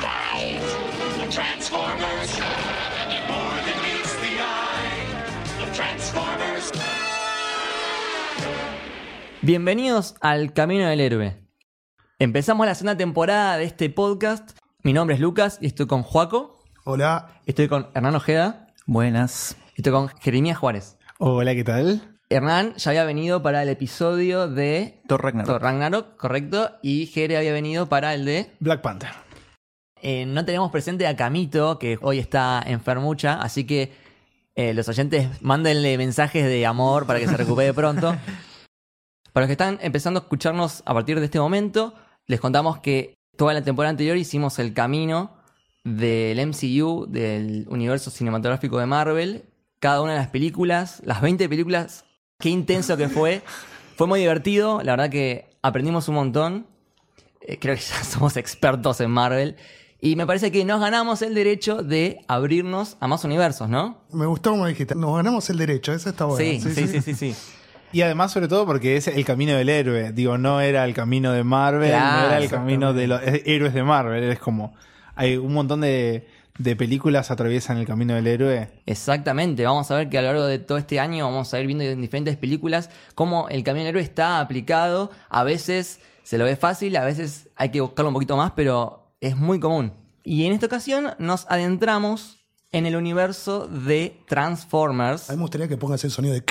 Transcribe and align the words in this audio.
in 0.00 0.06
disguise. 0.06 0.76
The 1.18 1.28
Transformers. 1.28 2.40
More 3.28 3.56
than 3.64 3.82
meets 3.82 4.14
the 4.16 4.40
eye. 4.40 5.64
The 5.64 5.72
Transformers. 5.72 6.72
Bienvenidos 9.42 10.14
al 10.20 10.52
Camino 10.52 10.86
del 10.88 11.00
Héroe. 11.00 11.36
Empezamos 12.18 12.66
la 12.66 12.74
segunda 12.74 12.96
temporada 12.96 13.56
de 13.56 13.64
este 13.64 13.90
podcast. 13.90 14.58
Mi 14.82 14.92
nombre 14.92 15.14
es 15.14 15.20
Lucas 15.20 15.58
y 15.60 15.66
estoy 15.66 15.86
con 15.86 16.02
Joaco. 16.02 16.62
Hola. 16.84 17.40
Estoy 17.46 17.68
con 17.68 17.88
Hernán 17.94 18.14
Ojeda. 18.16 18.66
Buenas. 18.86 19.56
Estoy 19.76 19.92
con 19.92 20.08
Jeremías 20.08 20.58
Juárez. 20.58 20.96
Hola, 21.18 21.54
¿qué 21.54 21.64
tal? 21.64 22.18
Hernán 22.28 22.74
ya 22.76 22.90
había 22.90 23.04
venido 23.04 23.42
para 23.42 23.62
el 23.62 23.68
episodio 23.68 24.48
de 24.48 25.02
Thor 25.08 25.22
Ragnarok. 25.22 25.46
Thor 25.46 25.62
Ragnarok, 25.62 26.16
correcto. 26.16 26.70
Y 26.82 27.06
Jere 27.06 27.36
había 27.36 27.52
venido 27.52 27.88
para 27.88 28.14
el 28.14 28.24
de. 28.24 28.52
Black 28.60 28.82
Panther. 28.82 29.29
Eh, 30.02 30.24
no 30.26 30.44
tenemos 30.44 30.70
presente 30.70 31.06
a 31.06 31.16
Camito, 31.16 31.78
que 31.78 31.98
hoy 32.00 32.18
está 32.18 32.62
enfermucha, 32.66 33.34
así 33.34 33.64
que 33.64 33.92
eh, 34.54 34.74
los 34.74 34.88
oyentes 34.88 35.28
mándenle 35.42 35.96
mensajes 35.98 36.44
de 36.44 36.66
amor 36.66 37.06
para 37.06 37.18
que 37.18 37.28
se 37.28 37.36
recupere 37.36 37.72
pronto. 37.74 38.16
Para 39.32 39.44
los 39.44 39.48
que 39.48 39.52
están 39.52 39.78
empezando 39.80 40.18
a 40.18 40.22
escucharnos 40.24 40.82
a 40.86 40.92
partir 40.92 41.20
de 41.20 41.26
este 41.26 41.38
momento, 41.38 41.94
les 42.26 42.40
contamos 42.40 42.80
que 42.80 43.14
toda 43.36 43.54
la 43.54 43.62
temporada 43.62 43.90
anterior 43.90 44.16
hicimos 44.16 44.58
el 44.58 44.74
camino 44.74 45.36
del 45.84 46.44
MCU, 46.48 47.06
del 47.08 47.66
universo 47.68 48.10
cinematográfico 48.10 48.78
de 48.78 48.86
Marvel, 48.86 49.44
cada 49.78 50.02
una 50.02 50.12
de 50.12 50.18
las 50.18 50.28
películas, 50.28 51.00
las 51.04 51.20
20 51.20 51.48
películas, 51.48 52.04
qué 52.40 52.48
intenso 52.48 52.96
que 52.96 53.08
fue. 53.08 53.42
Fue 53.96 54.06
muy 54.06 54.20
divertido, 54.20 54.82
la 54.82 54.92
verdad 54.92 55.10
que 55.10 55.50
aprendimos 55.62 56.08
un 56.08 56.14
montón. 56.14 56.66
Eh, 57.42 57.58
creo 57.58 57.74
que 57.76 57.82
ya 57.82 58.02
somos 58.04 58.36
expertos 58.36 59.00
en 59.00 59.10
Marvel. 59.10 59.56
Y 60.00 60.16
me 60.16 60.26
parece 60.26 60.50
que 60.50 60.64
nos 60.64 60.80
ganamos 60.80 61.20
el 61.22 61.34
derecho 61.34 61.82
de 61.82 62.24
abrirnos 62.26 62.96
a 63.00 63.06
más 63.06 63.24
universos, 63.24 63.68
¿no? 63.68 63.98
Me 64.12 64.26
gustó 64.26 64.50
como 64.50 64.66
dijiste. 64.66 64.94
Nos 64.94 65.14
ganamos 65.14 65.50
el 65.50 65.58
derecho, 65.58 65.92
eso 65.92 66.08
está 66.08 66.24
bueno. 66.24 66.38
sí, 66.38 66.60
sí, 66.60 66.88
sí, 66.88 67.02
sí, 67.02 67.14
sí. 67.14 67.34
Y 67.92 68.02
además, 68.02 68.32
sobre 68.32 68.48
todo, 68.48 68.66
porque 68.66 68.96
es 68.96 69.08
el 69.08 69.24
camino 69.24 69.54
del 69.54 69.68
héroe. 69.68 70.12
Digo, 70.12 70.38
no 70.38 70.60
era 70.60 70.84
el 70.84 70.94
camino 70.94 71.32
de 71.32 71.42
Marvel, 71.44 71.90
Claro, 71.90 72.20
no 72.20 72.26
era 72.28 72.38
el 72.38 72.48
camino 72.48 72.94
de 72.94 73.08
los 73.08 73.20
héroes 73.22 73.74
de 73.74 73.82
Marvel. 73.82 74.24
Es 74.24 74.38
como. 74.38 74.74
Hay 75.16 75.36
un 75.36 75.52
montón 75.52 75.82
de, 75.82 76.26
de 76.56 76.76
películas 76.76 77.30
atraviesan 77.30 77.76
el 77.78 77.86
camino 77.86 78.14
del 78.14 78.26
héroe. 78.26 78.70
Exactamente, 78.86 79.64
vamos 79.64 79.90
a 79.90 79.96
ver 79.96 80.08
que 80.08 80.18
a 80.18 80.22
lo 80.22 80.28
largo 80.28 80.44
de 80.44 80.58
todo 80.58 80.78
este 80.78 81.00
año 81.00 81.26
vamos 81.26 81.52
a 81.52 81.60
ir 81.60 81.66
viendo 81.66 81.84
en 81.84 82.00
diferentes 82.00 82.36
películas 82.36 82.90
cómo 83.14 83.48
el 83.48 83.62
camino 83.64 83.84
del 83.84 83.90
héroe 83.96 84.02
está 84.02 84.40
aplicado. 84.40 85.10
A 85.28 85.42
veces 85.42 86.00
se 86.22 86.38
lo 86.38 86.44
ve 86.44 86.56
fácil, 86.56 86.96
a 86.96 87.04
veces 87.04 87.48
hay 87.56 87.70
que 87.70 87.80
buscarlo 87.80 88.08
un 88.08 88.14
poquito 88.14 88.36
más, 88.36 88.52
pero 88.52 88.99
es 89.20 89.36
muy 89.36 89.60
común. 89.60 89.92
Y 90.24 90.44
en 90.44 90.52
esta 90.52 90.66
ocasión 90.66 91.14
nos 91.18 91.46
adentramos 91.48 92.38
en 92.72 92.86
el 92.86 92.96
universo 92.96 93.66
de 93.66 94.22
Transformers. 94.28 95.30
A 95.30 95.32
mí 95.32 95.38
me 95.38 95.42
gustaría 95.42 95.68
que 95.68 95.76
pongas 95.76 96.04
el 96.04 96.10
sonido 96.10 96.34
de. 96.34 96.44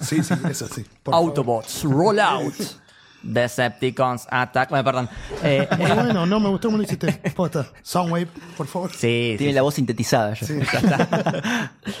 Sí, 0.00 0.22
sí, 0.22 0.34
eso 0.48 0.68
sí. 0.68 0.84
Autobots, 1.06 1.82
roll 1.84 2.20
out. 2.20 2.54
Decepticons, 3.22 4.26
attack. 4.30 4.68
Bueno, 4.70 4.84
perdón. 4.84 5.08
Eh, 5.42 5.68
bueno, 5.78 6.26
no, 6.26 6.40
me 6.40 6.48
gustó 6.48 6.68
cómo 6.68 6.78
lo 6.78 6.84
hiciste. 6.84 7.12
Posta. 7.34 7.70
Soundwave, 7.82 8.28
por 8.56 8.66
favor. 8.66 8.90
sí, 8.92 9.34
Tiene 9.36 9.52
sí, 9.52 9.52
la 9.52 9.62
voz 9.62 9.74
sintetizada 9.74 10.34
ya. 10.34 10.46
Sí. 10.46 10.54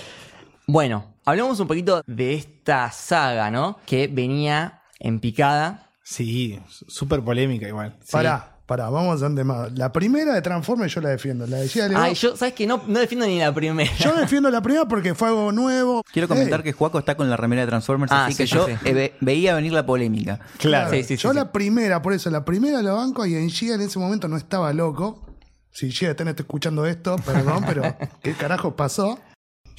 Bueno, 0.66 1.14
hablemos 1.26 1.60
un 1.60 1.66
poquito 1.66 2.02
de 2.06 2.34
esta 2.34 2.90
saga, 2.90 3.50
¿no? 3.50 3.78
Que 3.84 4.08
venía 4.08 4.80
en 4.98 5.20
picada. 5.20 5.90
Sí, 6.02 6.58
súper 6.68 7.22
polémica 7.22 7.68
igual. 7.68 7.98
Pará, 8.10 8.53
pará, 8.66 8.88
vamos 8.90 9.22
a 9.22 9.26
andar 9.26 9.44
más. 9.44 9.72
La 9.78 9.92
primera 9.92 10.32
de 10.34 10.42
Transformers 10.42 10.94
yo 10.94 11.00
la 11.00 11.10
defiendo. 11.10 11.46
La 11.46 11.58
decía. 11.58 11.88
Ay, 11.96 12.14
yo, 12.14 12.36
¿sabes 12.36 12.54
que 12.54 12.66
No, 12.66 12.82
no 12.86 12.98
defiendo 12.98 13.26
ni 13.26 13.38
la 13.38 13.52
primera. 13.54 13.90
Yo 13.98 14.14
defiendo 14.16 14.50
la 14.50 14.62
primera 14.62 14.86
porque 14.86 15.14
fue 15.14 15.28
algo 15.28 15.52
nuevo. 15.52 16.02
Quiero 16.12 16.28
comentar 16.28 16.60
Ey, 16.60 16.64
que 16.64 16.72
Juaco 16.72 16.98
está 16.98 17.16
con 17.16 17.28
la 17.28 17.36
remera 17.36 17.62
de 17.62 17.68
Transformers, 17.68 18.12
Ah, 18.12 18.26
así 18.26 18.34
sí, 18.34 18.42
que 18.42 18.46
sí, 18.46 18.54
yo 18.54 18.66
sí. 18.66 18.72
eh, 18.84 19.14
veía 19.20 19.54
venir 19.54 19.72
la 19.72 19.84
polémica. 19.86 20.40
Claro. 20.58 20.90
Sí, 20.90 21.02
sí, 21.02 21.16
sí, 21.16 21.22
yo 21.22 21.30
sí. 21.30 21.36
la 21.36 21.52
primera, 21.52 22.00
por 22.02 22.12
eso, 22.12 22.30
la 22.30 22.44
primera 22.44 22.82
la 22.82 22.92
banco 22.92 23.26
y 23.26 23.34
en 23.34 23.50
Gia 23.50 23.74
en 23.74 23.80
ese 23.82 23.98
momento 23.98 24.28
no 24.28 24.36
estaba 24.36 24.72
loco. 24.72 25.26
Si 25.70 25.90
Gia 25.90 26.10
está 26.10 26.22
escuchando 26.30 26.86
esto, 26.86 27.16
perdón, 27.24 27.64
pero 27.66 27.82
¿qué 28.22 28.32
carajo 28.34 28.76
pasó? 28.76 29.18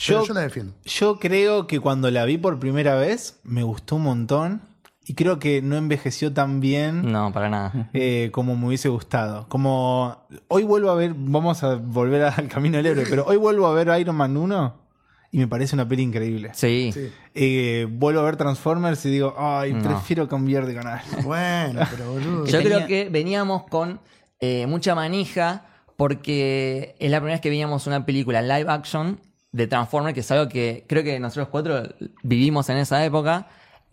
Pero 0.07 0.21
Yo- 0.21 0.25
yo 0.27 0.33
la 0.33 0.41
defiendo. 0.41 0.73
Yo 0.83 1.19
creo 1.19 1.67
que 1.67 1.79
cuando 1.79 2.11
la 2.11 2.25
vi 2.25 2.37
por 2.37 2.59
primera 2.59 2.95
vez, 2.95 3.39
me 3.43 3.63
gustó 3.63 3.95
un 3.95 4.03
montón. 4.03 4.61
Y 5.07 5.13
creo 5.13 5.37
que 5.37 5.61
no 5.61 5.75
envejeció 5.77 6.33
tan 6.33 6.59
bien. 6.59 7.11
No, 7.11 7.31
para 7.31 7.49
nada. 7.49 7.89
eh, 7.93 8.29
como 8.31 8.55
me 8.55 8.67
hubiese 8.67 8.89
gustado. 8.89 9.47
Como 9.49 10.17
hoy 10.47 10.63
vuelvo 10.63 10.89
a 10.89 10.95
ver, 10.95 11.13
vamos 11.15 11.63
a 11.63 11.75
volver 11.75 12.23
al 12.37 12.47
camino 12.47 12.77
del 12.77 12.87
héroe, 12.87 13.05
pero 13.09 13.23
hoy 13.25 13.37
vuelvo 13.37 13.67
a 13.67 13.73
ver 13.73 13.87
Iron 13.99 14.15
Man 14.15 14.35
1 14.35 14.85
y 15.31 15.37
me 15.37 15.47
parece 15.47 15.75
una 15.75 15.87
peli 15.87 16.01
increíble. 16.03 16.51
Sí. 16.53 16.91
Sí. 16.93 17.11
Eh, 17.35 17.87
vuelvo 17.89 18.21
a 18.21 18.23
ver 18.23 18.35
Transformers 18.37 19.05
y 19.05 19.11
digo, 19.11 19.35
ay, 19.37 19.73
No. 19.73 19.83
prefiero 19.83 20.27
cambiar 20.27 20.65
de 20.65 20.73
canal. 20.73 21.01
Bueno, 21.23 21.81
pero 21.91 22.11
boludo. 22.13 22.45
Yo 22.47 22.59
creo 22.63 22.87
que 22.87 23.09
veníamos 23.09 23.63
con 23.67 23.99
eh, 24.39 24.65
mucha 24.65 24.95
manija 24.95 25.65
porque 25.97 26.95
es 26.99 27.11
la 27.11 27.17
primera 27.19 27.35
vez 27.35 27.41
que 27.41 27.49
veíamos 27.49 27.85
una 27.87 28.05
película 28.05 28.41
live 28.41 28.69
action 28.71 29.19
de 29.51 29.67
Transformers, 29.67 30.13
que 30.13 30.19
es 30.21 30.31
algo 30.31 30.49
que 30.49 30.83
creo 30.87 31.03
que 31.03 31.19
nosotros 31.19 31.47
cuatro 31.49 31.83
vivimos 32.23 32.69
en 32.69 32.77
esa 32.77 33.03
época, 33.05 33.47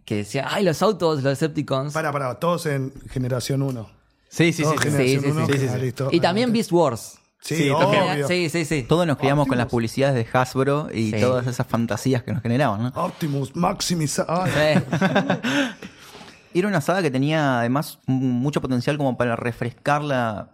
que 0.04 0.16
decía, 0.16 0.48
ay, 0.50 0.64
los 0.64 0.82
autos, 0.82 1.22
los 1.22 1.38
Decepticons. 1.38 1.92
Para, 1.92 2.12
para, 2.12 2.34
todos 2.38 2.66
en 2.66 2.92
generación 3.10 3.62
1. 3.62 3.88
Sí, 4.28 4.52
sí, 4.52 4.54
sí. 4.54 4.62
Todos 4.62 4.76
sí. 4.80 4.90
generación 4.90 5.22
sí, 5.22 5.30
sí, 5.30 5.36
1. 5.36 5.46
sí, 5.46 5.58
sí, 5.58 5.68
sí. 5.68 5.78
listo. 5.80 6.08
Y 6.12 6.20
también. 6.20 6.52
Beast 6.52 6.72
Wars. 6.72 7.18
Sí, 7.40 7.56
Sí, 7.56 7.70
obvio. 7.70 8.28
Sí, 8.28 8.48
sí, 8.50 8.64
sí. 8.64 8.84
Todos 8.88 9.06
nos 9.06 9.16
criamos 9.16 9.48
con 9.48 9.58
las 9.58 9.66
publicidades 9.66 10.14
de 10.14 10.38
Hasbro 10.38 10.88
y 10.94 11.10
Sí. 11.10 11.20
todas 11.20 11.44
esas 11.46 11.66
fantasías 11.66 12.22
que 12.22 12.32
nos 12.32 12.40
generaban, 12.40 12.84
¿no? 12.84 12.88
Optimus, 12.94 13.56
Maximus. 13.56 14.20
Era 16.54 16.68
una 16.68 16.80
saga 16.80 17.02
que 17.02 17.10
tenía 17.10 17.58
además 17.60 17.98
mucho 18.06 18.60
potencial 18.60 18.96
como 18.96 19.16
para 19.16 19.34
refrescar 19.36 20.02
la, 20.02 20.50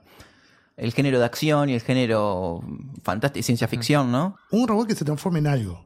el 0.79 0.93
género 0.93 1.19
de 1.19 1.25
acción 1.27 1.69
y 1.69 1.75
el 1.75 1.81
género 1.83 2.63
fantástico, 3.03 3.45
ciencia 3.45 3.67
ficción, 3.69 4.11
¿no? 4.13 4.37
Un 4.51 4.69
robot 4.69 4.87
que 4.87 4.95
se 4.95 5.05
transforma 5.05 5.39
en 5.39 5.49
algo. 5.49 5.85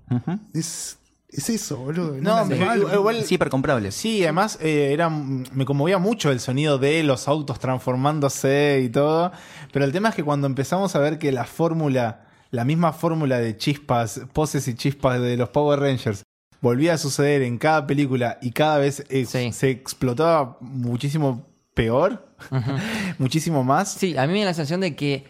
Es, 0.53 0.99
es 1.33 1.49
eso, 1.51 1.77
boludo. 1.79 2.17
No, 2.21 2.37
animal. 2.37 2.83
igual- 2.93 3.17
Es 3.17 3.33
hipercomprable. 3.33 3.91
Sí, 3.91 4.23
además 4.23 4.59
eh, 4.61 4.91
era, 4.93 5.09
me 5.09 5.65
conmovía 5.65 5.99
mucho 5.99 6.31
el 6.31 6.41
sonido 6.41 6.79
de 6.79 7.03
los 7.03 7.27
autos 7.29 7.59
transformándose 7.59 8.83
y 8.85 8.89
todo. 8.89 9.33
Pero 9.73 9.85
el 9.85 9.93
tema 9.93 10.11
es 10.11 10.15
que 10.15 10.25
cuando 10.25 10.47
empezamos 10.47 10.95
a 10.95 10.99
ver 10.99 11.19
que 11.19 11.33
la 11.33 11.45
fórmula, 11.45 12.27
la 12.51 12.65
misma 12.65 12.93
fórmula 12.93 13.39
de 13.39 13.57
chispas, 13.57 14.21
poses 14.33 14.69
y 14.69 14.75
chispas 14.75 15.21
de 15.21 15.37
los 15.37 15.49
Power 15.49 15.81
Rangers, 15.81 16.23
volvía 16.61 16.95
a 16.95 16.99
suceder 16.99 17.43
en 17.43 17.59
cada 17.59 17.87
película 17.87 18.39
y 18.43 18.53
cada 18.53 18.79
vez 18.79 19.05
eh, 19.09 19.25
Sí. 19.27 19.53
se 19.53 19.71
explotaba 19.71 20.59
muchísimo 20.61 21.49
peor, 21.75 22.29
muchísimo 23.19 23.65
más. 23.65 23.93
Sí, 23.95 24.17
a 24.17 24.27
mí 24.27 24.33
me 24.33 24.41
da 24.41 24.47
la 24.47 24.55
sensación 24.55 24.81
de 24.81 24.95
que 24.97 25.25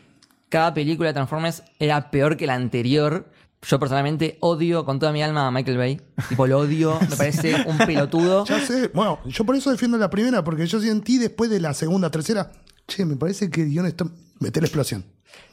cada 0.48 0.74
película 0.74 1.08
de 1.08 1.14
Transformers 1.14 1.62
era 1.78 2.10
peor 2.10 2.36
que 2.36 2.46
la 2.46 2.54
anterior. 2.54 3.30
Yo 3.64 3.78
personalmente 3.78 4.38
odio 4.40 4.84
con 4.84 4.98
toda 4.98 5.12
mi 5.12 5.22
alma 5.22 5.46
a 5.46 5.50
Michael 5.50 5.78
Bay. 5.78 6.00
Tipo, 6.28 6.46
lo 6.46 6.58
odio, 6.58 6.98
me 7.10 7.16
parece 7.16 7.54
un 7.66 7.78
pelotudo. 7.78 8.44
Ya 8.44 8.60
sé. 8.60 8.88
Bueno, 8.92 9.20
yo 9.26 9.44
por 9.44 9.54
eso 9.54 9.70
defiendo 9.70 9.96
la 9.98 10.10
primera, 10.10 10.42
porque 10.42 10.66
yo 10.66 10.80
sentí 10.80 11.18
después 11.18 11.48
de 11.48 11.60
la 11.60 11.72
segunda, 11.72 12.10
tercera. 12.10 12.50
Che, 12.88 13.04
me 13.04 13.16
parece 13.16 13.50
que 13.50 13.62
el 13.62 13.68
guion 13.70 13.86
está. 13.86 14.04
Mete 14.40 14.60
la 14.60 14.66
explosión. 14.66 15.04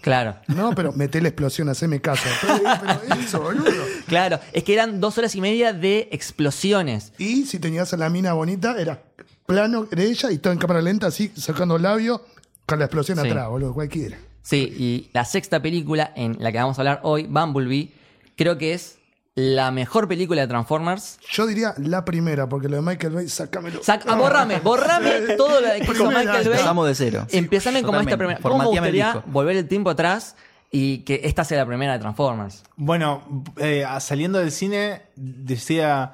Claro. 0.01 0.35
No, 0.47 0.73
pero 0.73 0.91
mete 0.93 1.21
la 1.21 1.27
explosión, 1.29 1.69
haceme 1.69 2.01
caso. 2.01 2.23
Pero, 2.41 2.59
pero 2.81 3.21
eso, 3.21 3.41
boludo. 3.41 3.71
Claro, 4.07 4.39
es 4.53 4.63
que 4.63 4.73
eran 4.73 4.99
dos 4.99 5.17
horas 5.19 5.35
y 5.35 5.41
media 5.41 5.71
de 5.73 6.09
explosiones. 6.11 7.13
Y 7.19 7.45
si 7.45 7.59
tenías 7.59 7.93
a 7.93 7.97
la 7.97 8.09
mina 8.09 8.33
bonita, 8.33 8.75
era 8.79 9.03
plano 9.45 9.83
de 9.85 10.03
ella 10.05 10.31
y 10.31 10.37
todo 10.39 10.51
en 10.53 10.59
cámara 10.59 10.81
lenta, 10.81 11.07
así, 11.07 11.31
sacando 11.35 11.77
labio, 11.77 12.23
con 12.65 12.79
la 12.79 12.85
explosión 12.85 13.19
Sí. 13.19 13.27
atrás, 13.27 13.49
boludo, 13.49 13.73
cualquiera. 13.73 14.17
Sí, 14.41 14.57
y 14.77 15.09
la 15.13 15.25
sexta 15.25 15.61
película 15.61 16.11
en 16.15 16.37
la 16.39 16.51
que 16.51 16.57
vamos 16.57 16.77
a 16.79 16.81
hablar 16.81 17.01
hoy, 17.03 17.27
Bumblebee, 17.27 17.91
creo 18.39 18.57
que 18.57 18.73
es 18.73 18.97
la 19.35 19.69
mejor 19.71 20.07
película 20.07 20.39
de 20.41 20.47
Transformers. 20.47 21.19
Yo 21.29 21.45
diría 21.45 21.73
la 21.77 22.05
primera, 22.05 22.47
porque 22.47 22.69
lo 22.69 22.77
de 22.77 22.81
Michael 22.81 23.13
Bay, 23.13 23.27
sácamelo. 23.27 23.81
Sac- 23.81 24.03
ah, 24.07 24.15
borrame, 24.15 24.59
borrame 24.61 25.11
todo 25.37 25.59
lo 25.59 25.67
de 25.67 25.81
que 25.81 25.91
hizo. 25.91 26.05
Michael 26.07 26.27
Bay. 26.27 26.45
Empezamos 26.45 26.87
de 26.87 26.95
cero. 26.95 27.27
Empezame 27.31 27.83
como 27.83 27.99
esta 27.99 28.15
primera. 28.17 28.39
¿Cómo 28.41 28.57
me 28.59 28.65
gustaría 28.65 29.21
volver 29.27 29.57
el 29.57 29.67
tiempo 29.67 29.89
atrás 29.89 30.37
y 30.71 30.99
que 30.99 31.21
esta 31.25 31.43
sea 31.43 31.57
la 31.57 31.65
primera 31.65 31.93
de 31.93 31.99
Transformers? 31.99 32.63
Bueno, 32.77 33.43
eh, 33.57 33.85
saliendo 33.99 34.39
del 34.39 34.51
cine, 34.51 35.01
decía, 35.15 36.13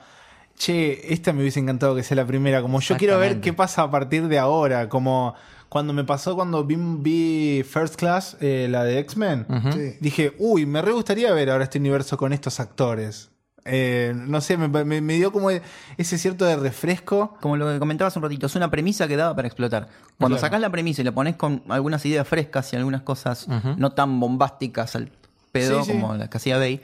che, 0.57 1.13
esta 1.13 1.31
me 1.31 1.41
hubiese 1.41 1.59
encantado 1.59 1.95
que 1.95 2.01
sea 2.01 2.17
la 2.17 2.25
primera. 2.25 2.61
Como 2.63 2.81
yo 2.81 2.97
quiero 2.97 3.19
ver 3.19 3.39
qué 3.39 3.53
pasa 3.53 3.83
a 3.83 3.91
partir 3.91 4.27
de 4.27 4.39
ahora. 4.39 4.89
Como 4.89 5.35
cuando 5.75 5.91
me 5.91 6.05
pasó 6.05 6.35
cuando 6.35 6.63
vi, 6.63 6.77
vi 6.77 7.61
First 7.63 7.95
Class, 7.97 8.37
eh, 8.39 8.67
la 8.69 8.85
de 8.85 8.97
X-Men. 8.99 9.45
Sí. 9.73 9.97
dije, 9.99 10.33
uy, 10.39 10.65
me 10.65 10.81
re 10.81 10.93
gustaría 10.93 11.33
ver 11.33 11.49
ahora 11.49 11.65
este 11.65 11.79
universo 11.79 12.15
con 12.15 12.31
estos 12.31 12.61
actores. 12.61 13.29
Eh, 13.65 14.13
no 14.15 14.39
sé, 14.39 14.55
me, 14.55 14.69
me- 14.69 15.01
me 15.01 15.13
dio 15.15 15.33
como 15.33 15.49
ese 15.49 16.17
cierto 16.17 16.45
de 16.45 16.55
refresco. 16.55 17.35
Como 17.41 17.57
lo 17.57 17.67
que 17.73 17.77
comentabas 17.77 18.15
un 18.15 18.23
ratito, 18.23 18.45
es 18.45 18.55
una 18.55 18.71
premisa 18.71 19.05
que 19.09 19.17
daba 19.17 19.35
para 19.35 19.49
explotar. 19.49 19.89
Cuando 20.17 20.37
Claro. 20.37 20.47
sacás 20.47 20.61
la 20.61 20.69
premisa 20.69 21.01
y 21.01 21.03
la 21.03 21.11
pones 21.11 21.35
con 21.35 21.61
algunas 21.67 22.05
ideas 22.05 22.25
frescas 22.25 22.71
y 22.71 22.77
algunas 22.77 23.01
cosas 23.01 23.45
no 23.75 23.91
tan 23.91 24.17
bombásticas 24.21 24.95
al 24.95 25.11
pedo 25.51 25.83
Sí, 25.83 25.91
sí. 25.91 25.99
como 25.99 26.15
las 26.15 26.29
que 26.29 26.37
hacía 26.37 26.57
Bay, 26.57 26.79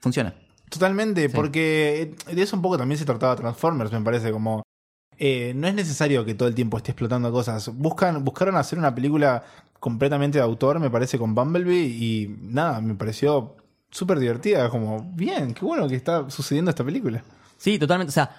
funciona. 0.00 0.34
Totalmente, 0.70 1.28
porque 1.28 2.16
de 2.32 2.42
eso 2.42 2.56
un 2.56 2.62
poco 2.62 2.78
también 2.78 2.98
se 2.98 3.04
trataba 3.04 3.36
Transformers, 3.36 3.92
me 3.92 4.00
parece, 4.00 4.32
como... 4.32 4.64
eh, 5.18 5.52
no 5.54 5.66
es 5.66 5.74
necesario 5.74 6.24
que 6.24 6.34
todo 6.34 6.48
el 6.48 6.54
tiempo 6.54 6.76
esté 6.76 6.92
explotando 6.92 7.32
cosas. 7.32 7.68
Buscan, 7.74 8.24
buscaron 8.24 8.56
hacer 8.56 8.78
una 8.78 8.94
película 8.94 9.44
completamente 9.80 10.38
de 10.38 10.44
autor, 10.44 10.80
me 10.80 10.90
parece, 10.90 11.18
con 11.18 11.34
Bumblebee, 11.34 11.86
y 11.86 12.36
nada, 12.42 12.80
me 12.80 12.94
pareció 12.94 13.56
súper 13.90 14.18
divertida, 14.18 14.68
como, 14.70 15.10
bien, 15.14 15.54
qué 15.54 15.64
bueno 15.64 15.88
que 15.88 15.96
está 15.96 16.30
sucediendo 16.30 16.70
esta 16.70 16.84
película. 16.84 17.22
Sí, 17.56 17.78
totalmente. 17.78 18.10
O 18.10 18.12
sea, 18.12 18.30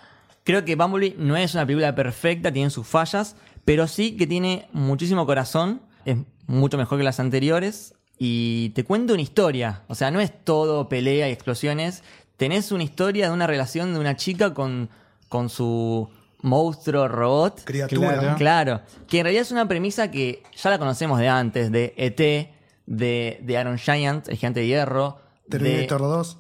creo 0.44 0.64
que 0.66 0.76
Bumblebee 0.76 1.16
no 1.18 1.36
es 1.38 1.54
una 1.54 1.66
película 1.66 1.94
perfecta, 1.96 2.52
tiene 2.52 2.70
sus 2.70 2.88
fallas, 2.88 3.36
pero 3.66 3.88
sí 3.88 4.16
que 4.18 4.28
tiene 4.28 4.68
muchísimo 4.74 5.26
corazón, 5.26 5.82
es 6.06 6.18
mucho 6.48 6.78
mejor 6.78 6.98
que 6.98 7.04
las 7.04 7.20
anteriores 7.20 7.94
y 8.18 8.70
te 8.70 8.84
cuenta 8.84 9.14
una 9.14 9.22
historia. 9.22 9.84
O 9.88 9.96
sea, 9.96 10.12
no 10.12 10.20
es 10.20 10.44
todo 10.44 10.90
pelea 10.90 11.30
y 11.30 11.32
explosiones. 11.32 12.04
Tenés 12.38 12.72
una 12.72 12.84
historia 12.84 13.28
de 13.28 13.34
una 13.34 13.48
relación 13.48 13.94
de 13.94 14.00
una 14.00 14.16
chica 14.16 14.54
con, 14.54 14.90
con 15.30 15.50
su 15.50 16.10
monstruo 16.42 17.08
robot. 17.08 17.64
Criatura. 17.66 18.18
Claro. 18.20 18.36
Claro, 18.38 18.82
que 19.08 19.20
en 19.20 19.24
realidad 19.26 19.42
es 19.44 19.52
una 19.52 19.68
premisa 19.68 20.10
que 20.12 20.44
ya 20.56 20.70
la 20.70 20.80
conocemos 20.80 21.20
de 21.20 21.28
antes, 21.28 21.72
de 21.72 21.94
ET, 21.98 22.50
de, 22.86 23.40
de 23.42 23.58
Aaron 23.58 23.78
Giant, 23.78 24.28
el 24.30 24.38
gigante 24.38 24.62
de 24.62 24.68
hierro. 24.68 25.18
de- 25.48 25.60
Terminator 25.60 26.02
2. 26.02 26.38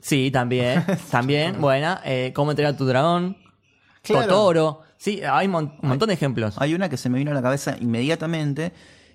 Sí, 0.00 0.30
también. 0.30 0.84
también, 1.10 1.60
buena. 1.60 2.00
Eh, 2.04 2.32
Cómo 2.34 2.50
entregar 2.52 2.74
a 2.74 2.76
tu 2.76 2.86
dragón. 2.86 3.36
Claro. 4.02 4.26
Totoro. 4.26 4.80
Sí, 4.96 5.20
hay 5.28 5.46
un 5.46 5.52
mon- 5.52 5.74
un 5.82 5.88
montón 5.88 6.08
de 6.08 6.14
ejemplos. 6.14 6.54
Hay 6.58 6.74
una 6.74 6.88
que 6.88 6.96
se 6.96 7.08
me 7.08 7.18
vino 7.18 7.30
a 7.30 7.34
la 7.34 7.42
cabeza 7.42 7.76
inmediatamente 7.80 8.72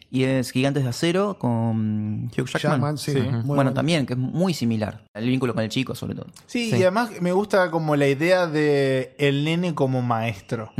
y 0.09 0.23
es 0.23 0.51
Gigantes 0.51 0.83
de 0.83 0.89
Acero 0.89 1.37
con 1.39 2.25
Hugh 2.37 2.45
Jackman. 2.47 2.71
Jackman, 2.73 2.97
sí. 2.97 3.13
Bueno, 3.13 3.43
bueno. 3.43 3.73
también, 3.73 4.05
que 4.05 4.13
es 4.13 4.19
muy 4.19 4.53
similar. 4.53 5.03
El 5.13 5.27
vínculo 5.29 5.53
con 5.53 5.63
el 5.63 5.69
chico, 5.69 5.95
sobre 5.95 6.15
todo. 6.15 6.27
Sí, 6.45 6.69
Sí. 6.71 6.77
y 6.77 6.81
además 6.83 7.09
me 7.21 7.31
gusta 7.33 7.69
como 7.71 7.95
la 7.95 8.07
idea 8.07 8.47
de 8.47 9.15
el 9.17 9.43
nene 9.43 9.75
como 9.75 10.01
maestro. 10.01 10.71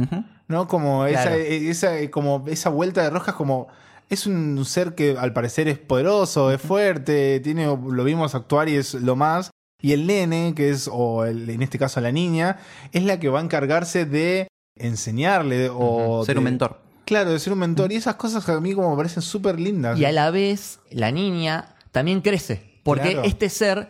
¿No? 0.47 0.67
Como 0.69 1.05
Claro. 1.05 1.31
esa, 1.35 1.91
esa, 1.97 2.11
como 2.11 2.45
esa 2.47 2.69
vuelta 2.69 3.03
de 3.03 3.09
roscas, 3.09 3.35
como 3.35 3.67
es 4.09 4.25
un 4.27 4.63
ser 4.63 4.95
que 4.95 5.17
al 5.19 5.33
parecer 5.33 5.67
es 5.67 5.77
poderoso, 5.77 6.49
es 6.51 6.61
fuerte, 6.61 7.41
tiene, 7.41 7.65
lo 7.65 8.03
vimos 8.05 8.33
actuar 8.33 8.69
y 8.69 8.75
es 8.77 8.93
lo 8.93 9.17
más. 9.17 9.51
Y 9.81 9.91
el 9.91 10.07
nene, 10.07 10.53
que 10.55 10.69
es, 10.69 10.89
o 10.91 11.25
el- 11.25 11.49
en 11.49 11.61
este 11.61 11.77
caso 11.77 11.99
la 11.99 12.13
niña, 12.13 12.57
es 12.93 13.03
la 13.03 13.19
que 13.19 13.27
va 13.27 13.39
a 13.39 13.43
encargarse 13.43 14.05
de 14.05 14.47
enseñarle 14.79 15.69
o 15.71 16.23
Ser 16.25 16.35
de- 16.35 16.39
un 16.39 16.45
mentor. 16.45 16.79
Claro, 17.07 17.31
de 17.31 17.39
ser 17.39 17.53
un 17.53 17.59
mentor. 17.59 17.91
Y 17.91 17.95
esas 17.95 18.15
cosas 18.15 18.47
a 18.47 18.59
mí 18.61 18.73
como 18.75 18.91
me 18.91 18.97
parecen 18.97 19.23
súper 19.23 19.59
lindas. 19.59 19.97
Y 19.97 20.05
a 20.05 20.11
la 20.11 20.29
vez, 20.29 20.79
la 20.91 21.11
niña 21.11 21.73
también 21.91 22.21
crece. 22.21 22.79
Porque 22.83 23.13
Claro. 23.13 23.23
este 23.27 23.49
ser 23.49 23.89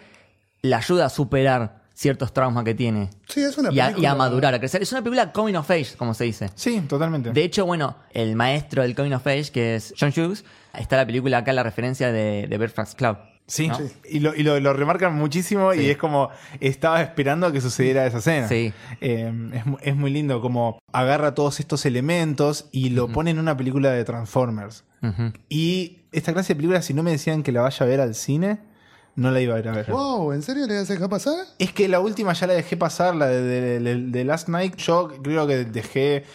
la 0.62 0.78
ayuda 0.78 1.08
a 1.08 1.10
superar 1.10 1.82
ciertos 1.94 2.32
traumas 2.32 2.64
que 2.64 2.74
tiene. 2.76 3.10
Sí, 3.28 3.42
es 3.42 3.58
una 3.58 3.72
Y 3.74 3.80
a, 3.80 3.86
película. 3.88 4.08
y 4.08 4.12
a 4.12 4.16
madurar, 4.16 4.54
a 4.54 4.60
crecer. 4.60 4.82
Es 4.84 4.92
una 4.92 5.02
película 5.02 5.32
coming 5.32 5.56
of 5.56 5.70
age, 5.70 5.96
como 5.98 6.14
se 6.14 6.26
dice. 6.26 6.50
Sí, 6.56 6.80
totalmente. 6.88 7.32
De 7.32 7.44
hecho, 7.44 7.66
bueno, 7.66 7.96
el 8.14 8.36
maestro 8.36 8.84
del 8.84 8.96
coming 8.96 9.14
of 9.14 9.26
age, 9.26 9.52
que 9.52 9.76
es 9.76 9.94
John 10.00 10.14
Hughes, 10.16 10.46
está 10.78 10.96
la 10.98 11.06
película 11.08 11.40
acá, 11.40 11.54
la 11.54 11.64
referencia 11.64 12.12
de, 12.12 12.46
de 12.48 12.58
Breakfast 12.58 12.96
Club. 12.98 13.18
Sí, 13.48 13.70
¿no? 13.70 13.80
y, 14.10 14.20
lo, 14.20 14.36
y 14.36 14.44
lo, 14.44 14.60
lo 14.60 14.74
remarcan 14.74 15.16
muchísimo 15.16 15.74
y 15.74 15.90
es 15.90 15.98
como 15.98 16.30
estaba 16.60 17.02
esperando 17.02 17.48
a 17.48 17.52
que 17.54 17.62
sucediera 17.62 18.06
esa 18.06 18.18
escena. 18.18 18.48
Sí. 18.50 18.74
Eh, 19.00 19.32
es, 19.54 19.64
es 19.88 19.96
muy 19.96 20.12
lindo 20.12 20.42
como 20.42 20.80
agarra 20.92 21.34
todos 21.34 21.60
estos 21.62 21.86
elementos 21.86 22.68
y 22.74 22.90
lo 22.90 23.08
pone 23.08 23.32
en 23.32 23.40
una 23.40 23.56
película 23.56 23.92
de 23.92 24.04
Transformers. 24.04 24.84
Y 25.50 26.00
esta 26.12 26.34
clase 26.34 26.50
de 26.54 26.56
películas, 26.58 26.86
si 26.86 26.94
no 26.94 27.04
me 27.04 27.12
decían 27.12 27.42
que 27.44 27.52
la 27.52 27.62
vaya 27.62 27.86
a 27.86 27.88
ver 27.90 28.02
al 28.02 28.16
cine, 28.16 28.60
no 29.16 29.32
la 29.32 29.40
iba 29.42 29.56
a 29.56 29.60
ir 29.60 29.68
a 29.70 29.72
ver. 29.72 29.90
Wow, 29.92 30.34
¿en 30.34 30.42
serio 30.44 30.68
le 30.68 30.76
vas 30.76 30.90
a 30.90 30.94
dejar 30.94 31.10
pasar? 31.10 31.36
Es 31.58 31.72
que 31.72 31.88
la 31.88 32.00
última 32.00 32.34
ya 32.34 32.48
la 32.48 32.54
dejé 32.54 32.76
pasar, 32.78 33.16
la 33.16 33.28
de, 33.28 33.42
de- 33.42 33.80
de- 33.80 33.96
de 34.12 34.24
Last 34.26 34.50
Night. 34.50 34.76
Yo 34.76 35.08
creo 35.24 35.48
que 35.48 35.64
dejé 35.66 36.26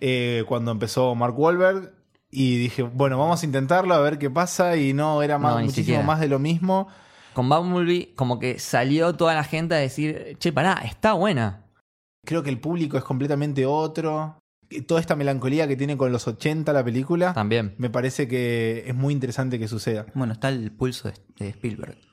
eh, 0.00 0.42
cuando 0.48 0.72
empezó 0.72 1.14
Mark 1.14 1.38
Wahlberg. 1.38 1.92
Y 2.30 2.56
dije, 2.58 2.82
bueno, 2.82 3.18
vamos 3.18 3.42
a 3.42 3.46
intentarlo, 3.46 3.94
a 3.94 4.00
ver 4.00 4.18
qué 4.18 4.30
pasa. 4.30 4.76
Y 4.76 4.92
no, 4.92 5.22
era 5.22 5.38
más, 5.38 5.52
No, 5.54 5.58
ni 5.60 5.64
muchísimo 5.66 5.84
siquiera. 5.84 6.02
más 6.04 6.20
de 6.20 6.28
lo 6.28 6.38
mismo. 6.38 6.88
Con 7.34 7.48
Bumblebee, 7.48 8.14
como 8.14 8.38
que 8.38 8.58
salió 8.58 9.14
toda 9.14 9.34
la 9.34 9.44
gente 9.44 9.74
a 9.74 9.78
decir, 9.78 10.36
che, 10.38 10.52
pará, 10.52 10.80
está 10.84 11.12
buena. 11.12 11.64
Creo 12.24 12.42
que 12.42 12.50
el 12.50 12.58
público 12.58 12.96
es 12.98 13.04
completamente 13.04 13.66
otro. 13.66 14.38
Toda 14.88 15.00
esta 15.00 15.14
melancolía 15.14 15.68
que 15.68 15.76
tiene 15.76 15.96
con 15.96 16.10
los 16.10 16.26
80 16.26 16.72
la 16.72 16.82
película, 16.84 17.32
También. 17.34 17.76
me 17.78 17.88
parece 17.88 18.26
que 18.26 18.82
es 18.86 18.94
muy 18.96 19.12
interesante 19.14 19.60
que 19.60 19.68
suceda. 19.68 20.06
Bueno, 20.14 20.32
está 20.32 20.48
el 20.48 20.72
pulso 20.72 21.08
de, 21.38 21.48
Spielberg. 21.50 21.94
Sí, 21.94 22.06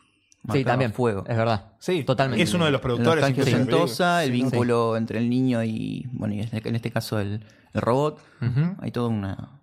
Marcado 0.43 0.65
también. 0.65 0.93
Fuego. 0.93 1.23
Es 1.27 1.35
verdad. 1.37 1.71
Sí, 1.79 2.03
Totalmente. 2.03 2.43
Es 2.43 2.53
uno 2.53 2.65
de 2.65 2.71
los 2.71 2.81
productores. 2.81 3.23
película. 3.23 3.45
ochentosa, 3.45 4.23
el 4.23 4.31
Sí, 4.31 4.33
vínculo 4.33 4.97
entre 4.97 5.17
el 5.17 5.29
niño 5.29 5.63
y, 5.63 6.05
bueno, 6.11 6.35
y 6.35 6.41
en 6.41 6.75
este 6.75 6.91
caso 6.91 7.19
el, 7.19 7.43
el 7.73 7.81
robot. 7.81 8.19
Hay 8.81 8.91
toda 8.91 9.07
una, 9.07 9.62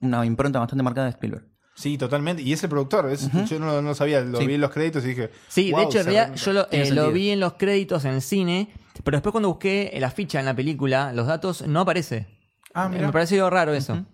una 0.00 0.24
impronta 0.26 0.58
bastante 0.58 0.82
marcada 0.82 1.06
de 1.06 1.12
Spielberg. 1.12 1.44
Sí, 1.74 1.98
totalmente. 1.98 2.42
Y 2.42 2.52
es 2.54 2.62
el 2.62 2.70
productor. 2.70 3.10
es- 3.10 3.30
Yo 3.48 3.58
no, 3.58 3.82
no 3.82 3.94
sabía, 3.94 4.20
lo 4.22 4.38
Sí. 4.38 4.46
vi 4.46 4.54
en 4.54 4.60
los 4.62 4.70
créditos 4.70 5.04
y 5.04 5.08
dije. 5.08 5.30
Sí, 5.48 5.70
"Wow, 5.72 5.80
de 5.80 5.86
hecho, 5.86 5.98
en 5.98 6.04
realidad 6.06 6.28
re- 6.30 6.36
yo 6.36 6.52
lo, 6.54 6.66
eh, 6.70 6.90
lo 6.90 7.12
vi 7.12 7.30
en 7.30 7.40
los 7.40 7.52
créditos 7.54 8.04
en 8.06 8.14
el 8.14 8.22
cine, 8.22 8.70
pero 9.04 9.16
después 9.18 9.32
cuando 9.32 9.48
busqué 9.50 9.94
la 10.00 10.10
ficha 10.10 10.40
en 10.40 10.46
la 10.46 10.56
película, 10.56 11.12
los 11.12 11.26
datos 11.26 11.66
no 11.66 11.80
aparece. 11.80 12.26
Ah, 12.72 12.86
Eh, 12.86 12.94
mira. 12.94 13.06
Me 13.06 13.12
pareció 13.12 13.48
raro 13.50 13.74
eso. 13.74 14.04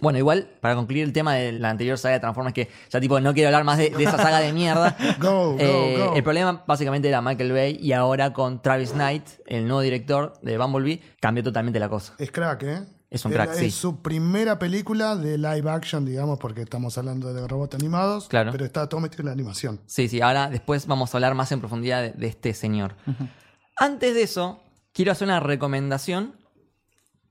Bueno, 0.00 0.18
igual, 0.20 0.48
para 0.60 0.76
concluir 0.76 1.02
el 1.02 1.12
tema 1.12 1.34
de 1.34 1.50
la 1.52 1.68
anterior 1.68 1.98
saga 1.98 2.14
de 2.14 2.20
Transformers, 2.20 2.54
que 2.54 2.68
ya 2.90 3.00
tipo 3.00 3.20
no 3.20 3.34
quiero 3.34 3.48
hablar 3.48 3.64
más 3.64 3.76
de, 3.76 3.90
de 3.90 4.04
esa 4.04 4.16
saga 4.16 4.38
de 4.40 4.52
mierda. 4.52 4.96
Go, 5.20 5.52
go, 5.52 5.56
Eh, 5.58 5.96
go. 5.98 6.14
El 6.14 6.22
problema 6.22 6.62
básicamente 6.66 7.08
era 7.08 7.20
Michael 7.20 7.50
Bay 7.52 7.76
y 7.82 7.92
ahora 7.92 8.32
con 8.32 8.62
Travis 8.62 8.92
Knight, 8.92 9.24
el 9.46 9.64
nuevo 9.66 9.80
director 9.80 10.34
de 10.42 10.56
Bumblebee, 10.58 11.02
cambió 11.20 11.42
totalmente 11.42 11.80
la 11.80 11.88
cosa. 11.88 12.14
Es 12.18 12.30
crack, 12.30 12.62
¿eh? 12.62 12.82
Es 13.10 13.24
un 13.24 13.32
crack, 13.32 13.50
Es 13.50 13.58
sí. 13.58 13.70
su 13.72 14.02
primera 14.02 14.58
película 14.60 15.16
de 15.16 15.36
live 15.36 15.68
action, 15.68 16.04
digamos, 16.04 16.38
porque 16.38 16.62
estamos 16.62 16.96
hablando 16.96 17.34
de 17.34 17.46
robots 17.48 17.74
animados. 17.74 18.28
Claro. 18.28 18.52
Pero 18.52 18.64
está 18.64 18.88
todo 18.88 19.00
metido 19.00 19.22
en 19.22 19.26
la 19.26 19.32
animación. 19.32 19.80
Sí, 19.86 20.08
sí, 20.08 20.20
ahora 20.20 20.48
después 20.48 20.86
vamos 20.86 21.12
a 21.12 21.16
hablar 21.16 21.34
más 21.34 21.50
en 21.50 21.58
profundidad 21.58 22.02
de, 22.02 22.12
de 22.12 22.26
este 22.28 22.54
señor. 22.54 22.94
Antes 23.76 24.14
de 24.14 24.22
eso, 24.22 24.62
quiero 24.92 25.10
hacer 25.10 25.26
una 25.26 25.40
recomendación 25.40 26.36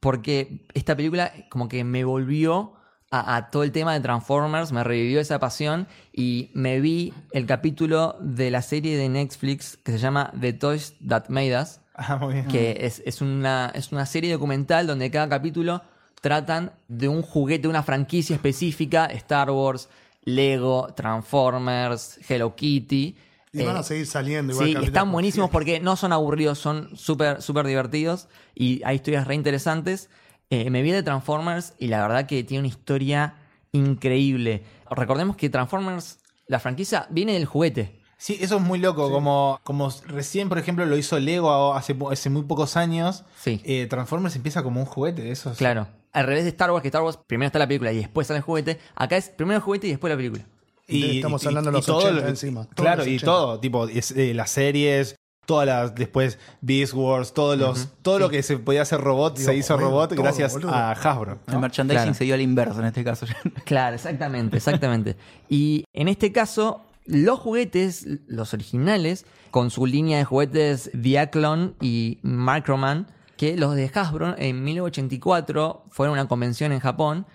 porque 0.02 0.66
esta 0.74 0.96
película 0.96 1.32
como 1.50 1.70
que 1.70 1.84
me 1.84 2.04
volvió 2.04 2.74
a, 3.12 3.36
a 3.38 3.50
todo 3.50 3.64
el 3.64 3.72
tema 3.72 3.94
de 3.94 4.02
Transformers, 4.02 4.72
me 4.72 4.84
revivió 4.84 5.20
esa 5.20 5.40
pasión 5.40 5.88
y 6.14 6.52
me 6.54 6.80
vi 6.80 7.14
el 7.32 7.46
capítulo 7.46 8.18
de 8.20 8.52
la 8.52 8.62
serie 8.62 8.98
de 8.98 9.10
Netflix 9.10 9.78
que 9.78 9.94
se 9.94 9.98
llama 9.98 10.32
The 10.40 10.54
Toys 10.54 10.96
That 11.08 11.30
Made 11.30 11.60
Us, 11.60 11.80
Ah, 12.02 12.18
muy 12.18 12.34
bien. 12.36 12.48
que 12.48 12.78
es, 12.82 13.02
es 13.06 13.22
una, 13.22 13.72
es 13.76 13.92
una 13.92 14.06
serie 14.06 14.32
documental 14.32 14.88
donde 14.88 15.12
cada 15.12 15.28
capítulo 15.28 15.82
tratan 16.22 16.72
de 16.88 17.08
un 17.10 17.22
juguete, 17.22 17.68
una 17.68 17.84
franquicia 17.84 18.36
específica, 18.36 19.06
Star 19.08 19.52
Wars, 19.52 19.90
Lego, 20.24 20.94
Transformers, 20.96 22.20
Hello 22.28 22.56
Kitty. 22.56 23.16
Y 23.52 23.62
Eh, 23.62 23.66
van 23.66 23.78
a 23.78 23.84
seguir 23.84 24.06
saliendo 24.06 24.54
igual 24.54 24.68
Sí, 24.68 24.76
están 24.86 25.12
buenísimos 25.12 25.50
porque 25.50 25.80
no 25.80 25.96
son 25.96 26.14
aburridos, 26.14 26.60
son 26.60 26.96
súper 26.96 27.42
súper 27.42 27.66
divertidos 27.66 28.28
y 28.56 28.82
hay 28.86 28.96
historias 28.98 29.28
re 29.28 29.36
interesantes. 29.36 30.10
Eh, 30.50 30.70
me 30.70 30.82
vi 30.82 30.92
de 30.92 31.04
Transformers 31.04 31.74
y 31.80 31.88
la 31.88 32.02
verdad 32.02 32.26
que 32.28 32.44
tiene 32.44 32.60
una 32.60 32.68
historia 32.68 33.36
increíble. 33.72 34.64
Recordemos 34.90 35.36
que 35.36 35.50
Transformers, 35.50 36.20
la 36.48 36.60
franquicia, 36.60 37.08
viene 37.10 37.34
del 37.34 37.46
juguete. 37.46 37.99
Sí, 38.22 38.38
eso 38.42 38.58
es 38.58 38.62
muy 38.62 38.80
loco. 38.80 39.10
Como, 39.10 39.60
como 39.64 39.90
recién, 40.08 40.50
por 40.50 40.58
ejemplo, 40.60 40.86
lo 40.86 40.98
hizo 40.98 41.18
Lego 41.20 41.74
hace, 41.74 41.96
hace 42.12 42.30
muy 42.30 42.44
pocos 42.44 42.76
años. 42.76 43.24
Sí. 43.42 43.62
eh, 43.64 43.88
Transformers 43.90 44.36
empieza 44.36 44.62
como 44.62 44.82
un 44.82 44.86
juguete. 44.86 45.32
Eso 45.32 45.52
es- 45.52 45.58
Claro. 45.58 45.88
Al 46.12 46.26
revés 46.26 46.44
de 46.44 46.50
Star 46.50 46.70
Wars, 46.72 46.82
que 46.82 46.90
Star 46.90 47.02
Wars 47.04 47.18
primero 47.28 47.48
está 47.48 47.60
la 47.60 47.68
película 47.68 47.92
y 47.94 47.98
después 47.98 48.28
sale 48.28 48.40
el 48.40 48.44
juguete. 48.44 48.78
Acá 48.96 49.16
es 49.16 49.30
primero 49.30 49.56
el 49.58 49.62
juguete 49.64 49.88
y 49.88 49.92
después 49.92 50.12
la 50.12 50.18
película. 50.18 50.44
Estamos 50.88 51.46
hablando 51.46 51.70
de 51.72 51.78
los 51.78 51.86
todo 51.86 51.98
80 52.00 52.22
lo- 52.22 52.28
encima, 52.28 52.68
Claro, 52.76 52.98
los 52.98 53.08
y 53.08 53.16
80. 53.18 53.26
todo. 53.26 53.60
Tipo, 53.60 53.88
es, 53.88 54.12
eh, 54.12 54.34
las 54.34 54.50
series, 54.50 55.16
todas 55.46 55.68
las. 55.68 55.94
Después 55.96 56.40
Beast 56.62 56.94
Wars, 56.96 57.34
todos 57.34 57.58
los, 57.60 57.90
todo 58.02 58.18
lo 58.20 58.30
que 58.30 58.42
se 58.44 58.58
podía 58.58 58.82
hacer 58.82 59.00
robot 59.00 59.38
Digo, 59.38 59.50
se 59.52 59.56
hizo 59.56 59.76
joder, 59.76 59.88
robot 59.88 60.10
todo, 60.10 60.24
gracias 60.24 60.52
boludo. 60.54 60.72
a 60.74 60.92
Hasbro. 60.92 61.38
El 61.48 61.60
merchandising 61.60 62.02
Claro. 62.02 62.14
se 62.16 62.24
dio 62.24 62.34
al 62.34 62.42
inverso 62.42 62.80
en 62.80 62.86
este 62.88 63.04
caso. 63.04 63.28
Claro, 63.66 63.96
exactamente, 63.96 64.58
exactamente. 64.58 65.16
Y 65.48 65.86
en 65.94 66.08
este 66.08 66.32
caso, 66.32 66.82
los 67.10 67.40
juguetes, 67.40 68.06
los 68.28 68.54
originales, 68.54 69.26
con 69.50 69.72
su 69.72 69.86
línea 69.88 70.20
de 70.20 70.26
juguetes 70.26 70.92
Diaclon 70.94 71.76
y 71.82 72.20
Microman, 72.22 73.08
que 73.36 73.58
los 73.58 73.76
de 73.76 73.90
Hasbro 73.92 74.36
en 74.38 74.64
1984 74.64 75.86
fueron 75.90 76.18
a 76.18 76.22
una 76.22 76.30
convención 76.30 76.72
en 76.72 76.80
Japón 76.80 77.26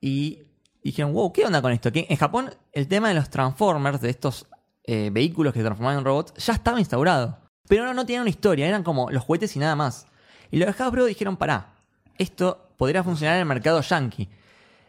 y 0.00 0.40
dijeron, 0.82 1.14
wow, 1.14 1.32
¿qué 1.32 1.46
onda 1.46 1.62
con 1.62 1.72
esto? 1.72 1.90
En 1.94 2.16
Japón 2.16 2.50
el 2.72 2.88
tema 2.88 3.08
de 3.08 3.14
los 3.14 3.30
Transformers, 3.30 4.02
de 4.02 4.10
estos 4.10 4.48
eh, 4.84 5.08
vehículos 5.10 5.54
que 5.54 5.60
se 5.60 5.64
transformaban 5.64 6.00
en 6.00 6.04
robots, 6.04 6.34
ya 6.44 6.52
estaba 6.52 6.78
instaurado. 6.78 7.38
Pero 7.68 7.84
no, 7.84 7.94
no 7.94 8.04
tenían 8.04 8.22
una 8.22 8.30
historia, 8.30 8.68
eran 8.68 8.82
como 8.82 9.10
los 9.10 9.22
juguetes 9.22 9.56
y 9.56 9.60
nada 9.60 9.76
más. 9.76 10.06
Y 10.50 10.58
los 10.58 10.66
de 10.66 10.82
Hasbro 10.82 11.06
dijeron, 11.06 11.38
pará, 11.38 11.76
esto 12.18 12.74
podría 12.76 13.02
funcionar 13.02 13.36
en 13.36 13.40
el 13.40 13.46
mercado 13.46 13.80
yankee. 13.80 14.28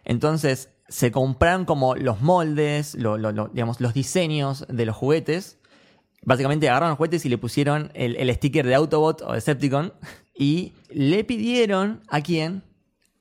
Entonces 0.04 0.73
se 0.94 1.12
compraron 1.12 1.66
como 1.66 1.96
los 1.96 2.22
moldes, 2.22 2.94
lo- 2.94 3.18
lo- 3.18 3.32
lo- 3.32 3.48
digamos, 3.48 3.82
los 3.82 3.94
diseños 3.96 4.66
de 4.70 4.86
los 4.86 4.96
juguetes. 4.96 5.58
Básicamente 6.22 6.70
agarraron 6.70 6.92
los 6.92 6.98
juguetes 6.98 7.26
y 7.26 7.30
le 7.30 7.40
pusieron 7.40 7.92
el, 7.96 8.16
el 8.16 8.32
sticker 8.36 8.64
de 8.68 8.76
Autobot 8.76 9.22
o 9.24 9.34
Decepticon. 9.34 9.92
Y 10.36 10.74
le 10.90 11.24
pidieron 11.24 12.02
a 12.10 12.22
quién? 12.22 12.62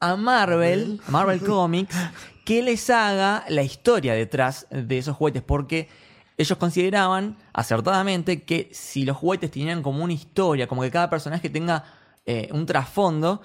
A 0.01 0.17
Marvel, 0.17 1.01
a 1.07 1.11
Marvel 1.11 1.41
Comics, 1.41 1.97
que 2.45 2.63
les 2.63 2.91
haga 2.91 3.45
la 3.49 3.63
historia 3.63 4.13
detrás 4.15 4.67
de 4.71 4.99
esos 4.99 5.17
juguetes. 5.17 5.43
Porque 5.43 5.89
ellos 6.37 6.59
consideraban 6.59 7.37
acertadamente 7.55 8.43
que 8.43 8.69
si 8.73 9.05
los 9.07 9.17
juguetes 9.17 9.51
tenían 9.51 9.83
como 9.83 10.05
una 10.05 10.13
historia, 10.13 10.67
como 10.67 10.83
que 10.83 10.91
cada 10.91 11.09
personaje 11.09 11.49
tenga 11.49 11.85
eh, 12.27 12.49
un 12.53 12.67
trasfondo. 12.67 13.41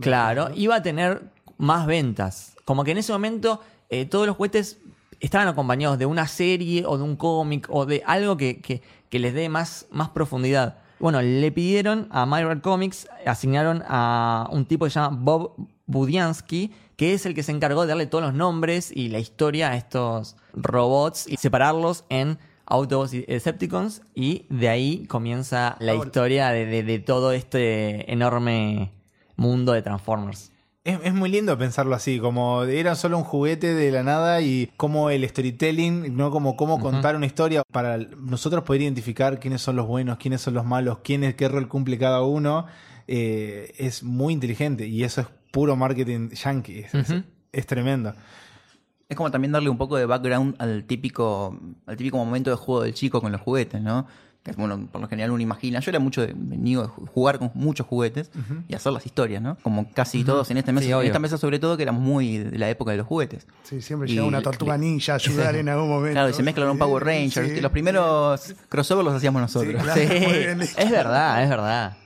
Claro, 0.00 0.50
iba 0.54 0.76
a 0.76 0.82
tener 0.82 1.22
más 1.58 1.86
ventas. 1.86 2.54
Como 2.70 2.84
que 2.84 2.92
en 2.92 2.98
ese 2.98 3.10
momento 3.12 3.60
eh, 3.88 4.04
todos 4.06 4.28
los 4.28 4.36
juguetes 4.36 4.78
estaban 5.18 5.48
acompañados 5.48 5.98
de 5.98 6.06
una 6.06 6.28
serie 6.28 6.84
o 6.86 6.96
de 6.98 7.02
un 7.02 7.16
cómic 7.16 7.66
o 7.68 7.84
de 7.84 8.00
algo 8.06 8.36
que, 8.36 8.60
que- 8.60 8.80
que 9.08 9.18
les 9.18 9.34
dé 9.34 9.48
más, 9.48 9.86
más 9.90 10.10
profundidad. 10.10 10.78
Bueno, 11.00 11.20
le 11.20 11.50
pidieron 11.50 12.06
a 12.12 12.26
Marvel 12.26 12.60
Comics, 12.60 13.08
asignaron 13.26 13.82
a 13.88 14.48
un 14.52 14.66
tipo 14.66 14.84
que 14.84 14.92
se 14.92 15.00
llama 15.00 15.16
Bob 15.20 15.56
Budiansky, 15.86 16.70
que 16.94 17.12
es 17.14 17.26
el 17.26 17.34
que 17.34 17.42
se 17.42 17.50
encargó 17.50 17.82
de 17.82 17.88
darle 17.88 18.06
todos 18.06 18.22
los 18.22 18.34
nombres 18.34 18.92
y 18.94 19.08
la 19.08 19.18
historia 19.18 19.70
a 19.70 19.76
estos 19.76 20.36
robots 20.54 21.26
y 21.26 21.38
separarlos 21.38 22.04
en 22.08 22.38
Autobots 22.66 23.14
y 23.14 23.22
Decepticons. 23.22 24.02
Y 24.14 24.46
de 24.48 24.68
ahí 24.68 25.06
comienza 25.08 25.76
la 25.80 25.94
historia 25.96 26.50
de, 26.50 26.66
de- 26.66 26.84
de 26.84 26.98
todo 27.00 27.32
este 27.32 28.12
enorme 28.12 28.92
mundo 29.34 29.72
de 29.72 29.82
Transformers. 29.82 30.52
Es, 30.82 30.98
es 31.04 31.12
muy 31.12 31.30
lindo 31.30 31.58
pensarlo 31.58 31.94
así, 31.94 32.18
como 32.18 32.62
era 32.62 32.94
solo 32.94 33.18
un 33.18 33.24
juguete 33.24 33.74
de 33.74 33.90
la 33.90 34.02
nada 34.02 34.40
y 34.40 34.70
como 34.78 35.10
el 35.10 35.28
storytelling, 35.28 36.16
no 36.16 36.30
como 36.30 36.56
cómo 36.56 36.80
contar 36.80 37.16
una 37.16 37.26
historia 37.26 37.62
para 37.70 37.98
nosotros 37.98 38.64
poder 38.64 38.82
identificar 38.82 39.38
quiénes 39.40 39.60
son 39.60 39.76
los 39.76 39.86
buenos, 39.86 40.16
quiénes 40.16 40.40
son 40.40 40.54
los 40.54 40.64
malos, 40.64 41.00
quién 41.04 41.22
es, 41.22 41.34
qué 41.34 41.48
rol 41.48 41.68
cumple 41.68 41.98
cada 41.98 42.22
uno, 42.22 42.64
eh, 43.06 43.74
es 43.76 44.02
muy 44.02 44.32
inteligente 44.32 44.86
y 44.86 45.04
eso 45.04 45.20
es 45.20 45.26
puro 45.50 45.76
marketing 45.76 46.30
yankee, 46.30 46.86
es, 46.90 46.92
es 47.52 47.66
tremendo. 47.66 48.14
Es 49.06 49.16
como 49.16 49.30
también 49.30 49.52
darle 49.52 49.68
un 49.68 49.76
poco 49.76 49.96
de 49.96 50.06
background 50.06 50.54
al 50.58 50.84
típico, 50.84 51.58
al 51.84 51.96
típico 51.98 52.16
momento 52.16 52.48
de 52.48 52.56
juego 52.56 52.82
del 52.84 52.94
chico 52.94 53.20
con 53.20 53.32
los 53.32 53.40
juguetes, 53.42 53.82
¿no? 53.82 54.06
Que 54.42 54.52
bueno, 54.52 54.88
por 54.90 55.02
lo 55.02 55.06
general 55.08 55.32
uno 55.32 55.42
imagina. 55.42 55.80
Yo 55.80 55.90
era 55.90 55.98
mucho 55.98 56.22
de, 56.26 56.32
venido 56.34 56.82
de 56.82 56.88
ju- 56.88 57.06
jugar 57.08 57.38
con 57.38 57.50
muchos 57.54 57.86
juguetes 57.86 58.30
y 58.68 58.74
hacer 58.74 58.90
las 58.92 59.04
historias, 59.04 59.42
¿no? 59.42 59.56
Como 59.62 59.90
casi 59.92 60.24
todos 60.24 60.50
en 60.50 60.56
esta 60.56 60.72
mesa, 60.72 60.86
Sí, 60.86 60.92
en 60.92 61.06
esta 61.06 61.18
mesa 61.18 61.36
sobre 61.36 61.58
todo, 61.58 61.76
que 61.76 61.82
éramos 61.82 62.00
muy 62.02 62.38
de 62.38 62.58
la 62.58 62.70
época 62.70 62.90
de 62.92 62.96
los 62.96 63.06
juguetes. 63.06 63.46
Sí, 63.64 63.82
siempre 63.82 64.08
Y 64.08 64.12
llega 64.14 64.24
una 64.24 64.40
tortuga 64.40 64.78
ninja 64.78 65.12
a 65.12 65.16
ayudar 65.16 65.56
en 65.56 65.68
algún 65.68 65.90
momento. 65.90 66.12
Claro, 66.14 66.30
y 66.30 66.32
se 66.32 66.42
mezclan 66.42 66.70
un 66.70 66.78
Power 66.78 67.04
Rangers. 67.04 67.50
Sí, 67.52 67.60
los 67.60 67.70
primeros 67.70 68.54
crossovers 68.70 69.04
los 69.04 69.14
hacíamos 69.14 69.42
nosotros. 69.42 69.74
Sí, 69.74 69.78
claro. 69.82 70.00
Sí, 70.64 70.74
es 70.78 70.90
verdad, 70.90 71.42
es 71.42 71.50
verdad. 71.50 71.96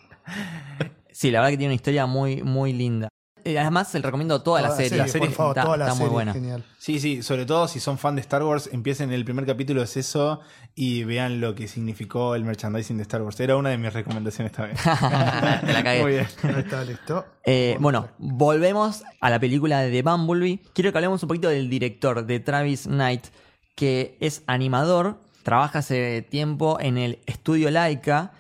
Sí, 1.13 1.31
la 1.31 1.39
verdad 1.39 1.51
que 1.53 1.59
tiene 1.59 1.71
una 1.71 1.77
historia 1.77 2.07
muy, 2.07 2.43
muy 2.43 2.73
linda. 2.73 3.09
Y 3.45 3.57
además, 3.57 3.91
se 3.91 3.99
le 3.99 4.05
recomiendo 4.05 4.43
toda, 4.43 4.63
la 4.63 4.71
serie. 4.71 5.05
por 5.05 5.31
favor, 5.33 5.57
está, 5.57 5.65
toda 5.65 5.77
la 5.77 5.85
está 5.85 5.97
serie, 5.97 6.07
muy 6.07 6.13
buena. 6.15 6.33
genial. 6.33 6.65
Sí, 6.79 7.01
sí, 7.01 7.23
sobre 7.23 7.47
todo 7.47 7.69
si 7.69 7.81
son 7.81 7.99
fan 7.99 8.15
de 8.15 8.21
Star 8.21 8.43
Wars, 8.43 8.69
empiecen 8.73 9.13
el 9.13 9.25
primer 9.25 9.47
capítulo 9.47 9.83
es 9.83 9.97
eso 9.97 10.41
y 10.75 11.05
vean 11.05 11.41
lo 11.41 11.55
que 11.55 11.69
significó 11.69 12.35
el 12.35 12.45
merchandising 12.45 12.97
de 12.97 13.03
Star 13.03 13.23
Wars. 13.23 13.39
Era 13.41 13.57
una 13.57 13.71
de 13.71 13.79
mis 13.79 13.93
recomendaciones 13.93 14.53
también. 14.53 14.77
Te 15.67 15.73
la 15.73 15.83
cagué. 15.83 16.03
Muy 16.03 16.13
bien. 16.13 16.27
Está, 16.57 16.85
listo. 16.85 17.25
Eh, 17.45 17.77
bueno, 17.81 18.09
volvemos 18.19 19.03
a 19.21 19.31
la 19.31 19.39
película 19.39 19.81
de 19.81 19.91
The 19.91 20.03
Bumblebee. 20.03 20.61
Quiero 20.73 20.93
que 20.93 20.99
hablemos 20.99 21.23
un 21.23 21.29
poquito 21.29 21.49
del 21.49 21.69
director, 21.69 22.25
de 22.27 22.41
Travis 22.41 22.85
Knight, 22.85 23.27
que 23.75 24.17
es 24.21 24.43
animador, 24.47 25.19
trabaja 25.43 25.81
hace 25.81 26.23
tiempo 26.23 26.79
en 26.81 26.99
el 26.99 27.19
estudio 27.27 27.71
Laika, 27.71 28.33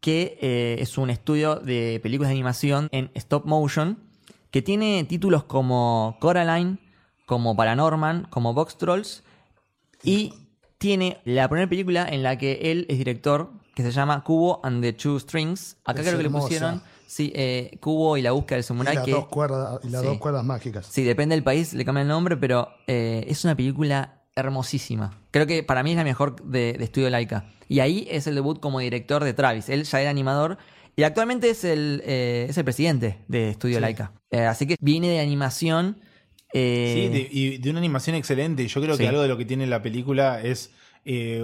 que 0.00 0.38
eh, 0.40 0.76
es 0.80 0.98
un 0.98 1.10
estudio 1.10 1.56
de 1.56 2.00
películas 2.02 2.28
de 2.28 2.34
animación 2.34 2.88
en 2.92 3.10
stop 3.14 3.44
motion, 3.44 3.98
que 4.56 4.62
tiene 4.62 5.04
títulos 5.04 5.44
como 5.44 6.16
Coraline, 6.18 6.78
como 7.26 7.54
Paranorman, 7.54 8.26
como 8.30 8.54
Box 8.54 8.78
Trolls, 8.78 9.22
y 10.02 10.32
tiene 10.78 11.18
la 11.26 11.46
primera 11.50 11.68
película 11.68 12.08
en 12.08 12.22
la 12.22 12.38
que 12.38 12.70
él 12.72 12.86
es 12.88 12.96
director, 12.96 13.50
que 13.74 13.82
se 13.82 13.90
llama 13.90 14.24
Cubo 14.24 14.60
and 14.64 14.80
the 14.82 14.94
Two 14.94 15.20
Strings. 15.20 15.76
Acá 15.84 16.00
Es 16.00 16.06
creo 16.06 16.16
que 16.16 16.22
le 16.22 16.30
pusieron 16.30 16.80
sí, 17.06 17.30
eh, 17.34 17.76
Cubo 17.82 18.16
y 18.16 18.22
la 18.22 18.32
búsqueda 18.32 18.56
del 18.56 18.60
Y 18.60 18.66
samurai. 18.66 18.94
las, 18.94 19.04
que, 19.04 19.10
dos 19.10 19.26
cuerdas, 19.26 19.78
y 19.84 19.90
las 19.90 20.00
Sí. 20.00 20.06
dos 20.06 20.16
cuerdas 20.16 20.42
mágicas. 20.42 20.86
Sí, 20.86 21.02
depende 21.02 21.34
del 21.34 21.44
país, 21.44 21.74
le 21.74 21.84
cambia 21.84 22.00
el 22.00 22.08
nombre, 22.08 22.38
pero 22.38 22.70
eh, 22.86 23.26
es 23.28 23.44
una 23.44 23.54
película 23.54 24.22
hermosísima. 24.36 25.18
Creo 25.32 25.46
que 25.46 25.64
para 25.64 25.82
mí 25.82 25.90
es 25.90 25.98
la 25.98 26.04
mejor 26.04 26.42
de, 26.42 26.72
de 26.78 26.84
Estudio 26.84 27.10
Laika. 27.10 27.44
Y 27.68 27.80
ahí 27.80 28.08
es 28.10 28.26
el 28.26 28.34
debut 28.34 28.58
como 28.58 28.78
director 28.80 29.22
de 29.22 29.34
Travis. 29.34 29.68
Él 29.68 29.84
ya 29.84 30.00
era 30.00 30.08
animador 30.08 30.56
y 30.96 31.02
actualmente 31.02 31.50
es 31.50 31.62
el, 31.64 32.02
eh, 32.04 32.46
es 32.48 32.56
el 32.58 32.64
presidente 32.64 33.18
de 33.28 33.50
Estudio 33.50 33.78
Laika. 33.80 34.12
Eh, 34.30 34.40
así 34.40 34.66
que 34.66 34.76
viene 34.80 35.08
de 35.08 35.20
animación. 35.20 35.98
eh, 36.52 36.92
Sí, 36.94 37.08
de- 37.12 37.28
y 37.30 37.58
de 37.58 37.70
una 37.70 37.80
animación 37.80 38.16
excelente. 38.16 38.62
Y 38.62 38.68
yo 38.68 38.80
creo 38.80 38.96
Sí. 38.96 39.02
que 39.02 39.08
algo 39.08 39.20
de 39.20 39.28
lo 39.28 39.36
que 39.36 39.44
tiene 39.44 39.66
la 39.66 39.82
película 39.82 40.40
es 40.40 40.70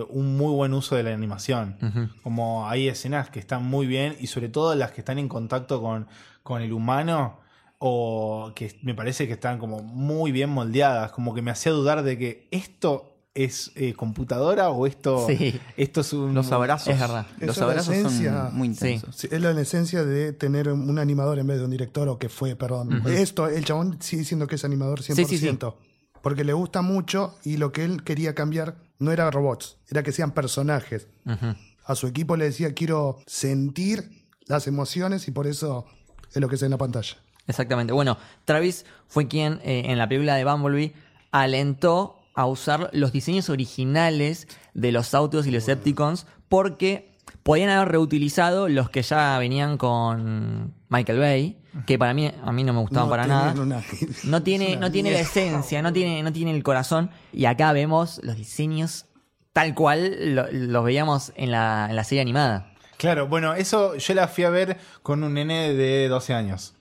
un 0.08 0.36
muy 0.36 0.52
buen 0.54 0.72
uso 0.74 0.96
de 0.96 1.02
la 1.04 1.12
animación. 1.14 1.76
Como 2.22 2.68
hay 2.68 2.88
escenas 2.88 3.30
que 3.30 3.38
están 3.38 3.64
muy 3.64 3.86
bien 3.86 4.16
y 4.20 4.26
sobre 4.28 4.48
todo 4.48 4.74
las 4.74 4.90
que 4.92 5.00
están 5.02 5.18
en 5.20 5.28
contacto 5.28 5.80
con, 5.80 6.06
con 6.42 6.62
el 6.62 6.72
humano 6.72 7.38
o 7.78 8.52
que 8.56 8.72
me 8.82 8.94
parece 8.94 9.26
que 9.26 9.34
están 9.34 9.58
como 9.58 9.80
muy 9.82 10.32
bien 10.32 10.50
moldeadas. 10.50 11.12
Como 11.12 11.34
que 11.34 11.42
me 11.42 11.50
hacía 11.50 11.72
dudar 11.72 12.02
de 12.02 12.16
que 12.18 12.48
esto 12.50 13.11
es 13.34 13.72
eh, 13.76 13.94
computadora 13.94 14.68
o 14.70 14.86
esto, 14.86 15.26
Sí. 15.26 15.58
esto 15.76 16.02
es 16.02 16.12
un... 16.12 16.34
Los 16.34 16.52
abrazos. 16.52 16.88
Es 16.92 17.00
verdad. 17.00 17.26
Los 17.38 17.42
Eso 17.42 17.50
es 17.52 17.58
la 17.58 17.64
abrazos 17.66 17.94
esencia. 17.94 18.44
son 18.48 18.54
muy 18.58 18.68
intensos. 18.68 19.16
Sí, 19.16 19.28
es 19.30 19.40
la 19.40 19.58
esencia 19.58 20.04
de 20.04 20.32
tener 20.32 20.68
un 20.70 20.98
animador 20.98 21.38
en 21.38 21.46
vez 21.46 21.58
de 21.58 21.64
un 21.64 21.70
director 21.70 22.08
o 22.08 22.18
que 22.18 22.28
fue, 22.28 22.56
perdón. 22.56 23.02
Esto, 23.06 23.46
el 23.48 23.64
chabón 23.64 23.96
sigue 24.00 24.20
diciendo 24.20 24.46
que 24.46 24.56
es 24.56 24.64
animador 24.64 25.00
100%. 25.00 25.14
Sí, 25.14 25.24
sí, 25.24 25.38
sí. 25.38 25.58
Porque 26.20 26.44
le 26.44 26.52
gusta 26.52 26.82
mucho 26.82 27.36
y 27.42 27.56
lo 27.56 27.72
que 27.72 27.84
él 27.84 28.04
quería 28.04 28.34
cambiar 28.34 28.76
no 28.98 29.10
era 29.12 29.30
robots, 29.30 29.78
era 29.90 30.02
que 30.02 30.12
sean 30.12 30.32
personajes. 30.32 31.08
A 31.84 31.94
su 31.96 32.06
equipo 32.06 32.36
le 32.36 32.44
decía, 32.44 32.74
quiero 32.74 33.18
sentir 33.26 34.22
las 34.46 34.66
emociones 34.66 35.26
y 35.26 35.30
por 35.32 35.46
eso 35.46 35.86
es 36.32 36.40
lo 36.40 36.48
que 36.48 36.56
se 36.56 36.64
ve 36.64 36.66
en 36.66 36.70
la 36.72 36.78
pantalla. 36.78 37.16
Exactamente. 37.48 37.92
Bueno, 37.92 38.18
Travis 38.44 38.84
fue 39.08 39.26
quien 39.26 39.54
eh, 39.64 39.84
en 39.86 39.98
la 39.98 40.08
película 40.08 40.36
de 40.36 40.44
Bumblebee 40.44 40.92
alentó 41.32 42.21
a 42.34 42.46
usar 42.46 42.90
los 42.92 43.12
diseños 43.12 43.48
originales 43.50 44.48
de 44.74 44.92
los 44.92 45.14
autos 45.14 45.46
y 45.46 45.50
los 45.50 45.66
Decepticons 45.66 46.26
porque 46.48 47.12
podían 47.42 47.70
haber 47.70 47.88
reutilizado 47.92 48.68
los 48.68 48.90
que 48.90 49.02
ya 49.02 49.38
venían 49.38 49.76
con 49.78 50.74
Michael 50.88 51.18
Bay, 51.18 51.58
que 51.86 51.98
para 51.98 52.12
mí 52.14 52.30
a 52.44 52.52
mí 52.52 52.64
no 52.64 52.72
me 52.72 52.80
gustaban 52.80 53.06
No 53.06 53.10
para 53.10 53.26
nada. 53.26 53.52
una- 53.60 53.82
No 54.24 54.42
tiene, 54.42 54.76
no 54.76 54.90
tiene 54.92 55.10
la 55.12 55.20
esencia, 55.20 55.82
no 55.82 55.92
tiene, 55.92 56.22
no 56.22 56.32
tiene 56.32 56.50
el 56.54 56.62
corazón. 56.62 57.10
Y 57.32 57.46
acá 57.46 57.72
vemos 57.72 58.20
los 58.22 58.36
diseños 58.36 59.06
tal 59.52 59.74
cual 59.74 60.34
lo- 60.34 60.50
los 60.50 60.84
veíamos 60.84 61.32
en 61.36 61.50
la, 61.50 61.86
en 61.90 61.96
la 61.96 62.04
serie 62.04 62.22
animada. 62.22 62.72
Claro, 62.98 63.26
bueno, 63.26 63.54
eso 63.54 63.96
yo 63.96 64.14
la 64.14 64.28
fui 64.28 64.44
a 64.44 64.50
ver 64.50 64.78
con 65.02 65.22
un 65.24 65.34
nene 65.34 65.72
de 65.74 66.08
12 66.08 66.34
años. 66.34 66.74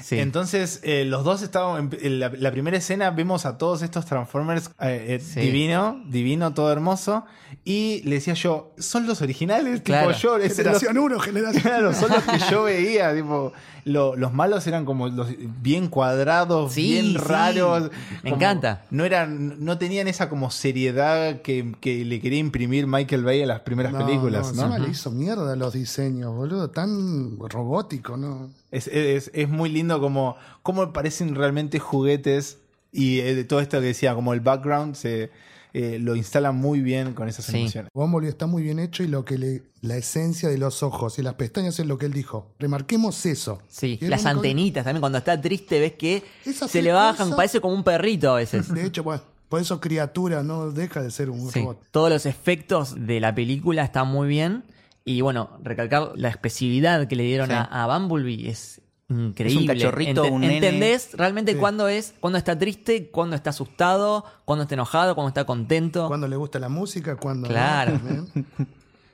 Sí. 0.00 0.18
Entonces, 0.18 0.80
eh, 0.82 1.04
los 1.04 1.24
dos 1.24 1.42
estaban. 1.42 1.90
En, 2.00 2.18
la, 2.20 2.30
la 2.30 2.50
primera 2.50 2.76
escena 2.76 3.10
vemos 3.10 3.46
a 3.46 3.56
todos 3.58 3.82
estos 3.82 4.06
Transformers 4.06 4.68
eh, 4.80 5.18
eh, 5.18 5.20
Sí. 5.20 5.40
divino, 5.40 6.02
divino, 6.06 6.52
todo 6.54 6.70
hermoso. 6.72 7.24
Y 7.64 8.02
le 8.04 8.16
decía 8.16 8.34
yo, 8.34 8.74
son 8.78 9.06
los 9.06 9.22
originales, 9.22 9.80
Claro. 9.82 10.08
tipo 10.08 10.18
yo. 10.20 10.38
Generación 10.38 10.98
1, 10.98 11.18
generación 11.20 11.62
Claro, 11.62 11.94
son 11.94 12.10
los 12.10 12.22
que 12.24 12.38
yo 12.50 12.64
veía, 12.64 13.14
tipo, 13.14 13.52
lo- 13.84 14.16
los 14.16 14.32
malos 14.32 14.66
eran 14.66 14.84
como 14.84 15.08
los 15.08 15.28
bien 15.62 15.88
cuadrados, 15.88 16.72
Sí, 16.72 16.92
bien 16.92 17.06
sí. 17.06 17.16
raros. 17.18 17.90
Me 18.22 18.30
como- 18.30 18.36
encanta. 18.36 18.84
No 18.90 19.04
eran, 19.04 19.62
no 19.64 19.76
tenían 19.78 20.08
esa 20.08 20.28
como 20.28 20.50
seriedad 20.50 21.42
que, 21.42 21.74
que 21.80 22.04
le 22.04 22.20
quería 22.20 22.38
imprimir 22.38 22.86
Michael 22.86 23.24
Bay 23.24 23.42
a 23.42 23.46
las 23.46 23.60
primeras 23.60 23.92
películas, 23.94 24.54
¿no? 24.54 24.62
encima 24.62 24.78
le 24.78 24.90
hizo 24.90 25.10
mierda 25.10 25.54
los 25.56 25.74
diseños, 25.74 26.34
boludo. 26.34 26.70
Tan 26.70 27.38
robótico, 27.38 28.16
¿no? 28.16 28.50
Es, 28.70 28.86
es- 28.88 29.30
es 29.34 29.48
muy 29.48 29.68
lindo 29.70 30.00
como, 30.00 30.36
como 30.62 30.92
parecen 30.92 31.34
realmente 31.34 31.78
juguetes 31.78 32.58
y 32.90 33.20
eh, 33.20 33.34
de 33.34 33.44
todo 33.44 33.60
esto 33.60 33.80
que 33.80 33.86
decía, 33.86 34.14
como 34.14 34.32
el 34.32 34.40
background 34.40 34.94
se 34.94 35.30
eh, 35.74 35.98
lo 36.00 36.14
instalan 36.16 36.56
muy 36.56 36.80
bien 36.80 37.12
con 37.14 37.28
esas 37.28 37.44
Sí. 37.46 37.52
animaciones. 37.56 37.90
Bumblebee 37.92 38.28
está 38.30 38.46
muy 38.46 38.62
bien 38.62 38.78
hecho 38.78 39.02
y 39.02 39.08
lo 39.08 39.24
que 39.24 39.36
le, 39.38 39.62
la 39.82 39.96
esencia 39.96 40.48
de 40.48 40.56
los 40.56 40.82
ojos 40.82 41.18
y 41.18 41.22
las 41.22 41.34
pestañas 41.34 41.78
es 41.80 41.86
lo 41.86 41.98
que 41.98 42.06
él 42.06 42.12
dijo. 42.12 42.54
Remarquemos 42.58 43.26
eso. 43.26 43.58
Sí, 43.68 43.98
las 44.00 44.20
único 44.22 44.36
antenitas 44.38 44.84
también, 44.84 45.00
cuando 45.00 45.18
está 45.18 45.40
triste 45.40 45.80
ves 45.80 45.92
que 45.94 46.22
Esas 46.46 46.70
se 46.70 46.80
le 46.80 46.92
bajan, 46.92 47.26
cosas- 47.26 47.36
parece 47.36 47.60
como 47.60 47.74
un 47.74 47.84
perrito 47.84 48.30
a 48.30 48.36
veces. 48.36 48.72
De 48.72 48.84
hecho, 48.86 49.02
bueno, 49.02 49.22
por 49.48 49.60
eso 49.60 49.80
criatura 49.80 50.42
no 50.42 50.70
deja 50.70 51.02
de 51.02 51.10
ser 51.10 51.28
un 51.28 51.50
Sí. 51.50 51.58
robot. 51.60 51.82
Todos 51.90 52.08
los 52.10 52.24
efectos 52.24 52.94
de 53.06 53.20
la 53.20 53.34
película 53.34 53.82
están 53.84 54.08
muy 54.08 54.28
bien 54.28 54.64
Y 55.06 55.20
bueno, 55.20 55.50
recalcar 55.62 56.12
la 56.14 56.28
expresividad 56.30 57.06
que 57.08 57.14
le 57.14 57.24
dieron 57.24 57.48
Sí. 57.48 57.52
a, 57.52 57.62
a 57.64 57.98
Bumblebee 57.98 58.48
es 58.48 58.80
increíble. 59.20 59.66
cachorrito, 59.66 60.24
un 60.24 60.40
nene. 60.42 60.56
¿Entendés 60.56 61.10
realmente 61.14 61.52
Sí. 61.52 61.58
cuándo 61.58 61.88
es, 61.88 62.14
cuándo 62.20 62.38
está 62.38 62.58
triste, 62.58 63.08
cuándo 63.10 63.36
está 63.36 63.50
asustado, 63.50 64.24
cuándo 64.44 64.62
está 64.62 64.74
enojado, 64.74 65.14
cuándo 65.14 65.28
está 65.28 65.44
contento? 65.44 66.06
Cuando 66.08 66.28
le 66.28 66.36
gusta 66.36 66.58
la 66.58 66.68
música, 66.68 67.16
cuando. 67.16 67.48
Claro. 67.48 67.98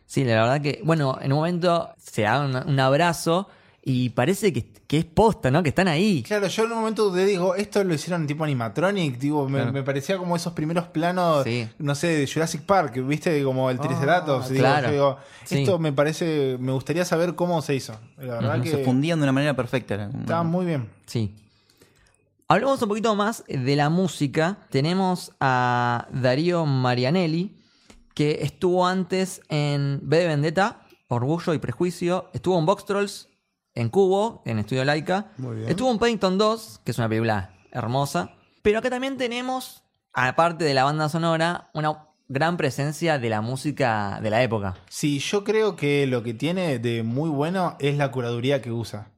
Sí, 0.07 0.25
la 0.25 0.35
verdad 0.43 0.61
que, 0.61 0.81
bueno, 0.85 1.19
en 1.21 1.33
un 1.33 1.39
momento 1.39 1.91
se 1.99 2.23
da 2.23 2.41
un, 2.45 2.57
un 2.57 2.81
abrazo 2.81 3.49
y 3.83 4.11
parece 4.11 4.53
que, 4.53 4.67
que 4.87 4.99
es 4.99 5.05
posta, 5.07 5.51
¿no? 5.51 5.63
Que 5.63 5.71
están 5.71 5.89
ahí. 5.89 6.23
Claro, 6.23 6.47
yo 6.49 6.65
en 6.65 6.73
un 6.73 6.79
momento 6.79 7.11
te 7.13 7.25
digo, 7.25 7.55
esto 7.55 7.83
lo 7.83 7.95
hicieron 7.95 8.27
tipo 8.27 8.45
animatronic, 8.45 9.19
tipo, 9.19 9.49
me, 9.49 9.59
Claro. 9.61 9.73
me 9.73 9.83
parecía 9.83 10.19
como 10.19 10.37
esos 10.37 10.53
primeros 10.53 10.89
planos, 10.89 11.45
Sí. 11.45 11.67
no 11.79 11.95
sé, 11.95 12.09
de 12.09 12.27
Jurassic 12.31 12.63
Park, 12.63 12.95
viste, 13.07 13.43
como 13.43 13.71
el 13.71 13.79
Triceratops. 13.81 14.51
digo, 14.51 14.61
claro. 14.61 14.87
yo 14.89 14.93
digo, 14.93 15.17
Sí. 15.45 15.61
Esto 15.61 15.79
me 15.79 15.93
parece, 15.93 16.57
me 16.61 16.73
gustaría 16.73 17.05
saber 17.05 17.35
cómo 17.35 17.63
se 17.63 17.75
hizo. 17.75 17.95
La 18.19 18.35
verdad 18.35 18.63
que 18.63 18.71
Se 18.71 18.85
fundían 18.85 19.19
de 19.19 19.23
una 19.25 19.33
manera 19.33 19.55
perfecta. 19.57 20.11
estaba 20.21 20.43
muy 20.43 20.67
bien. 20.67 20.89
Sí. 21.07 21.35
Hablemos 22.49 22.83
un 22.83 22.89
poquito 22.89 23.15
más 23.15 23.45
de 23.49 23.77
la 23.77 23.89
música. 23.91 24.59
Tenemos 24.71 25.33
a 25.41 26.09
Darío 26.13 26.67
Marianelli, 26.67 27.57
que 28.13 28.41
estuvo 28.43 28.87
antes 28.87 29.41
en 29.49 30.01
B 30.03 30.19
de 30.19 30.27
Vendetta, 30.27 30.83
Orgullo 31.09 31.55
y 31.55 31.59
Prejuicio. 31.59 32.29
Estuvo 32.33 32.59
en 32.59 32.67
Box 32.67 32.85
Trolls, 32.85 33.29
en 33.75 33.89
Cubo, 33.89 34.43
en 34.45 34.59
Estudio 34.59 34.85
Laika. 34.85 35.33
Muy 35.39 35.57
bien. 35.57 35.69
Estuvo 35.69 35.91
en 35.91 35.99
Paddington 35.99 36.39
2, 36.39 36.81
que 36.85 36.91
es 36.91 36.99
una 36.99 37.09
película 37.09 37.55
hermosa. 37.73 38.33
Pero 38.63 38.79
acá 38.79 38.91
también 38.91 39.17
tenemos, 39.17 39.85
aparte 40.13 40.65
de 40.65 40.75
la 40.75 40.85
banda 40.85 41.09
sonora, 41.09 41.71
una 41.75 42.07
gran 42.29 42.57
presencia 42.57 43.19
de 43.19 43.29
la 43.29 43.41
música 43.41 44.21
de 44.23 44.31
la 44.31 44.43
época. 44.43 44.77
Sí, 44.89 45.19
yo 45.19 45.45
creo 45.45 45.77
que 45.77 46.07
lo 46.07 46.23
que 46.23 46.35
tiene 46.35 46.79
de 46.79 47.03
muy 47.03 47.29
bueno 47.31 47.77
es 47.81 47.97
la 47.97 48.11
curaduría 48.11 48.63
que 48.63 48.71
usa. 48.71 49.13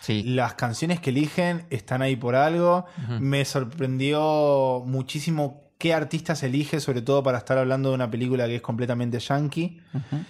Sí. 0.00 0.22
Las 0.22 0.54
canciones 0.54 1.00
que 1.00 1.10
eligen 1.10 1.66
están 1.70 2.02
ahí 2.02 2.14
por 2.14 2.34
algo. 2.34 2.84
Me 3.20 3.44
sorprendió 3.44 4.82
muchísimo 4.86 5.67
qué 5.78 5.94
artistas 5.94 6.42
elige, 6.42 6.80
sobre 6.80 7.02
todo 7.02 7.22
para 7.22 7.38
estar 7.38 7.56
hablando 7.56 7.88
de 7.90 7.94
una 7.94 8.10
película 8.10 8.46
que 8.46 8.56
es 8.56 8.62
completamente 8.62 9.18
yankee. 9.20 9.80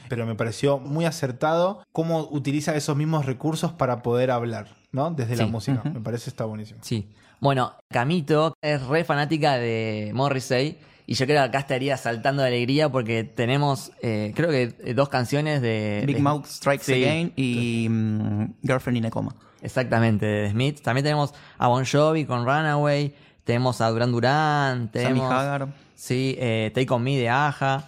Pero 0.08 0.26
me 0.26 0.34
pareció 0.34 0.78
muy 0.78 1.04
acertado 1.06 1.82
cómo 1.92 2.28
utiliza 2.30 2.76
esos 2.76 2.96
mismos 2.96 3.26
recursos 3.26 3.72
para 3.72 4.02
poder 4.02 4.30
hablar, 4.30 4.76
¿no? 4.92 5.10
Desde 5.10 5.36
la 5.36 5.46
música. 5.46 5.82
Me 5.84 6.00
parece 6.00 6.30
está 6.30 6.44
buenísimo. 6.44 6.80
Sí. 6.82 7.08
Bueno, 7.40 7.72
Camito 7.90 8.54
es 8.62 8.82
re 8.86 9.04
fanática 9.04 9.56
de 9.58 10.10
Morrissey. 10.14 10.78
Y 11.06 11.14
yo 11.14 11.24
creo 11.24 11.38
que 11.40 11.48
acá 11.48 11.60
estaría 11.60 11.96
saltando 11.96 12.42
de 12.42 12.48
alegría 12.48 12.90
porque 12.90 13.24
tenemos, 13.24 13.92
eh, 14.02 14.32
creo 14.36 14.50
que 14.50 14.74
eh, 14.84 14.92
dos 14.92 15.08
canciones 15.08 15.62
de. 15.62 16.02
Big 16.06 16.16
de- 16.16 16.22
Mouth 16.22 16.44
Strikes 16.44 16.84
Sí, 16.84 16.92
Again 17.02 17.32
y 17.34 17.86
mm, 17.88 18.54
Girlfriend 18.62 18.98
in 18.98 19.06
a 19.06 19.10
Coma. 19.10 19.34
Exactamente, 19.62 20.26
de 20.26 20.42
The 20.44 20.50
Smiths. 20.50 20.82
También 20.82 21.04
tenemos 21.04 21.32
a 21.56 21.68
Bon 21.68 21.84
Jovi 21.86 22.26
con 22.26 22.44
Runaway. 22.44 23.14
Tenemos 23.48 23.80
a 23.80 23.88
Duran 23.88 24.12
Duran. 24.12 24.88
Tenemos, 24.92 25.32
Hagar. 25.32 25.68
Sí, 25.94 26.36
eh, 26.38 26.70
Take 26.74 26.92
On 26.92 27.02
Me 27.02 27.16
de 27.16 27.30
Aja. 27.30 27.82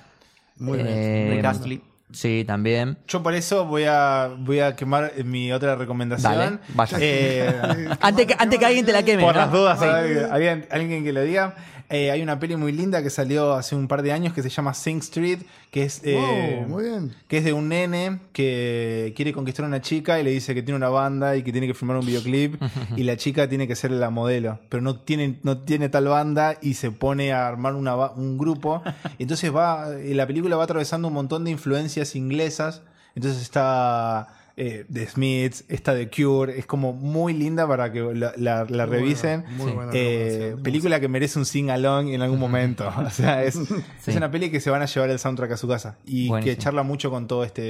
Muy 0.56 0.78
bien. 0.78 0.88
Eh, 0.90 1.32
Rick 1.36 1.44
Astley. 1.44 1.82
Sí, 2.12 2.44
también. 2.46 2.96
Yo 3.06 3.22
por 3.22 3.34
eso 3.34 3.66
voy 3.66 3.84
a, 3.86 4.30
voy 4.38 4.60
a 4.60 4.74
quemar 4.74 5.12
mi 5.22 5.52
otra 5.52 5.76
recomendación. 5.76 6.32
Dale, 6.34 6.58
vaya. 6.72 6.96
Eh, 6.98 7.88
Antes 8.00 8.24
que, 8.26 8.36
antes 8.38 8.58
que 8.58 8.64
alguien 8.64 8.86
te 8.86 8.92
la 8.92 9.02
queme. 9.02 9.22
Por 9.22 9.34
¿no? 9.34 9.40
las 9.42 9.52
dudas, 9.52 9.78
Sí. 9.78 9.84
¿alguien, 9.84 10.26
alguien- 10.32 10.66
alguien 10.70 11.04
que 11.04 11.12
lo 11.12 11.20
diga. 11.24 11.54
Eh, 11.92 12.12
hay 12.12 12.22
una 12.22 12.38
peli 12.38 12.54
muy 12.56 12.70
linda 12.70 13.02
que 13.02 13.10
salió 13.10 13.54
hace 13.54 13.74
un 13.74 13.88
par 13.88 14.02
de 14.02 14.12
años 14.12 14.32
que 14.32 14.42
se 14.42 14.48
llama 14.48 14.74
Sing 14.74 14.98
Street, 14.98 15.40
que 15.72 15.82
es, 15.82 16.00
eh, 16.04 16.60
Wow, 16.60 16.68
muy 16.68 16.84
bien. 16.84 17.12
que 17.26 17.38
es 17.38 17.44
de 17.44 17.52
un 17.52 17.68
nene 17.68 18.20
que 18.32 19.12
quiere 19.16 19.32
conquistar 19.32 19.64
a 19.64 19.68
una 19.68 19.80
chica 19.80 20.20
y 20.20 20.22
le 20.22 20.30
dice 20.30 20.54
que 20.54 20.62
tiene 20.62 20.76
una 20.76 20.88
banda 20.88 21.36
y 21.36 21.42
que 21.42 21.50
tiene 21.50 21.66
que 21.66 21.74
filmar 21.74 21.96
un 21.96 22.06
videoclip 22.06 22.54
y 22.96 23.02
la 23.02 23.16
chica 23.16 23.48
tiene 23.48 23.66
que 23.66 23.74
ser 23.74 23.90
la 23.90 24.10
modelo, 24.10 24.60
pero 24.68 24.82
no 24.82 25.00
tiene, 25.00 25.40
no 25.42 25.58
tiene 25.58 25.88
tal 25.88 26.04
banda 26.06 26.56
y 26.62 26.74
se 26.74 26.92
pone 26.92 27.32
a 27.32 27.48
armar 27.48 27.74
una, 27.74 27.96
un 28.12 28.38
grupo. 28.38 28.82
Entonces 29.18 29.52
va, 29.54 29.90
eh, 29.98 30.14
la 30.14 30.28
película 30.28 30.56
va 30.56 30.64
atravesando 30.64 31.08
un 31.08 31.14
montón 31.14 31.44
de 31.44 31.50
influencias 31.50 32.14
inglesas. 32.14 32.82
Entonces 33.16 33.42
está 33.42 34.28
eh, 34.56 34.84
The 34.92 35.06
Smiths, 35.06 35.64
está 35.68 35.94
The 35.94 36.08
Cure, 36.10 36.58
es 36.58 36.66
como 36.66 36.92
muy 36.92 37.32
linda 37.32 37.66
para 37.66 37.90
que 37.92 38.00
la, 38.14 38.32
la- 38.36 38.64
la 38.68 38.86
Muy 38.86 38.96
revisen. 38.96 39.42
buena, 39.42 39.56
muy 39.64 39.72
buena 39.72 39.90
Eh, 39.94 40.56
película 40.62 41.00
que 41.00 41.08
merece 41.08 41.38
un 41.38 41.44
sing 41.46 41.70
along 41.70 42.08
en 42.08 42.22
algún 42.22 42.38
momento. 42.38 42.88
O 42.98 43.10
sea, 43.10 43.42
es, 43.44 43.56
es 44.06 44.16
una 44.16 44.30
peli 44.30 44.50
que 44.50 44.60
se 44.60 44.70
van 44.70 44.82
a 44.82 44.86
llevar 44.86 45.10
el 45.10 45.18
soundtrack 45.18 45.52
a 45.52 45.56
su 45.56 45.66
casa 45.68 45.98
y 46.04 46.28
Buenísimo. 46.28 46.56
que 46.56 46.62
charla 46.62 46.82
mucho 46.82 47.10
con 47.10 47.26
toda 47.26 47.46
esta 47.46 47.62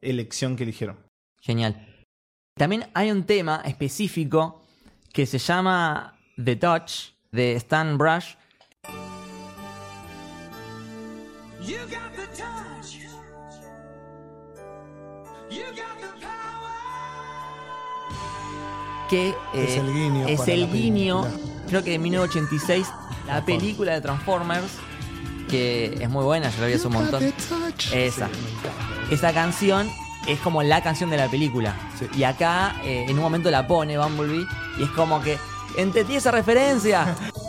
elección 0.00 0.56
que 0.56 0.64
eligieron. 0.64 0.96
Genial. 1.40 1.86
También 2.56 2.84
hay 2.94 3.10
un 3.10 3.24
tema 3.24 3.62
específico 3.64 4.62
que 5.12 5.26
se 5.26 5.38
llama 5.38 6.18
The 6.42 6.56
Touch 6.56 6.92
de 7.30 7.54
Stan 7.56 7.96
Brush. 7.98 8.34
You 11.60 11.76
got 11.88 12.12
the 12.16 12.26
touch. 12.36 12.96
You 15.50 15.64
got 15.76 15.91
que 19.12 19.34
Es 19.52 19.70
eh, 19.72 19.76
el 19.76 19.92
guiño 19.92 20.26
es 20.26 20.48
el 20.48 20.72
guiño, 20.72 21.26
creo 21.68 21.84
que 21.84 21.90
de 21.90 21.98
1986, 21.98 22.88
la 23.26 23.44
película 23.44 23.92
de 23.92 24.00
Transformers, 24.00 24.72
que 25.50 25.98
es 26.00 26.08
muy 26.08 26.24
buena, 26.24 26.48
yo 26.48 26.62
la 26.62 26.68
vi 26.68 26.72
hace 26.72 26.86
un 26.86 26.94
montón. 26.94 27.22
Esa. 27.92 28.30
Esa 29.10 29.34
canción 29.34 29.90
es 30.26 30.40
como 30.40 30.62
la 30.62 30.82
canción 30.82 31.10
de 31.10 31.18
la 31.18 31.28
película. 31.28 31.76
Sí. 31.98 32.06
Y 32.16 32.22
acá 32.22 32.74
eh, 32.84 33.04
en 33.06 33.18
un 33.18 33.22
momento 33.22 33.50
la 33.50 33.66
pone 33.66 33.98
Bumblebee 33.98 34.46
y 34.78 34.84
es 34.84 34.90
como 34.90 35.20
que 35.20 35.36
entendí 35.76 36.16
esa 36.16 36.30
referencia. 36.30 37.14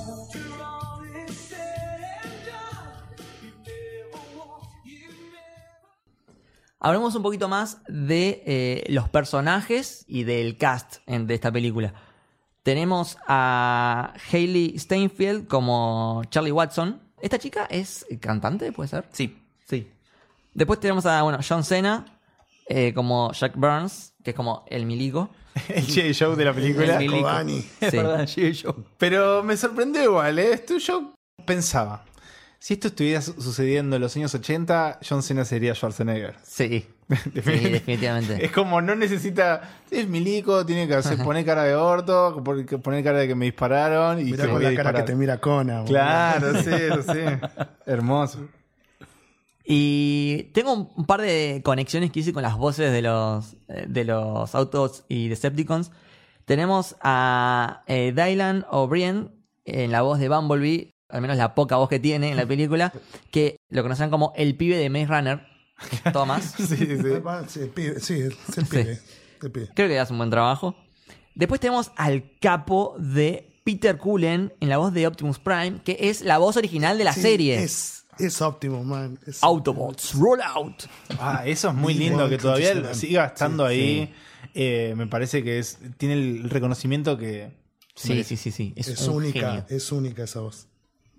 Hablemos 6.84 7.15
un 7.15 7.24
poquito 7.24 7.48
más 7.48 7.80
de 7.88 8.43
eh, 8.46 8.84
los 8.89 9.08
personajes 9.10 10.04
y 10.08 10.24
del 10.26 10.58
cast 10.58 10.98
en- 11.08 11.26
de 11.26 11.34
esta 11.34 11.52
película. 11.52 11.93
Tenemos 12.62 13.17
a 13.28 14.13
Hailey 14.32 14.78
Steinfeld 14.78 15.48
como 15.48 16.22
Charlie 16.30 16.52
Watson. 16.52 17.02
¿Esta 17.22 17.39
chica 17.39 17.65
es 17.69 18.06
cantante, 18.22 18.72
puede 18.72 18.89
ser? 18.89 19.06
Sí. 19.12 19.38
Sí. 19.67 19.89
Después 20.54 20.80
tenemos 20.80 21.06
a 21.06 21.24
bueno, 21.24 21.39
John 21.48 21.63
Cena 21.63 22.06
eh, 22.67 22.93
como 22.93 23.32
Jack 23.32 23.56
Burns, 23.56 24.13
que 24.24 24.32
es 24.32 24.36
como 24.36 24.63
el 24.67 24.86
milico. 24.86 25.30
El 25.69 25.86
J. 25.86 26.12
Show 26.13 26.36
de 26.36 26.46
la 26.46 26.54
película. 26.54 26.96
El 27.00 27.10
milico. 27.10 27.30
Es 27.80 27.91
verdad. 27.91 28.28
Pero 28.98 29.41
me 29.43 29.56
sorprendió 29.56 30.04
igual, 30.04 30.38
¿eh? 30.39 30.54
Esto 30.54 30.78
yo 30.78 31.13
pensaba. 31.46 32.04
Si 32.63 32.76
esto 32.76 32.88
estuviera 32.88 33.21
su- 33.21 33.41
sucediendo 33.41 33.97
en 33.97 34.02
los 34.02 34.15
años 34.15 34.34
80, 34.34 34.99
John 35.08 35.21
Cena 35.21 35.43
sería 35.43 35.76
Schwarzenegger. 35.76 36.36
Sí. 36.43 36.88
Sí, 37.34 37.41
definitivamente. 37.41 38.43
Es 38.45 38.54
como 38.54 38.80
no 38.80 38.95
necesita. 38.95 39.82
Es 39.91 40.08
milico, 40.08 40.65
tiene 40.65 40.88
que 40.88 40.95
hacer, 40.95 41.17
poner 41.17 41.43
cara 41.45 41.65
de 41.65 41.76
orto, 41.76 42.41
poner 42.41 43.04
cara 43.04 43.19
de 43.19 43.28
que 43.28 43.36
me 43.36 43.43
dispararon 43.43 44.21
y 44.21 44.23
Mira 44.32 44.45
que 44.45 44.49
con 44.52 44.63
la 44.63 44.73
cara 44.76 44.93
que 44.93 45.04
te 45.04 45.13
mira 45.15 45.41
Cona. 45.41 45.82
boludo. 45.82 45.89
Claro, 45.91 46.54
sí, 46.63 46.71
sí. 47.12 47.49
Hermoso. 47.86 48.47
Y 49.65 50.43
tengo 50.54 50.71
un 50.73 50.89
un 50.95 51.06
par 51.06 51.19
de 51.19 51.60
conexiones 51.65 52.12
que 52.12 52.21
hice 52.21 52.32
con 52.32 52.43
las 52.43 52.56
voces 52.56 52.93
de 52.93 53.02
los, 53.02 53.58
eh, 53.67 53.86
de 53.89 54.06
los 54.06 54.56
autos 54.56 55.04
y 55.10 55.28
Decepticons. 55.28 55.91
Tenemos 56.45 56.95
a 57.02 57.84
eh, 57.88 58.13
Dylan 58.15 58.65
O'Brien 58.71 59.32
en 59.65 59.91
la 59.91 60.02
voz 60.02 60.19
de 60.19 60.30
Bumblebee, 60.30 60.92
al 61.13 61.21
menos 61.21 61.38
la 61.38 61.56
poca 61.56 61.78
voz 61.78 61.88
que 61.89 61.99
tiene 61.99 62.30
en 62.32 62.38
la 62.38 62.45
película, 62.45 62.91
que 63.32 63.58
lo 63.69 63.84
conocen 63.84 64.10
como 64.10 64.34
el 64.36 64.56
pibe 64.58 64.78
de 64.78 64.89
Maze 64.89 65.06
Runner, 65.08 65.47
Thomas. 66.12 66.56
Sí, 66.58 66.76
sí. 66.76 66.97
Ah, 67.26 67.43
Sí, 67.47 67.60
el 67.62 67.69
pibe, 67.69 67.99
sí, 67.99 68.13
es 68.19 68.58
el 68.58 68.65
pibe. 68.65 68.99
el 69.41 69.52
pibe. 69.52 69.69
Creo 69.76 69.88
que 69.88 69.99
hace 69.99 70.12
un 70.12 70.17
buen 70.19 70.30
trabajo. 70.30 70.76
Después 71.36 71.60
tenemos 71.62 71.91
al 71.95 72.32
capo 72.39 72.95
de 72.99 73.49
Peter 73.63 73.97
Cullen 73.97 74.54
en 74.60 74.69
la 74.69 74.78
voz 74.78 74.93
de 74.93 75.08
Optimus 75.08 75.39
Prime, 75.39 75.82
que 75.84 75.97
es 75.99 76.21
la 76.21 76.38
voz 76.38 76.58
original 76.58 76.97
de 76.97 77.04
la 77.06 77.13
Sí, 77.13 77.21
serie. 77.21 77.63
Es, 77.63 78.06
es 78.19 78.41
óptimo, 78.41 78.84
man. 78.84 79.17
Es- 79.26 79.43
Autobots, 79.43 80.13
roll 80.15 80.41
out. 80.41 80.84
Ah, 81.19 81.43
eso 81.45 81.69
es 81.69 81.76
muy 81.76 81.93
lindo 81.93 82.28
que 82.30 82.38
todavía 82.38 82.93
siga 82.93 83.26
estando 83.26 83.67
Sí, 83.69 83.73
ahí. 83.73 84.13
Eh, 84.54 84.93
me 84.97 85.08
parece 85.08 85.43
que 85.43 85.58
es 85.60 85.80
tiene 85.97 86.13
el 86.15 86.49
reconocimiento 86.49 87.17
que. 87.17 87.52
Sí, 87.95 88.23
sí, 88.23 88.38
sí, 88.38 88.52
sí. 88.52 88.73
Es, 88.76 88.88
Es 88.88 89.08
un 89.08 89.15
única, 89.17 89.39
genio. 89.52 89.65
es 89.69 89.91
única 89.91 90.23
esa 90.23 90.41
voz. 90.41 90.67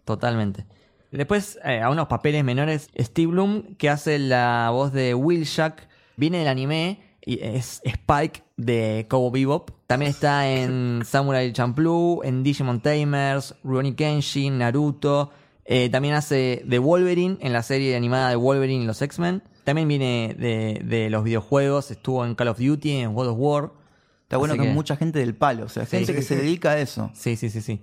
Totalmente. 0.05 0.67
Después, 1.11 1.59
eh, 1.65 1.81
a 1.81 1.91
unos 1.91 2.09
papeles 2.09 2.43
menores, 2.45 2.89
Steve 2.99 3.29
Bloom, 3.29 3.77
que 3.77 3.89
hace 3.89 4.19
la 4.19 4.71
voz 4.73 4.93
de 4.93 5.15
Will 5.15 5.45
Jack, 5.45 5.89
viene 6.17 6.39
del 6.39 6.49
anime 6.49 7.01
y 7.25 7.39
es 7.41 7.81
Spike 7.85 8.43
de 8.57 9.07
Cowboy 9.09 9.41
Bebop. 9.45 9.71
También 9.87 10.11
está 10.11 10.49
en 10.51 11.03
Samurai 11.07 11.53
Champloo, 11.53 12.23
en 12.25 12.43
Digimon 12.43 12.81
Tamers, 12.81 13.55
Rurouni 13.63 13.95
Kenshin, 13.95 14.59
Naruto, 14.59 15.31
Eh, 15.67 15.89
también 15.89 16.15
hace 16.15 16.63
de 16.67 16.79
Wolverine 16.79 17.39
en 17.41 17.55
la 17.55 17.63
serie 17.63 17.97
animada 17.97 18.29
de 18.29 18.37
Wolverine 18.37 18.83
y 18.85 18.87
los 18.87 19.01
X-Men. 19.01 19.43
También 19.65 19.89
viene 19.89 20.37
de, 20.39 20.83
de 20.85 21.09
los 21.09 21.25
videojuegos, 21.25 21.91
estuvo 21.91 22.23
en 22.27 22.35
Call 22.35 22.49
of 22.49 22.59
Duty, 22.59 22.99
en 22.99 23.15
World 23.17 23.33
of 23.33 23.39
War. 23.39 23.71
Está 24.25 24.37
bueno 24.37 24.55
que, 24.57 24.63
que- 24.63 24.69
mucha 24.75 24.97
gente 24.97 25.21
del 25.21 25.35
palo, 25.35 25.65
o 25.65 25.69
sea, 25.71 25.87
gente 25.87 26.13
que 26.15 26.21
sí. 26.21 26.29
se 26.29 26.37
dedica 26.37 26.73
a 26.73 26.79
eso. 26.79 27.11
Sí, 27.15 27.37
sí, 27.37 27.49
sí, 27.49 27.63
sí. 27.63 27.81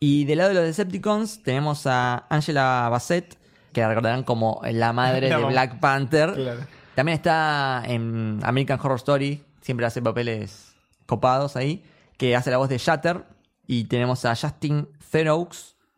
Y 0.00 0.24
del 0.26 0.38
lado 0.38 0.50
de 0.50 0.54
los 0.56 0.64
Decepticons 0.64 1.42
tenemos 1.42 1.86
a 1.86 2.26
Angela 2.28 2.88
Bassett, 2.90 3.36
que 3.72 3.80
la 3.80 3.88
recordarán 3.88 4.22
como 4.22 4.60
la 4.64 4.92
madre 4.92 5.28
de. 5.34 5.44
Black 5.44 5.80
Panther. 5.80 6.34
Claro. 6.34 6.60
También 6.94 7.16
está 7.16 7.82
en 7.86 8.40
American 8.42 8.78
Horror 8.80 8.96
Story, 8.96 9.44
siempre 9.60 9.86
hace 9.86 10.02
papeles 10.02 10.72
copados 11.06 11.56
ahí, 11.56 11.84
que 12.16 12.34
hace 12.36 12.50
la 12.50 12.56
voz 12.58 12.68
de 12.68 12.78
Shatter. 12.78 13.24
Y 13.66 13.84
tenemos 13.84 14.24
a 14.24 14.34
Justin 14.34 14.88
Theroux, 15.10 15.48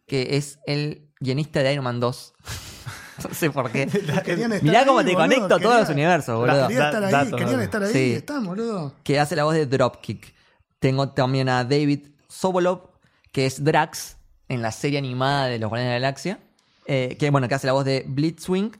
que 0.06 0.36
es 0.36 0.58
el 0.66 1.08
guionista 1.20 1.62
de 1.62 1.72
Iron 1.72 1.84
Man 1.84 2.00
2. 2.00 2.34
no 3.28 3.34
sé 3.34 3.50
por 3.50 3.70
qué. 3.70 3.86
Mirá 4.62 4.84
cómo 4.84 4.98
ahí, 4.98 5.06
te 5.06 5.12
boludo, 5.12 5.16
conecto 5.16 5.58
todos 5.60 5.80
los 5.80 5.88
universos, 5.88 6.36
boludo. 6.36 6.68
Querían 6.68 6.86
estar 6.86 7.04
ahí, 7.04 7.30
querían 7.30 7.60
estar 7.60 7.82
ahí, 7.82 7.92
Sí. 7.92 8.12
están, 8.14 8.44
boludo. 8.44 8.94
que 9.04 9.20
hace 9.20 9.36
la 9.36 9.44
voz 9.44 9.54
de 9.54 9.66
Dropkick. 9.66 10.34
Tengo 10.80 11.10
también 11.10 11.48
a 11.48 11.62
David 11.64 12.08
Sobolov, 12.28 12.89
que 13.32 13.46
es 13.46 13.62
Drax 13.64 14.16
en 14.48 14.62
la 14.62 14.72
serie 14.72 14.98
animada 14.98 15.46
de 15.46 15.58
los 15.58 15.68
Guardianes 15.68 15.94
de 15.94 16.00
la 16.00 16.06
Galaxia. 16.06 16.38
eh, 16.86 17.16
que 17.20 17.30
bueno, 17.30 17.46
que 17.48 17.54
hace 17.54 17.66
la 17.68 17.72
voz 17.72 17.84
de 17.84 18.04
Blitzwing. 18.08 18.72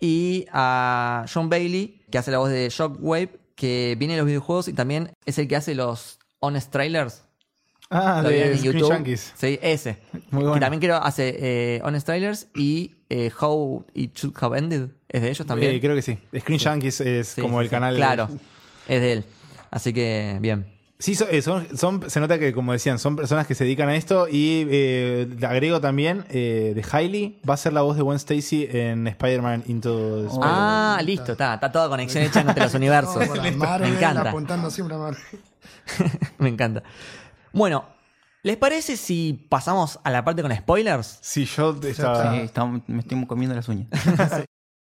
Y 0.00 0.46
a 0.52 1.24
John 1.32 1.48
Bailey, 1.48 2.02
que 2.10 2.18
hace 2.18 2.30
la 2.30 2.38
voz 2.38 2.50
de 2.50 2.68
Shockwave, 2.68 3.30
que 3.54 3.96
viene 3.98 4.14
de 4.14 4.18
los 4.18 4.26
videojuegos 4.26 4.68
y 4.68 4.72
también 4.72 5.10
es 5.24 5.38
el 5.38 5.48
que 5.48 5.56
hace 5.56 5.74
los 5.74 6.18
Honest 6.40 6.70
Trailers. 6.70 7.22
Ah, 7.90 8.20
¿Lo 8.22 8.28
de 8.28 8.58
YouTube? 8.58 8.92
Junkies. 8.92 9.32
Sí, 9.36 9.58
ese. 9.62 9.98
Muy 10.30 10.42
Que 10.42 10.48
bueno. 10.48 10.60
también 10.60 10.80
creo 10.80 10.96
hace 10.96 11.36
eh, 11.76 11.80
Honest 11.84 12.06
Trailers 12.06 12.48
y 12.54 12.96
eh, 13.08 13.30
How 13.40 13.86
It 13.94 14.16
Should 14.16 14.36
Have 14.40 14.58
Ended. 14.58 14.88
Es 15.08 15.22
de 15.22 15.30
ellos 15.30 15.46
también. 15.46 15.72
Eh, 15.74 15.80
creo 15.80 15.94
que 15.94 16.02
sí. 16.02 16.18
Screen 16.38 16.60
Junkies 16.60 17.00
es 17.00 17.28
Sí, 17.28 17.40
como 17.40 17.58
sí, 17.58 17.62
el 17.62 17.66
sí. 17.68 17.70
canal. 17.70 17.96
Claro, 17.96 18.28
es 18.88 19.00
de 19.00 19.12
él. 19.12 19.24
Así 19.70 19.92
que, 19.92 20.38
bien. 20.40 20.66
Sí, 20.98 21.14
son, 21.16 21.28
eh, 21.30 21.42
son- 21.42 21.66
son- 21.76 22.08
se 22.08 22.20
nota 22.20 22.38
que, 22.38 22.52
como 22.52 22.72
decían, 22.72 22.98
son 22.98 23.16
personas 23.16 23.46
que 23.46 23.54
se 23.54 23.64
dedican 23.64 23.88
a 23.88 23.96
esto. 23.96 24.26
Y 24.30 24.66
eh, 24.70 25.28
le 25.38 25.46
agrego 25.46 25.80
también 25.80 26.24
eh, 26.30 26.72
de 26.74 26.84
Hailey, 26.90 27.40
va 27.48 27.54
a 27.54 27.56
ser 27.56 27.72
la 27.72 27.82
voz 27.82 27.96
de 27.96 28.02
Gwen 28.02 28.16
Stacy 28.16 28.68
en 28.70 29.06
Spider-Man 29.08 29.64
Into 29.66 29.90
the 30.22 30.26
Spider-Man. 30.28 30.48
Ah, 30.50 31.00
listo, 31.04 31.32
está, 31.32 31.54
está 31.54 31.72
toda 31.72 31.88
conexión 31.88 32.22
hecha 32.24 32.40
entre 32.40 32.62
los 32.62 32.72
universos. 32.74 33.16
No, 33.26 33.34
para 33.34 33.50
Marvel, 33.52 33.90
Me 33.90 33.96
encanta, 33.96 34.28
apuntando 34.30 34.70
siempre 34.70 34.94
a 34.96 34.98
Marvel. 34.98 35.22
me 36.38 36.48
encanta. 36.48 36.82
Bueno, 37.52 37.84
¿les 38.42 38.56
parece 38.56 38.96
si 38.96 39.46
pasamos 39.48 39.98
a 40.04 40.10
la 40.10 40.24
parte 40.24 40.42
con 40.42 40.54
spoilers? 40.54 41.18
Sí, 41.20 41.44
yo 41.44 41.78
estaba. 41.82 42.32
Sí, 42.34 42.38
está- 42.40 42.64
me 42.66 43.00
estoy 43.00 43.26
comiendo 43.26 43.54
las 43.56 43.68
uñas. 43.68 43.88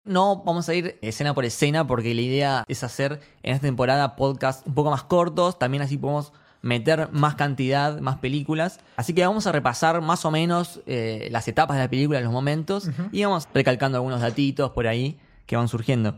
No 0.08 0.42
vamos 0.44 0.68
a 0.70 0.74
ir 0.74 0.98
escena 1.02 1.34
por 1.34 1.44
escena 1.44 1.86
porque 1.86 2.14
la 2.14 2.22
idea 2.22 2.64
es 2.66 2.82
hacer 2.82 3.20
en 3.42 3.54
esta 3.54 3.66
temporada 3.66 4.16
podcast 4.16 4.66
un 4.66 4.74
poco 4.74 4.90
más 4.90 5.02
cortos, 5.04 5.58
también 5.58 5.82
así 5.82 5.98
podemos 5.98 6.32
meter 6.62 7.10
más 7.12 7.34
cantidad, 7.34 8.00
más 8.00 8.16
películas. 8.16 8.80
Así 8.96 9.12
que 9.12 9.24
vamos 9.26 9.46
a 9.46 9.52
repasar 9.52 10.00
más 10.00 10.24
o 10.24 10.30
menos 10.30 10.80
eh, 10.86 11.28
las 11.30 11.46
etapas 11.46 11.76
de 11.76 11.82
la 11.82 11.90
película, 11.90 12.20
los 12.22 12.32
momentos, 12.32 12.88
y 13.12 13.22
vamos 13.22 13.46
recalcando 13.52 13.98
algunos 13.98 14.22
datitos 14.22 14.70
por 14.70 14.86
ahí 14.86 15.18
que 15.44 15.56
van 15.56 15.68
surgiendo. 15.68 16.16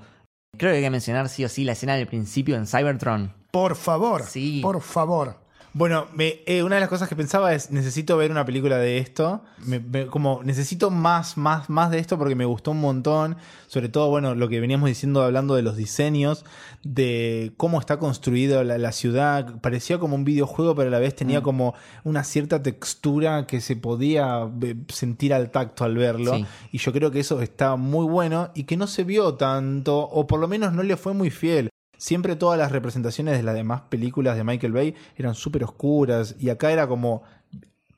Creo 0.56 0.70
que 0.70 0.76
hay 0.78 0.82
que 0.84 0.90
mencionar 0.90 1.28
sí 1.28 1.44
o 1.44 1.48
sí 1.48 1.64
la 1.64 1.72
escena 1.72 1.96
del 1.96 2.06
principio 2.06 2.54
en 2.56 2.66
Cybertron. 2.68 3.34
Por 3.50 3.74
favor, 3.74 4.22
Sí. 4.22 4.60
por 4.62 4.80
favor. 4.80 5.39
Bueno, 5.72 6.08
me- 6.16 6.40
eh, 6.46 6.64
una 6.64 6.74
de 6.74 6.80
las 6.80 6.88
cosas 6.88 7.08
que 7.08 7.14
pensaba 7.14 7.54
es, 7.54 7.70
necesito 7.70 8.16
ver 8.16 8.32
una 8.32 8.44
película 8.44 8.76
de 8.78 8.98
esto. 8.98 9.42
Me- 9.64 9.78
me- 9.78 10.06
como 10.06 10.40
necesito 10.42 10.90
más, 10.90 11.36
más, 11.36 11.70
más 11.70 11.92
de 11.92 12.00
esto 12.00 12.18
porque 12.18 12.34
me 12.34 12.44
gustó 12.44 12.72
un 12.72 12.80
montón. 12.80 13.36
Sobre 13.68 13.88
todo, 13.88 14.08
bueno, 14.10 14.34
lo 14.34 14.48
que 14.48 14.58
veníamos 14.58 14.88
diciendo 14.88 15.22
hablando 15.22 15.54
de 15.54 15.62
los 15.62 15.76
diseños, 15.76 16.44
de 16.82 17.52
cómo 17.56 17.78
está 17.78 18.00
construida 18.00 18.64
la, 18.64 18.78
la 18.78 18.90
ciudad. 18.90 19.60
Parecía 19.60 20.00
como 20.00 20.16
un 20.16 20.24
videojuego, 20.24 20.74
pero 20.74 20.88
a 20.88 20.90
la 20.90 20.98
vez 20.98 21.14
tenía 21.14 21.40
como 21.40 21.74
una 22.02 22.24
cierta 22.24 22.62
textura 22.64 23.46
que 23.46 23.60
se 23.60 23.76
podía 23.76 24.46
ve- 24.52 24.76
sentir 24.88 25.32
al 25.32 25.50
tacto 25.52 25.84
al 25.84 25.96
verlo. 25.96 26.34
Sí. 26.34 26.46
Y 26.72 26.78
yo 26.78 26.92
creo 26.92 27.12
que 27.12 27.20
eso 27.20 27.40
está 27.42 27.76
muy 27.76 28.06
bueno 28.06 28.50
y 28.56 28.64
que 28.64 28.76
no 28.76 28.88
se 28.88 29.04
vio 29.04 29.34
tanto, 29.34 29.98
o 30.00 30.26
por 30.26 30.40
lo 30.40 30.48
menos 30.48 30.72
no 30.72 30.82
le 30.82 30.96
fue 30.96 31.14
muy 31.14 31.30
fiel. 31.30 31.68
Siempre 32.00 32.34
todas 32.34 32.58
las 32.58 32.72
representaciones 32.72 33.36
de 33.36 33.42
las 33.42 33.54
demás 33.54 33.82
películas 33.90 34.34
de 34.38 34.42
Michael 34.42 34.72
Bay 34.72 34.94
eran 35.16 35.34
súper 35.34 35.64
oscuras 35.64 36.34
y 36.38 36.48
acá 36.48 36.72
era 36.72 36.88
como 36.88 37.22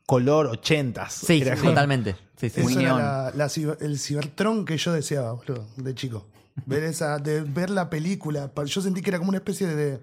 color 0.07 0.47
ochentas. 0.47 1.13
Sí, 1.13 1.41
Era 1.41 1.55
sí, 1.55 1.61
como- 1.61 1.71
totalmente. 1.71 2.17
Sí, 2.37 2.51
sí. 2.51 2.61
Eso 2.63 2.71
era 2.71 2.81
neón. 2.81 2.99
la- 2.99 3.33
la 3.37 3.47
ciber- 3.47 3.79
el 3.81 3.99
cibertron 4.01 4.65
que 4.65 4.77
yo 4.77 4.93
deseaba, 4.93 5.33
boludo, 5.33 5.69
de 5.77 5.95
chico. 5.95 6.27
Ver 6.67 6.83
esa, 6.83 7.19
de 7.19 7.43
ver 7.43 7.71
la 7.71 7.89
película. 7.89 8.51
Yo 8.67 8.81
sentí 8.83 9.01
que 9.03 9.11
era 9.11 9.19
como 9.19 9.29
una 9.29 9.39
especie 9.39 9.69
de 9.69 10.01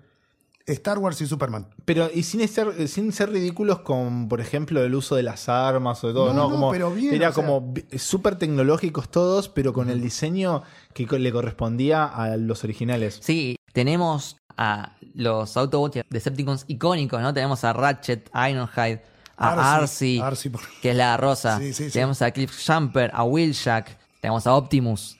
Star 0.65 0.97
Wars 0.97 1.19
y 1.21 1.27
Superman. 1.27 1.67
Pero 1.83 2.09
y 2.13 2.23
sin 2.23 2.47
ser, 2.47 2.88
sin 2.88 3.12
ser 3.12 3.31
ridículos 3.31 3.79
con, 3.81 4.29
por 4.29 4.39
ejemplo, 4.39 4.81
el 4.81 4.95
uso 4.95 5.15
de 5.15 5.23
las 5.23 5.49
armas 5.49 6.01
o 6.03 6.07
de 6.07 6.13
todo. 6.13 6.27
No, 6.27 6.33
No, 6.33 6.43
no, 6.45 6.49
como 6.55 6.71
pero 6.71 6.91
bien, 6.91 7.13
era 7.13 7.29
o 7.29 7.33
sea. 7.33 7.43
como 7.45 7.73
súper 7.97 8.38
tecnológicos 8.38 9.09
todos, 9.09 9.49
pero 9.49 9.73
con 9.73 9.89
el 9.89 9.99
diseño 10.01 10.63
que 10.93 11.05
le 11.19 11.31
correspondía 11.31 12.05
a 12.05 12.38
los 12.38 12.63
originales. 12.63 13.19
Sí, 13.21 13.55
tenemos 13.73 14.38
a 14.58 14.95
los 15.13 15.55
Autobots 15.58 16.01
Decepticons 16.10 16.65
icónicos, 16.67 17.21
¿no? 17.21 17.34
Tenemos 17.34 17.63
a 17.63 17.73
Ratchet, 17.73 18.29
Ironhide, 18.34 19.01
a 19.38 19.75
Arcee, 19.75 20.19
Arcee, 20.19 20.21
Arcee, 20.21 20.49
por- 20.51 20.62
que 20.82 20.91
es 20.91 20.95
la 20.97 21.15
rosa. 21.17 21.58
Sí, 21.60 21.73
sí, 21.73 21.86
sí. 21.86 21.91
tenemos 21.91 22.21
a 22.21 22.32
Cliff 22.32 22.51
Jumper, 22.67 23.10
a 23.13 23.23
Wheeljack, 23.23 23.97
tenemos 24.19 24.45
a 24.47 24.53
Optimus. 24.55 25.17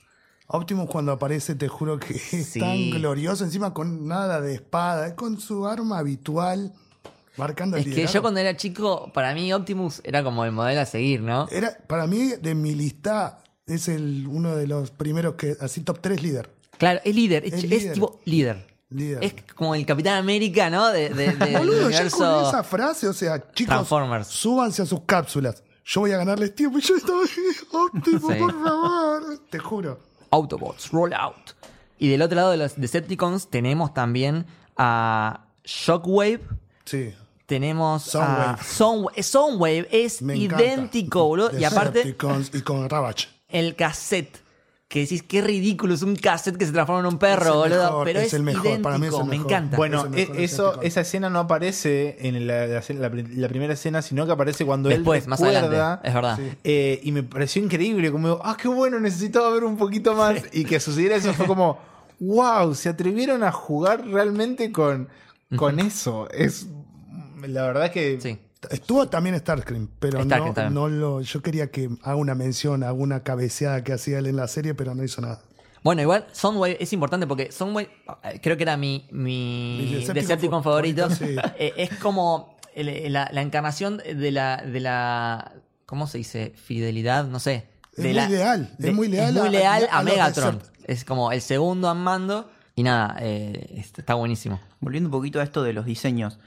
Optimus 0.48 0.90
cuando 0.90 1.12
aparece, 1.12 1.56
te 1.56 1.68
juro 1.68 2.00
que 2.00 2.16
es 2.32 2.54
tan 2.54 2.90
glorioso, 2.90 3.44
encima 3.44 3.74
con 3.74 4.08
nada 4.08 4.42
de 4.42 4.56
espada, 4.56 5.08
es 5.08 5.14
con 5.14 5.40
su 5.40 5.66
arma 5.68 6.00
habitual, 6.00 6.74
marcando 7.38 7.78
el 7.78 7.88
Es 7.88 7.96
que 7.96 8.08
yo 8.08 8.22
cuando 8.22 8.40
era 8.42 8.58
chico, 8.58 9.12
para 9.14 9.34
mí 9.34 9.54
Optimus 9.54 10.02
era 10.04 10.24
como 10.24 10.44
el 10.44 10.52
modelo 10.52 10.82
a 10.82 10.86
seguir, 10.86 11.22
¿no? 11.22 11.48
Era, 11.50 11.78
para 11.88 12.08
mí, 12.08 12.34
de 12.42 12.56
mi 12.56 12.76
lista, 12.76 13.44
es 13.68 13.88
el, 13.88 14.28
uno 14.28 14.56
de 14.56 14.68
los 14.68 14.92
primeros 14.92 15.36
que, 15.36 15.56
así, 15.62 15.82
top 15.82 16.00
3 16.02 16.22
líder. 16.24 16.50
Claro, 16.80 17.00
es 17.04 17.14
líder, 17.16 17.46
es, 17.46 17.62
líder. 17.64 17.94
tipo 17.94 18.20
líder. 18.26 18.68
Líder. 18.90 19.24
Es 19.24 19.36
como 19.54 19.76
el 19.76 19.86
Capitán 19.86 20.18
América, 20.18 20.72
¿no? 20.72 20.88
De, 20.88 21.10
de- 21.10 21.34
del 21.36 21.58
Boludo, 21.60 21.90
ya 21.92 22.10
con 22.10 22.22
universo. 22.24 22.50
esa 22.50 22.64
frase, 22.64 23.08
o 23.08 23.14
sea, 23.14 23.38
chicos, 23.54 23.76
Transformers. 23.76 24.28
súbanse 24.28 24.82
a 24.82 24.86
sus 24.88 25.02
cápsulas. 25.02 25.62
Yo 25.86 26.02
voy 26.02 26.12
a 26.12 26.18
ganarles 26.18 26.56
tiempo 26.56 26.80
y 26.80 26.82
yo 26.82 26.96
estaba 26.96 27.20
Optimus, 27.72 28.34
Sí. 28.34 28.40
por 28.40 28.64
favor. 28.64 29.40
Te 29.52 29.60
juro. 29.60 30.00
Autobots, 30.32 30.90
roll 30.92 31.14
out. 31.14 31.52
Y 32.00 32.08
del 32.10 32.22
otro 32.24 32.36
lado 32.36 32.52
de 32.52 32.58
los 32.58 32.76
Decepticons 32.80 33.50
tenemos 33.50 33.94
también 33.94 34.46
a 34.78 35.46
Shockwave. 35.66 36.42
Sí. 36.86 37.14
Tenemos 37.46 38.04
Soundwave. 38.04 38.60
a 38.60 38.64
Soundwave. 38.64 39.24
Soundwave 39.24 39.88
es 39.92 40.22
Me 40.22 40.38
idéntico, 40.38 41.26
boludo. 41.26 41.52
Y 41.60 41.64
aparte, 41.64 42.00
Decepticons 42.00 42.52
y 42.54 42.62
con 42.62 42.88
Ravage. 42.90 43.28
el 43.50 43.76
cassette. 43.76 44.38
Que 44.90 45.02
decís, 45.02 45.22
qué 45.22 45.42
ridículo, 45.44 45.94
es 45.94 46.02
un 46.02 46.16
cassette 46.16 46.58
que 46.58 46.66
se 46.66 46.72
transforma 46.72 47.02
en 47.08 47.14
un 47.14 47.20
perro, 47.20 47.64
Es 47.64 47.72
boludo. 47.72 47.84
mejor, 47.84 48.06
pero 48.06 48.20
es 48.22 48.26
es, 48.26 48.34
el 48.34 48.42
mejor, 48.42 48.66
idéntico, 48.66 48.84
para 48.84 48.98
mí 48.98 49.06
es 49.06 49.14
el 49.14 49.20
me 49.20 49.30
mejor. 49.30 49.46
encanta. 49.46 49.78
Bueno, 49.78 50.00
Es 50.00 50.04
el 50.06 50.10
mejor 50.10 50.36
e- 50.40 50.44
eso, 50.44 50.82
esa 50.82 51.02
escena 51.02 51.30
no 51.30 51.38
aparece 51.40 52.18
en 52.28 52.48
la, 52.48 52.66
la- 52.66 52.82
la- 52.82 53.10
la 53.36 53.48
primera 53.48 53.74
escena, 53.74 54.02
sino 54.02 54.26
que 54.26 54.32
aparece 54.32 54.66
cuando 54.66 54.90
Después, 54.90 55.26
él 55.26 55.30
más 55.30 55.40
recuerda, 55.40 55.68
adelante. 55.94 56.08
Es 56.08 56.14
verdad. 56.16 56.40
eh, 56.64 57.00
y 57.04 57.12
me 57.12 57.22
pareció 57.22 57.64
increíble, 57.64 58.12
como, 58.12 58.40
ah, 58.44 58.58
qué 58.60 58.68
bueno, 58.68 59.00
necesitaba 59.00 59.52
ver 59.52 59.64
un 59.64 59.78
poquito 59.78 60.16
más. 60.16 60.42
Y 60.54 60.66
que 60.66 60.80
sucediera 60.80 61.18
eso 61.18 61.34
fue 61.36 61.46
como, 61.46 61.78
wow, 62.20 62.74
se 62.74 62.90
atrevieron 62.90 63.44
a 63.44 63.52
jugar 63.52 64.08
realmente 64.08 64.72
con, 64.72 65.08
con 65.56 65.80
eso. 65.80 66.28
Es, 66.32 66.66
la 67.48 67.62
verdad 67.62 67.92
que... 67.92 68.20
Sí. 68.20 68.40
Estuvo 68.72 69.08
también 69.08 69.38
Starscream, 69.40 69.90
pero 70.00 70.20
Starscream 70.24 70.48
no, 70.48 70.54
también. 70.54 70.74
no 70.74 70.90
lo. 70.90 71.22
Yo 71.22 71.42
quería 71.42 71.72
que 71.72 71.90
haga 72.04 72.16
una 72.16 72.36
mención, 72.36 72.84
alguna 72.84 73.22
cabeceada 73.24 73.84
que 73.84 73.94
hacía 73.94 74.20
él 74.20 74.28
en 74.28 74.36
la 74.36 74.48
serie, 74.48 74.74
pero 74.76 74.94
no 74.96 75.04
hizo 75.04 75.22
nada. 75.22 75.42
Bueno, 75.82 76.02
igual 76.02 76.26
Soundwave 76.34 76.76
es 76.82 76.92
importante 76.92 77.26
porque 77.26 77.54
Soundwave 77.54 77.90
eh, 78.24 78.40
creo 78.44 78.58
que 78.58 78.64
era 78.64 78.76
mi, 78.76 79.08
mi 79.12 79.92
Decepticon 79.94 80.14
Decepticon 80.16 80.64
favorito. 80.64 81.10
favorito, 81.10 81.26
sí. 81.44 81.50
Eh, 81.58 81.74
es 81.78 81.98
como 82.00 82.58
la, 82.76 83.30
la 83.32 83.42
encarnación 83.42 83.98
de 83.98 84.32
la, 84.32 84.58
de 84.58 84.80
la. 84.82 85.54
¿Cómo 85.86 86.06
se 86.08 86.18
dice? 86.18 86.52
Fidelidad, 86.56 87.26
no 87.28 87.40
sé. 87.40 87.70
Es 87.96 88.04
De 88.04 88.10
muy 88.10 88.14
la- 88.14 88.30
leal, 88.30 88.76
es 88.78 88.94
muy 88.94 89.08
leal 89.08 89.34
muy 89.36 89.48
a- 89.48 89.52
leal 89.52 89.88
a 89.90 90.00
a, 90.00 90.04
Megatron. 90.04 90.60
Es 90.84 91.06
como 91.06 91.32
el 91.32 91.42
segundo 91.42 91.90
en 91.92 91.98
mando. 92.00 92.52
Y 92.76 92.84
nada, 92.84 93.16
eh, 93.22 93.74
está 93.78 94.14
buenísimo. 94.16 94.60
Volviendo 94.82 95.08
un 95.08 95.12
poquito 95.12 95.40
a 95.40 95.44
esto 95.44 95.64
de 95.64 95.74
los 95.74 95.86
diseños, 95.86 96.40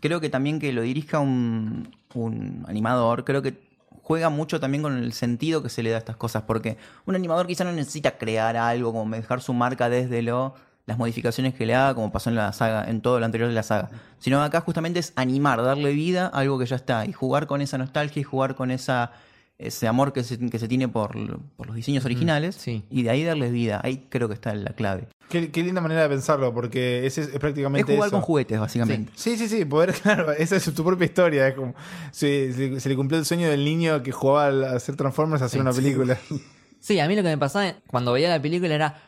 creo 0.00 0.20
que 0.20 0.28
también 0.28 0.58
que 0.58 0.72
lo 0.72 0.82
dirija 0.82 1.18
un, 1.18 1.94
un 2.14 2.64
animador, 2.68 3.24
creo 3.24 3.42
que 3.42 3.68
juega 4.02 4.30
mucho 4.30 4.58
también 4.58 4.82
con 4.82 4.96
el 4.96 5.12
sentido 5.12 5.62
que 5.62 5.68
se 5.68 5.82
le 5.82 5.90
da 5.90 5.96
a 5.96 5.98
estas 5.98 6.16
cosas, 6.16 6.44
porque 6.44 6.78
un 7.04 7.14
animador 7.14 7.46
quizá 7.46 7.64
no 7.64 7.72
necesita 7.72 8.16
crear 8.16 8.56
algo, 8.56 8.92
como 8.92 9.14
dejar 9.14 9.40
su 9.40 9.52
marca 9.52 9.88
desde 9.88 10.22
lo 10.22 10.54
las 10.88 10.96
modificaciones 10.96 11.52
que 11.52 11.66
le 11.66 11.74
haga, 11.74 11.94
como 11.94 12.10
pasó 12.10 12.30
en 12.30 12.36
la 12.36 12.50
saga, 12.54 12.88
en 12.88 13.02
todo 13.02 13.20
lo 13.20 13.26
anterior 13.26 13.50
de 13.50 13.54
la 13.54 13.62
saga. 13.62 13.90
Sino 14.18 14.42
acá 14.42 14.62
justamente 14.62 14.98
es 14.98 15.12
animar, 15.16 15.62
darle 15.62 15.92
vida 15.92 16.30
a 16.32 16.38
algo 16.38 16.58
que 16.58 16.64
ya 16.64 16.76
está, 16.76 17.04
y 17.04 17.12
jugar 17.12 17.46
con 17.46 17.60
esa 17.60 17.76
nostalgia 17.76 18.20
y 18.20 18.24
jugar 18.24 18.54
con 18.54 18.70
esa 18.70 19.12
ese 19.58 19.88
amor 19.88 20.12
que 20.12 20.22
se, 20.22 20.38
que 20.38 20.58
se 20.58 20.68
tiene 20.68 20.88
por, 20.88 21.16
por 21.56 21.66
los 21.66 21.74
diseños 21.76 22.04
originales 22.04 22.54
sí. 22.54 22.84
y 22.90 23.02
de 23.02 23.10
ahí 23.10 23.24
darles 23.24 23.50
vida. 23.52 23.80
Ahí 23.82 24.06
creo 24.08 24.28
que 24.28 24.34
está 24.34 24.54
la 24.54 24.70
clave. 24.72 25.08
Qué, 25.28 25.50
qué 25.50 25.62
linda 25.62 25.80
manera 25.80 26.02
de 26.02 26.08
pensarlo, 26.08 26.54
porque 26.54 27.04
ese 27.06 27.20
es, 27.22 27.26
es 27.28 27.34
Es 27.34 27.40
prácticamente 27.40 27.92
jugar 27.92 28.06
eso. 28.08 28.16
con 28.16 28.20
juguetes, 28.22 28.58
básicamente. 28.60 29.12
Sí, 29.16 29.36
sí, 29.36 29.48
sí, 29.48 29.64
poder, 29.64 29.92
claro, 30.02 30.32
esa 30.32 30.56
es 30.56 30.72
tu 30.74 30.84
propia 30.84 31.04
historia. 31.06 31.48
Es 31.48 31.54
como, 31.54 31.74
se, 32.12 32.52
se- 32.52 32.80
se 32.80 32.88
le 32.88 32.96
cumplió 32.96 33.18
el 33.18 33.26
sueño 33.26 33.48
del 33.50 33.64
niño 33.64 34.02
que 34.02 34.12
jugaba 34.12 34.46
al 34.46 34.64
hacer 34.64 34.96
Transformers 34.96 35.42
a 35.42 35.46
hacer 35.46 35.60
una 35.60 35.72
película. 35.72 36.16
Sí, 36.80 37.00
a 37.00 37.08
mí 37.08 37.16
lo 37.16 37.22
que 37.22 37.28
me 37.28 37.38
pasaba 37.38 37.74
cuando 37.88 38.12
veía 38.12 38.28
la 38.30 38.40
película 38.40 38.72
era. 38.74 39.02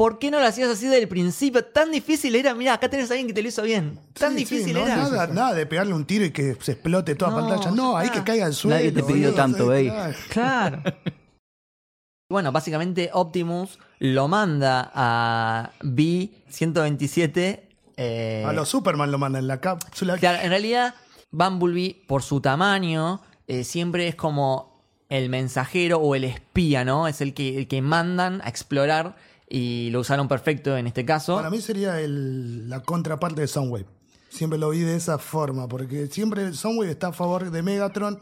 ¿Por 0.00 0.18
qué 0.18 0.30
no 0.30 0.40
lo 0.40 0.46
hacías 0.46 0.70
así 0.70 0.86
del 0.86 1.08
principio? 1.08 1.62
Tan 1.62 1.90
difícil 1.92 2.34
era, 2.34 2.54
mira, 2.54 2.72
acá 2.72 2.88
tenés 2.88 3.10
a 3.10 3.12
alguien 3.12 3.26
que 3.26 3.34
te 3.34 3.42
lo 3.42 3.48
hizo 3.48 3.60
bien. 3.60 3.98
Tan 4.14 4.32
Sí, 4.32 4.46
sí, 4.46 4.54
difícil 4.56 4.72
no, 4.72 4.86
era. 4.86 4.96
Nada, 4.96 5.26
nada 5.26 5.52
de 5.52 5.66
pegarle 5.66 5.92
un 5.92 6.06
tiro 6.06 6.24
y 6.24 6.30
que 6.30 6.56
se 6.58 6.72
explote 6.72 7.14
toda 7.16 7.32
No, 7.32 7.36
pantalla. 7.46 7.70
No, 7.72 7.98
ahí 7.98 8.06
nada. 8.06 8.18
que 8.18 8.24
caiga 8.24 8.46
al 8.46 8.54
suelo. 8.54 8.76
Nadie 8.78 8.92
te 8.92 9.02
pidió 9.02 9.34
tanto, 9.34 9.66
Bey. 9.66 9.92
claro. 10.30 10.82
Bueno, 12.30 12.50
básicamente 12.52 13.10
Optimus 13.12 13.78
lo 13.98 14.26
manda 14.28 14.90
a 14.94 15.72
B-127. 15.82 17.60
eh, 17.96 18.44
A 18.46 18.52
los 18.52 18.68
Superman 18.70 19.10
lo 19.10 19.18
mandan 19.18 19.42
en 19.42 19.48
la 19.48 19.60
cápsula. 19.60 20.16
Claro, 20.16 20.38
en 20.40 20.48
realidad, 20.50 20.94
Bumblebee, 21.32 22.04
por 22.06 22.22
su 22.22 22.40
tamaño, 22.40 23.20
eh, 23.48 23.64
siempre 23.64 24.06
es 24.08 24.14
como 24.14 24.80
el 25.08 25.28
mensajero 25.28 25.98
o 25.98 26.14
el 26.14 26.22
espía, 26.24 26.84
¿no? 26.84 27.08
Es 27.08 27.20
el 27.20 27.34
que, 27.34 27.58
el 27.58 27.66
que 27.66 27.82
mandan 27.82 28.40
a 28.44 28.48
explorar 28.48 29.16
y 29.50 29.90
lo 29.90 30.00
usaron 30.00 30.28
perfecto 30.28 30.76
en 30.78 30.86
este 30.86 31.04
caso. 31.04 31.36
Para 31.36 31.50
mí 31.50 31.60
sería 31.60 32.00
el- 32.00 32.70
la 32.70 32.80
contraparte 32.80 33.42
de 33.42 33.48
Soundwave. 33.48 33.84
Siempre 34.30 34.58
lo 34.58 34.70
vi 34.70 34.78
de 34.80 34.96
esa 34.96 35.18
forma, 35.18 35.66
porque 35.68 36.06
siempre 36.06 36.52
Soundwave 36.54 36.92
está 36.92 37.08
a 37.08 37.12
favor 37.12 37.50
de 37.50 37.62
Megatron 37.62 38.18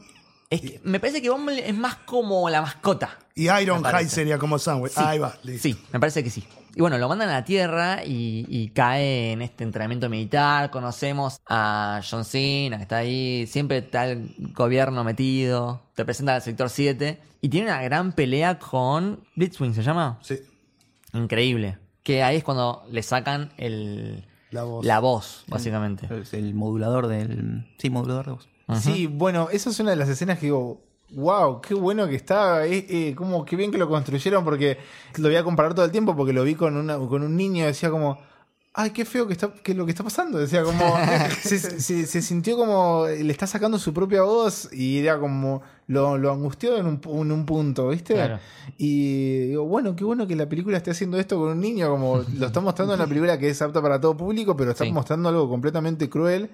Es 0.50 0.62
que 0.62 0.80
me 0.82 0.98
parece 0.98 1.20
que 1.20 1.28
Bumblebee 1.28 1.68
es 1.68 1.76
más 1.76 1.96
como 2.06 2.48
la 2.48 2.62
mascota. 2.62 3.18
y 3.34 3.50
Iron 3.50 3.82
Me 3.82 3.84
High 3.84 3.92
parece. 3.92 4.14
sería 4.14 4.38
como 4.38 4.58
Soundwave. 4.58 4.94
Sí. 4.94 5.00
Ahí 5.04 5.18
va, 5.18 5.34
listo. 5.44 5.62
Sí, 5.68 5.78
me 5.92 6.00
parece 6.00 6.24
que 6.24 6.30
sí. 6.30 6.42
Y 6.74 6.80
bueno, 6.80 6.96
lo 6.96 7.08
mandan 7.08 7.28
a 7.28 7.32
la 7.32 7.44
Tierra 7.44 8.02
y, 8.04 8.46
y 8.48 8.68
cae 8.70 9.32
en 9.32 9.42
este 9.42 9.64
entrenamiento 9.64 10.08
militar. 10.08 10.70
Conocemos 10.70 11.38
a 11.46 12.00
John 12.08 12.24
Cena, 12.24 12.76
que 12.78 12.84
está 12.84 12.96
ahí. 12.98 13.46
Siempre 13.46 13.78
está 13.78 14.06
el 14.08 14.34
gobierno 14.54 15.04
metido. 15.04 15.82
Te 15.94 16.04
presenta 16.06 16.36
al 16.36 16.42
sector 16.42 16.70
7. 16.70 17.20
Y 17.42 17.48
tiene 17.50 17.66
una 17.66 17.82
gran 17.82 18.12
pelea 18.12 18.58
con 18.58 19.20
Blitzwing, 19.36 19.74
¿se 19.74 19.82
llama? 19.82 20.18
Sí, 20.22 20.38
Increíble. 21.12 21.78
Que 22.02 22.22
ahí 22.22 22.36
es 22.36 22.44
cuando 22.44 22.84
le 22.90 23.02
sacan 23.02 23.52
el, 23.56 24.24
la 24.50 24.64
voz. 24.64 24.84
la 24.84 24.98
voz, 25.00 25.44
básicamente. 25.48 26.08
El 26.32 26.54
modulador 26.54 27.06
del. 27.06 27.66
Sí, 27.78 27.90
modulador 27.90 28.26
de 28.26 28.32
voz. 28.32 28.48
Sí, 28.80 29.06
bueno, 29.06 29.48
esa 29.50 29.70
es 29.70 29.80
una 29.80 29.90
de 29.90 29.96
las 29.96 30.08
escenas 30.10 30.38
que 30.38 30.46
digo, 30.46 30.82
wow, 31.10 31.60
qué 31.60 31.74
bueno 31.74 32.06
que 32.06 32.16
está, 32.16 32.66
eh, 32.66 32.86
eh, 32.88 33.14
como 33.14 33.44
qué 33.44 33.56
bien 33.56 33.70
que 33.70 33.78
lo 33.78 33.88
construyeron, 33.88 34.44
porque 34.44 34.78
lo 35.16 35.28
voy 35.28 35.36
a 35.36 35.44
comparar 35.44 35.74
todo 35.74 35.86
el 35.86 35.90
tiempo, 35.90 36.14
porque 36.14 36.34
lo 36.34 36.44
vi 36.44 36.54
con, 36.54 36.76
una, 36.76 36.98
con 36.98 37.22
un 37.22 37.36
niño 37.36 37.64
decía 37.64 37.90
como, 37.90 38.18
ay, 38.80 38.90
qué 38.90 39.04
feo 39.04 39.26
que 39.26 39.32
está 39.32 39.52
que 39.52 39.74
lo 39.74 39.84
que 39.84 39.90
está 39.90 40.04
pasando. 40.04 40.38
Decía 40.38 40.62
como, 40.62 40.84
se, 41.42 41.58
se- 41.58 42.06
se 42.06 42.22
sintió 42.22 42.56
como, 42.56 43.06
le 43.08 43.32
está 43.32 43.46
sacando 43.46 43.78
su 43.78 43.92
propia 43.92 44.22
voz 44.22 44.68
y 44.72 44.98
era 44.98 45.18
como, 45.18 45.62
lo, 45.88 46.16
lo 46.16 46.32
angustió 46.32 46.76
en 46.76 46.86
un, 46.86 47.00
pu- 47.00 47.20
en 47.22 47.32
un 47.32 47.44
punto, 47.44 47.88
¿viste? 47.88 48.14
Claro. 48.14 48.38
Y 48.76 49.48
digo, 49.48 49.64
bueno, 49.64 49.96
qué 49.96 50.04
bueno 50.04 50.26
que 50.26 50.36
la 50.36 50.48
película 50.48 50.76
esté 50.76 50.92
haciendo 50.92 51.18
esto 51.18 51.38
con 51.38 51.48
un 51.48 51.60
niño, 51.60 51.90
como 51.90 52.22
lo 52.38 52.46
está 52.46 52.60
mostrando 52.60 52.94
en 52.94 53.00
una 53.00 53.08
película 53.08 53.36
que 53.38 53.48
es 53.48 53.60
apta 53.60 53.82
para 53.82 54.00
todo 54.00 54.16
público, 54.16 54.56
pero 54.56 54.70
está 54.70 54.84
Sí. 54.84 54.92
mostrando 54.92 55.28
algo 55.28 55.48
completamente 55.48 56.08
cruel. 56.08 56.50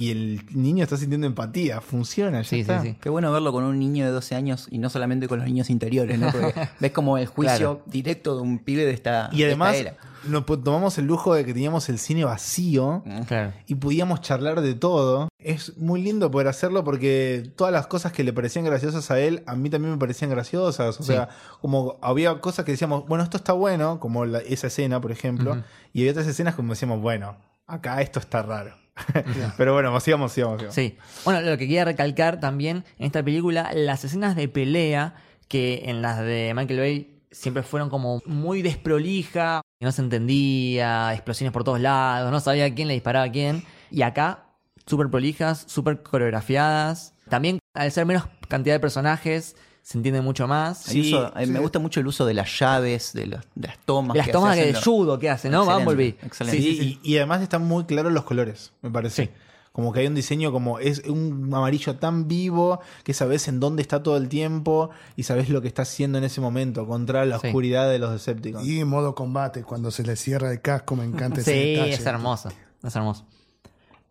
Y 0.00 0.12
el 0.12 0.42
niño 0.54 0.84
está 0.84 0.96
sintiendo 0.96 1.26
empatía, 1.26 1.80
funciona, 1.80 2.38
ya 2.42 2.44
Sí, 2.44 2.56
sí, 2.56 2.60
está. 2.60 2.80
sí. 2.82 2.96
Qué 3.00 3.08
bueno 3.08 3.32
verlo 3.32 3.50
con 3.52 3.64
un 3.64 3.78
niño 3.80 4.04
de 4.04 4.12
12 4.12 4.36
años 4.36 4.68
y 4.70 4.78
no 4.78 4.90
solamente 4.90 5.26
con 5.26 5.40
los 5.40 5.46
niños 5.48 5.70
interiores, 5.70 6.18
¿no? 6.20 6.30
Porque 6.30 6.54
ves 6.80 6.92
como 6.92 7.18
el 7.18 7.26
juicio 7.26 7.56
Claro. 7.56 7.82
directo 7.86 8.36
de 8.36 8.42
un 8.42 8.60
pibe 8.60 8.84
de 8.84 8.92
esta, 8.92 9.28
Y 9.32 9.38
de 9.38 9.46
además, 9.46 9.74
esta 9.74 9.90
era. 9.90 9.98
nos 10.28 10.46
tomamos 10.46 10.96
el 10.98 11.06
lujo 11.06 11.34
de 11.34 11.44
que 11.44 11.52
teníamos 11.52 11.88
el 11.88 11.98
cine 11.98 12.24
vacío 12.24 13.02
Claro. 13.26 13.52
y 13.66 13.74
podíamos 13.74 14.20
charlar 14.20 14.60
de 14.60 14.74
todo. 14.74 15.28
Es 15.40 15.76
muy 15.78 16.00
lindo 16.00 16.30
poder 16.30 16.46
hacerlo 16.48 16.84
porque 16.84 17.50
todas 17.56 17.72
las 17.72 17.88
cosas 17.88 18.12
que 18.12 18.22
le 18.22 18.32
parecían 18.32 18.64
graciosas 18.64 19.10
a 19.10 19.18
él, 19.18 19.42
a 19.46 19.56
mí 19.56 19.68
también 19.68 19.92
me 19.92 19.98
parecían 19.98 20.30
graciosas. 20.30 21.00
O 21.00 21.02
Sí. 21.02 21.12
sea, 21.12 21.28
como 21.60 21.98
había 22.02 22.40
cosas 22.40 22.64
que 22.64 22.70
decíamos, 22.72 23.04
bueno, 23.08 23.24
esto 23.24 23.36
está 23.36 23.52
bueno, 23.52 23.98
como 23.98 24.24
la- 24.26 24.38
esa 24.40 24.68
escena, 24.68 25.00
por 25.00 25.10
ejemplo, 25.10 25.62
y 25.92 26.00
había 26.02 26.12
otras 26.12 26.28
escenas 26.28 26.54
como 26.54 26.72
decíamos, 26.74 27.00
bueno, 27.00 27.36
acá 27.66 28.00
esto 28.00 28.20
está 28.20 28.42
raro. 28.42 28.76
Pero 29.56 29.72
bueno, 29.74 29.98
sigamos, 30.00 30.32
sigamos, 30.32 30.58
sigamos. 30.58 30.74
Sí. 30.74 30.96
Bueno, 31.24 31.40
lo 31.40 31.52
que 31.52 31.66
quería 31.66 31.84
recalcar 31.84 32.40
también 32.40 32.84
en 32.98 33.06
esta 33.06 33.22
película, 33.22 33.70
las 33.74 34.04
escenas 34.04 34.36
de 34.36 34.48
pelea 34.48 35.14
que 35.48 35.82
en 35.86 36.02
las 36.02 36.18
de 36.20 36.52
Michael 36.54 36.80
Bay 36.80 37.18
siempre 37.30 37.62
fueron 37.62 37.90
como 37.90 38.22
muy 38.26 38.62
desprolija, 38.62 39.62
no 39.80 39.92
se 39.92 40.02
entendía, 40.02 41.12
explosiones 41.12 41.52
por 41.52 41.64
todos 41.64 41.80
lados, 41.80 42.30
no 42.30 42.40
sabía 42.40 42.74
quién 42.74 42.88
le 42.88 42.94
disparaba 42.94 43.26
a 43.26 43.32
quién. 43.32 43.64
Y 43.90 44.02
acá, 44.02 44.46
súper 44.86 45.08
prolijas, 45.08 45.64
súper 45.66 46.02
coreografiadas. 46.02 47.14
También, 47.28 47.58
al 47.74 47.92
ser 47.92 48.06
menos 48.06 48.24
cantidad 48.48 48.74
de 48.74 48.80
personajes, 48.80 49.56
se 49.88 49.96
entiende 49.96 50.20
mucho 50.20 50.46
más. 50.46 50.82
Sí, 50.82 51.00
uso- 51.14 51.32
mí 51.34 51.46
Me 51.46 51.54
sí. 51.54 51.58
gusta 51.62 51.78
mucho 51.78 52.00
el 52.00 52.06
uso 52.06 52.26
de 52.26 52.34
las 52.34 52.58
llaves, 52.58 53.14
de, 53.14 53.26
las- 53.26 53.46
de 53.54 53.68
las 53.68 53.78
tomas. 53.86 54.16
Las 54.18 54.26
que 54.26 54.32
tomas 54.32 54.54
se 54.54 54.66
de 54.66 54.74
judo 54.74 55.18
que 55.18 55.30
hace, 55.30 55.48
¿no? 55.48 55.60
Excelente, 55.62 55.84
Bumblebee. 55.86 56.16
excelente. 56.26 56.60
Sí, 56.60 56.68
Sí, 56.68 56.76
sí, 56.76 56.82
sí. 56.82 57.00
Y, 57.02 57.12
y 57.14 57.16
además 57.16 57.40
están 57.40 57.64
muy 57.66 57.84
claros 57.84 58.12
los 58.12 58.24
colores, 58.24 58.72
me 58.82 58.90
parece. 58.90 59.24
Sí. 59.26 59.30
Como 59.72 59.92
que 59.92 60.00
hay 60.00 60.06
un 60.08 60.14
diseño 60.14 60.52
como 60.52 60.78
es 60.78 61.04
un 61.08 61.50
amarillo 61.54 61.96
tan 61.96 62.28
vivo 62.28 62.80
que 63.02 63.14
sabes 63.14 63.48
en 63.48 63.60
dónde 63.60 63.80
está 63.80 64.02
todo 64.02 64.16
el 64.18 64.28
tiempo 64.28 64.90
y 65.16 65.22
sabes 65.22 65.48
lo 65.48 65.62
que 65.62 65.68
está 65.68 65.82
haciendo 65.82 66.18
en 66.18 66.24
ese 66.24 66.40
momento 66.42 66.86
contra 66.86 67.24
la 67.24 67.38
Sí. 67.38 67.46
oscuridad 67.46 67.88
de 67.88 67.98
los 67.98 68.12
Decepticons. 68.12 68.66
Y 68.66 68.80
en 68.80 68.88
modo 68.88 69.14
combate, 69.14 69.62
cuando 69.62 69.90
se 69.90 70.02
le 70.02 70.16
cierra 70.16 70.50
el 70.50 70.60
casco, 70.60 70.96
me 70.96 71.04
encanta 71.04 71.40
ese 71.40 71.52
Sí, 71.52 71.70
detalle. 71.74 71.94
es 71.94 72.04
hermoso. 72.06 72.50
Es 72.82 72.94
hermoso. 72.94 73.24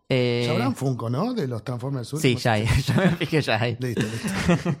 Eh, 0.08 0.44
Ya 0.46 0.52
habrán 0.52 0.74
Funko, 0.74 1.10
¿no? 1.10 1.34
De 1.34 1.46
los 1.46 1.62
Transformers 1.62 2.08
sí, 2.08 2.16
últimos. 2.16 2.42
ya 2.42 2.52
hay. 2.54 2.64
Ya 2.86 2.94
me 2.96 3.10
fijé, 3.16 3.42
ya 3.42 3.60
hay. 3.60 3.76
Listo, 3.78 4.02
listo. 4.02 4.74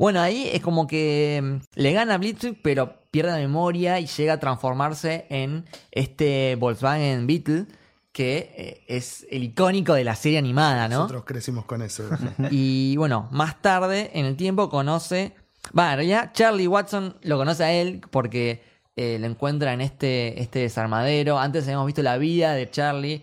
Bueno, 0.00 0.22
ahí 0.22 0.48
es 0.50 0.62
como 0.62 0.86
que 0.86 1.42
mm, 1.42 1.56
le 1.74 1.92
gana 1.92 2.14
a 2.14 2.16
Blitzwing, 2.16 2.58
pero 2.62 2.94
pierde 3.10 3.32
la 3.32 3.36
memoria 3.36 4.00
y 4.00 4.06
llega 4.06 4.32
a 4.32 4.40
transformarse 4.40 5.26
en 5.28 5.66
este 5.90 6.56
Volkswagen 6.58 7.26
Beetle, 7.26 7.66
que 8.10 8.50
eh, 8.56 8.84
es 8.88 9.26
el 9.30 9.44
icónico 9.44 9.92
de 9.92 10.04
la 10.04 10.16
serie 10.16 10.38
animada, 10.38 10.88
¿no? 10.88 11.00
Nosotros 11.00 11.24
crecimos 11.26 11.66
con 11.66 11.82
eso. 11.82 12.04
Y 12.50 12.96
bueno, 12.96 13.28
más 13.30 13.60
tarde 13.60 14.10
en 14.14 14.24
el 14.24 14.36
tiempo 14.36 14.70
conoce. 14.70 15.34
Va, 15.78 15.90
en 15.90 15.96
realidad 15.98 16.30
Charlie 16.32 16.66
Watson 16.66 17.16
lo 17.20 17.36
conoce 17.36 17.64
a 17.64 17.70
él 17.70 18.00
porque 18.10 18.62
eh, 18.96 19.18
lo 19.20 19.26
encuentra 19.26 19.74
en 19.74 19.82
este, 19.82 20.40
este 20.40 20.60
desarmadero. 20.60 21.38
Antes 21.38 21.64
habíamos 21.64 21.84
visto 21.84 22.02
la 22.02 22.16
vida 22.16 22.54
de 22.54 22.70
Charlie, 22.70 23.22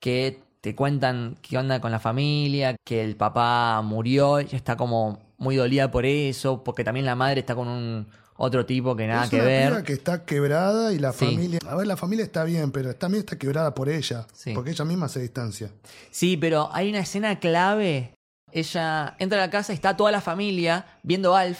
que 0.00 0.40
te 0.62 0.74
cuentan 0.74 1.36
qué 1.42 1.58
onda 1.58 1.82
con 1.82 1.90
la 1.90 2.00
familia, 2.00 2.76
que 2.82 3.04
el 3.04 3.14
papá 3.14 3.82
murió, 3.82 4.40
y 4.40 4.48
está 4.52 4.78
como 4.78 5.18
muy 5.44 5.54
dolida 5.56 5.90
por 5.92 6.04
eso, 6.06 6.64
porque 6.64 6.82
también 6.82 7.06
la 7.06 7.14
madre 7.14 7.40
está 7.40 7.54
con 7.54 7.68
un 7.68 8.08
otro 8.36 8.66
tipo 8.66 8.96
que 8.96 9.06
nada 9.06 9.24
es 9.24 9.30
que 9.30 9.36
una 9.36 9.44
ver. 9.44 9.68
piba 9.70 9.82
que 9.84 9.92
está 9.92 10.24
quebrada 10.24 10.92
y 10.92 10.98
la 10.98 11.12
Sí. 11.12 11.26
familia. 11.26 11.60
A 11.68 11.76
ver, 11.76 11.86
la 11.86 11.96
familia 11.96 12.24
está 12.24 12.42
bien, 12.42 12.72
pero 12.72 12.92
también 12.96 13.20
está 13.20 13.38
quebrada 13.38 13.72
por 13.74 13.88
ella. 13.88 14.26
Sí. 14.32 14.52
Porque 14.54 14.72
ella 14.72 14.84
misma 14.84 15.08
se 15.08 15.20
distancia. 15.20 15.70
Sí, 16.10 16.36
pero 16.36 16.68
hay 16.72 16.88
una 16.90 16.98
escena 16.98 17.38
clave. 17.38 18.12
Ella 18.50 19.14
entra 19.20 19.38
a 19.42 19.46
la 19.46 19.50
casa 19.50 19.72
y 19.72 19.76
está 19.76 19.96
toda 19.96 20.10
la 20.10 20.20
familia 20.20 20.84
viendo 21.04 21.36
Alf. 21.36 21.58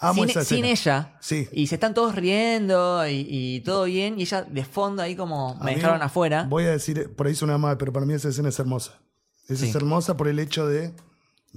Amo 0.00 0.22
sin, 0.22 0.30
esa 0.30 0.44
sin 0.44 0.64
escena. 0.64 0.98
ella. 1.10 1.16
Sí. 1.20 1.48
Y 1.52 1.66
se 1.66 1.74
están 1.74 1.92
todos 1.94 2.14
riendo 2.14 3.06
y, 3.08 3.26
y 3.28 3.60
todo 3.60 3.84
bien. 3.84 4.18
Y 4.18 4.22
ella 4.22 4.42
de 4.42 4.64
fondo 4.64 5.02
ahí 5.02 5.16
como 5.16 5.56
me 5.56 5.74
dejaron 5.74 6.02
afuera. 6.02 6.44
Voy 6.48 6.64
a 6.64 6.70
decir, 6.70 7.12
por 7.16 7.26
ahí 7.26 7.34
suena 7.34 7.58
mal, 7.58 7.76
pero 7.78 7.92
para 7.92 8.06
mí 8.06 8.14
esa 8.14 8.28
escena 8.28 8.48
es 8.48 8.58
hermosa. 8.60 8.94
Esa 9.48 9.64
es 9.66 9.74
hermosa 9.74 10.16
por 10.16 10.28
el 10.28 10.38
hecho 10.38 10.66
de. 10.68 10.92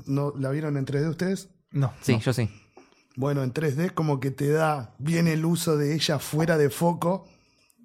¿No, 0.06 0.34
¿La 0.38 0.50
vieron 0.52 0.78
en 0.78 0.86
3D 0.86 1.10
ustedes? 1.10 1.50
No. 1.72 1.94
Sí, 2.02 2.18
yo 2.20 2.34
sí. 2.34 2.50
Bueno, 3.16 3.44
en 3.44 3.54
3D 3.54 3.94
como 3.94 4.20
que 4.20 4.32
te 4.32 4.50
da 4.50 4.96
bien 4.98 5.28
el 5.28 5.46
uso 5.46 5.78
de 5.78 5.96
ella 5.96 6.20
fuera 6.20 6.58
de 6.58 6.70
foco 6.70 7.28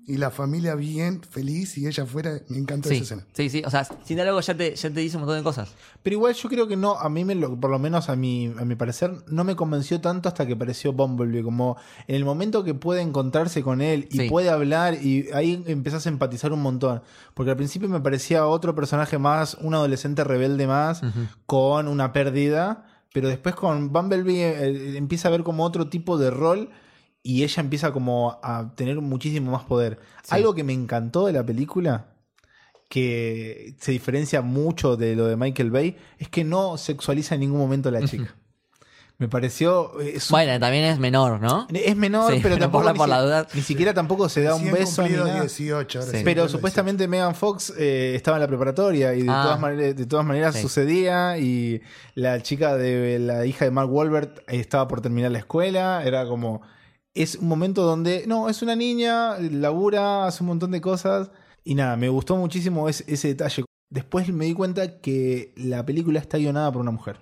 y 0.09 0.19
la 0.19 0.31
familia 0.31 0.77
bien 0.77 1.21
feliz 1.23 1.77
y 1.79 1.87
ella 1.89 2.07
fuera. 2.07 2.41
Me 2.49 2.59
encanta 2.59 2.89
Sí, 2.89 2.95
esa 2.97 3.03
escena. 3.05 3.27
sí, 3.33 3.51
sí. 3.51 3.63
O 3.67 3.71
sea, 3.71 3.85
sin 4.05 4.17
diálogo 4.17 4.41
ya 4.41 4.57
te, 4.57 4.75
ya 4.77 4.89
te 4.91 5.01
dice 5.01 5.17
un 5.17 5.23
montón 5.23 5.39
de 5.39 5.43
cosas. 5.43 5.75
Pero 6.03 6.15
igual 6.15 6.33
yo 6.35 6.49
creo 6.49 6.69
que 6.69 6.77
no, 6.77 6.93
a 6.97 7.09
mí 7.09 7.25
me 7.25 7.35
lo- 7.35 7.59
por 7.59 7.71
lo 7.71 7.79
menos 7.81 8.09
a 8.09 8.15
mi, 8.15 8.53
a 8.59 8.65
mi 8.65 8.77
parecer, 8.77 9.13
no 9.27 9.43
me 9.43 9.57
convenció 9.57 10.01
tanto 10.01 10.29
hasta 10.29 10.47
que 10.47 10.53
apareció 10.53 10.93
Bumblebee. 10.93 11.43
Como 11.43 11.77
en 12.07 12.15
el 12.15 12.25
momento 12.25 12.63
que 12.63 12.75
puede 12.75 13.01
encontrarse 13.03 13.63
con 13.63 13.81
él 13.81 14.09
y 14.13 14.19
Sí. 14.19 14.29
puede 14.31 14.49
hablar, 14.51 14.95
y 14.95 15.29
ahí 15.35 15.65
empezás 15.67 16.07
a 16.07 16.09
empatizar 16.09 16.53
un 16.53 16.63
montón. 16.63 17.03
Porque 17.35 17.51
al 17.51 17.57
principio 17.57 17.89
me 17.89 18.01
parecía 18.01 18.47
otro 18.47 18.75
personaje 18.77 19.19
más, 19.19 19.55
un 19.61 19.75
adolescente 19.75 20.23
rebelde 20.23 20.67
más, 20.69 21.01
con 21.47 21.89
una 21.89 22.13
pérdida. 22.13 22.87
Pero 23.13 23.29
después 23.29 23.55
con 23.55 23.93
Bumblebee 23.93 24.43
eh, 24.45 24.97
empieza 24.99 25.29
a 25.29 25.31
ver 25.31 25.43
como 25.43 25.65
otro 25.65 25.89
tipo 25.89 26.19
de 26.19 26.31
rol 26.31 26.69
y 27.29 27.43
ella 27.43 27.61
empieza 27.61 27.93
como 27.93 28.39
a 28.43 28.73
tener 28.77 29.01
muchísimo 29.01 29.51
más 29.53 29.65
poder. 29.65 29.99
Algo 30.31 30.55
que 30.55 30.63
me 30.65 30.73
encantó 30.73 31.27
de 31.27 31.33
la 31.33 31.45
película 31.45 32.07
que 32.89 33.75
se 33.81 33.93
diferencia 33.93 34.43
mucho 34.43 34.97
de 34.97 35.17
lo 35.17 35.27
de 35.27 35.37
Michael 35.37 35.71
Bay 35.71 35.97
es 36.19 36.29
que 36.29 36.45
no 36.45 36.77
sexualiza 36.79 37.35
en 37.35 37.41
ningún 37.43 37.59
momento 37.59 37.89
a 37.89 37.93
la 37.93 38.03
chica. 38.07 38.35
Me 39.19 39.29
pareció. 39.29 39.99
eh, 40.01 40.13
Es, 40.17 40.31
un- 40.31 40.35
Bueno, 40.35 40.61
también 40.61 40.85
es 40.85 40.99
menor, 40.99 41.41
¿no? 41.41 41.67
es 41.73 41.97
menor, 41.97 42.33
Sí, 42.35 42.41
pero 42.43 42.55
por 42.57 42.61
tampoco. 42.61 42.85
la- 42.85 42.93
ni, 42.93 42.99
por 42.99 43.09
la 43.09 43.23
duda. 43.23 43.47
ni 43.55 43.63
siquiera 43.63 43.95
tampoco 43.95 44.29
se 44.29 44.43
da 44.43 44.55
un 44.55 44.71
beso 44.71 45.03
ni 45.03 45.15
nada. 45.15 45.41
18, 45.41 45.99
ahora 46.01 46.11
Sí. 46.13 46.19
sí, 46.19 46.23
Pero 46.25 46.49
supuestamente 46.51 47.09
Megan 47.09 47.35
Fox 47.35 47.73
eh, 47.79 48.13
estaba 48.15 48.37
en 48.37 48.43
la 48.43 48.47
preparatoria 48.49 49.15
y 49.15 49.23
de, 49.23 49.31
Ah. 49.31 49.41
todas, 49.43 49.59
maneras, 49.61 49.97
de 49.97 50.07
todas 50.07 50.25
maneras 50.27 50.55
Sí. 50.55 50.61
sucedía 50.63 51.39
y 51.39 51.81
la 52.15 52.43
chica 52.43 52.77
de 52.77 53.19
la 53.19 53.47
hija 53.47 53.65
de 53.65 53.71
Mark 53.71 53.91
Wahlberg 53.91 54.35
eh, 54.49 54.61
estaba 54.61 54.87
por 54.87 55.01
terminar 55.01 55.31
la 55.33 55.39
escuela, 55.39 56.03
era 56.05 56.27
como 56.27 56.61
es 57.17 57.37
un 57.37 57.49
momento 57.49 57.83
donde 57.83 58.25
no, 58.27 58.49
es 58.49 58.63
una 58.63 58.77
niña, 58.77 59.39
labura, 59.39 60.27
hace 60.27 60.43
un 60.43 60.49
montón 60.49 60.71
de 60.71 60.81
cosas 60.81 61.31
y 61.65 61.75
nada, 61.75 61.97
me 61.97 62.09
gustó 62.09 62.37
muchísimo 62.37 62.89
ese, 62.89 63.05
ese 63.13 63.29
detalle. 63.29 63.65
Después 63.91 64.29
me 64.33 64.45
di 64.45 64.55
cuenta 64.55 65.01
que 65.01 65.53
la 65.57 65.85
película 65.87 66.19
está 66.21 66.39
guionada 66.39 66.71
por 66.73 66.81
una 66.83 66.91
mujer. 66.91 67.19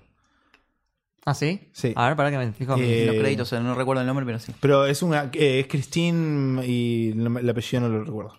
¿Ah, 1.26 1.34
sí? 1.34 1.70
Sí. 1.72 1.92
A 1.96 2.08
ver, 2.08 2.16
para 2.16 2.30
que 2.30 2.36
me 2.38 2.52
fijo. 2.52 2.74
Eh, 2.78 3.06
Los 3.06 3.16
créditos, 3.16 3.50
no 3.52 3.74
recuerdo 3.74 4.02
el 4.02 4.06
nombre, 4.06 4.26
pero 4.26 4.38
sí. 4.38 4.52
Pero 4.60 4.84
es 4.86 5.02
una 5.02 5.30
eh, 5.32 5.60
es 5.60 5.66
Christine 5.68 6.66
y 6.66 7.12
el 7.12 7.36
el 7.38 7.48
apellido 7.48 7.80
no 7.80 7.88
lo 7.88 8.04
recuerdo. 8.04 8.34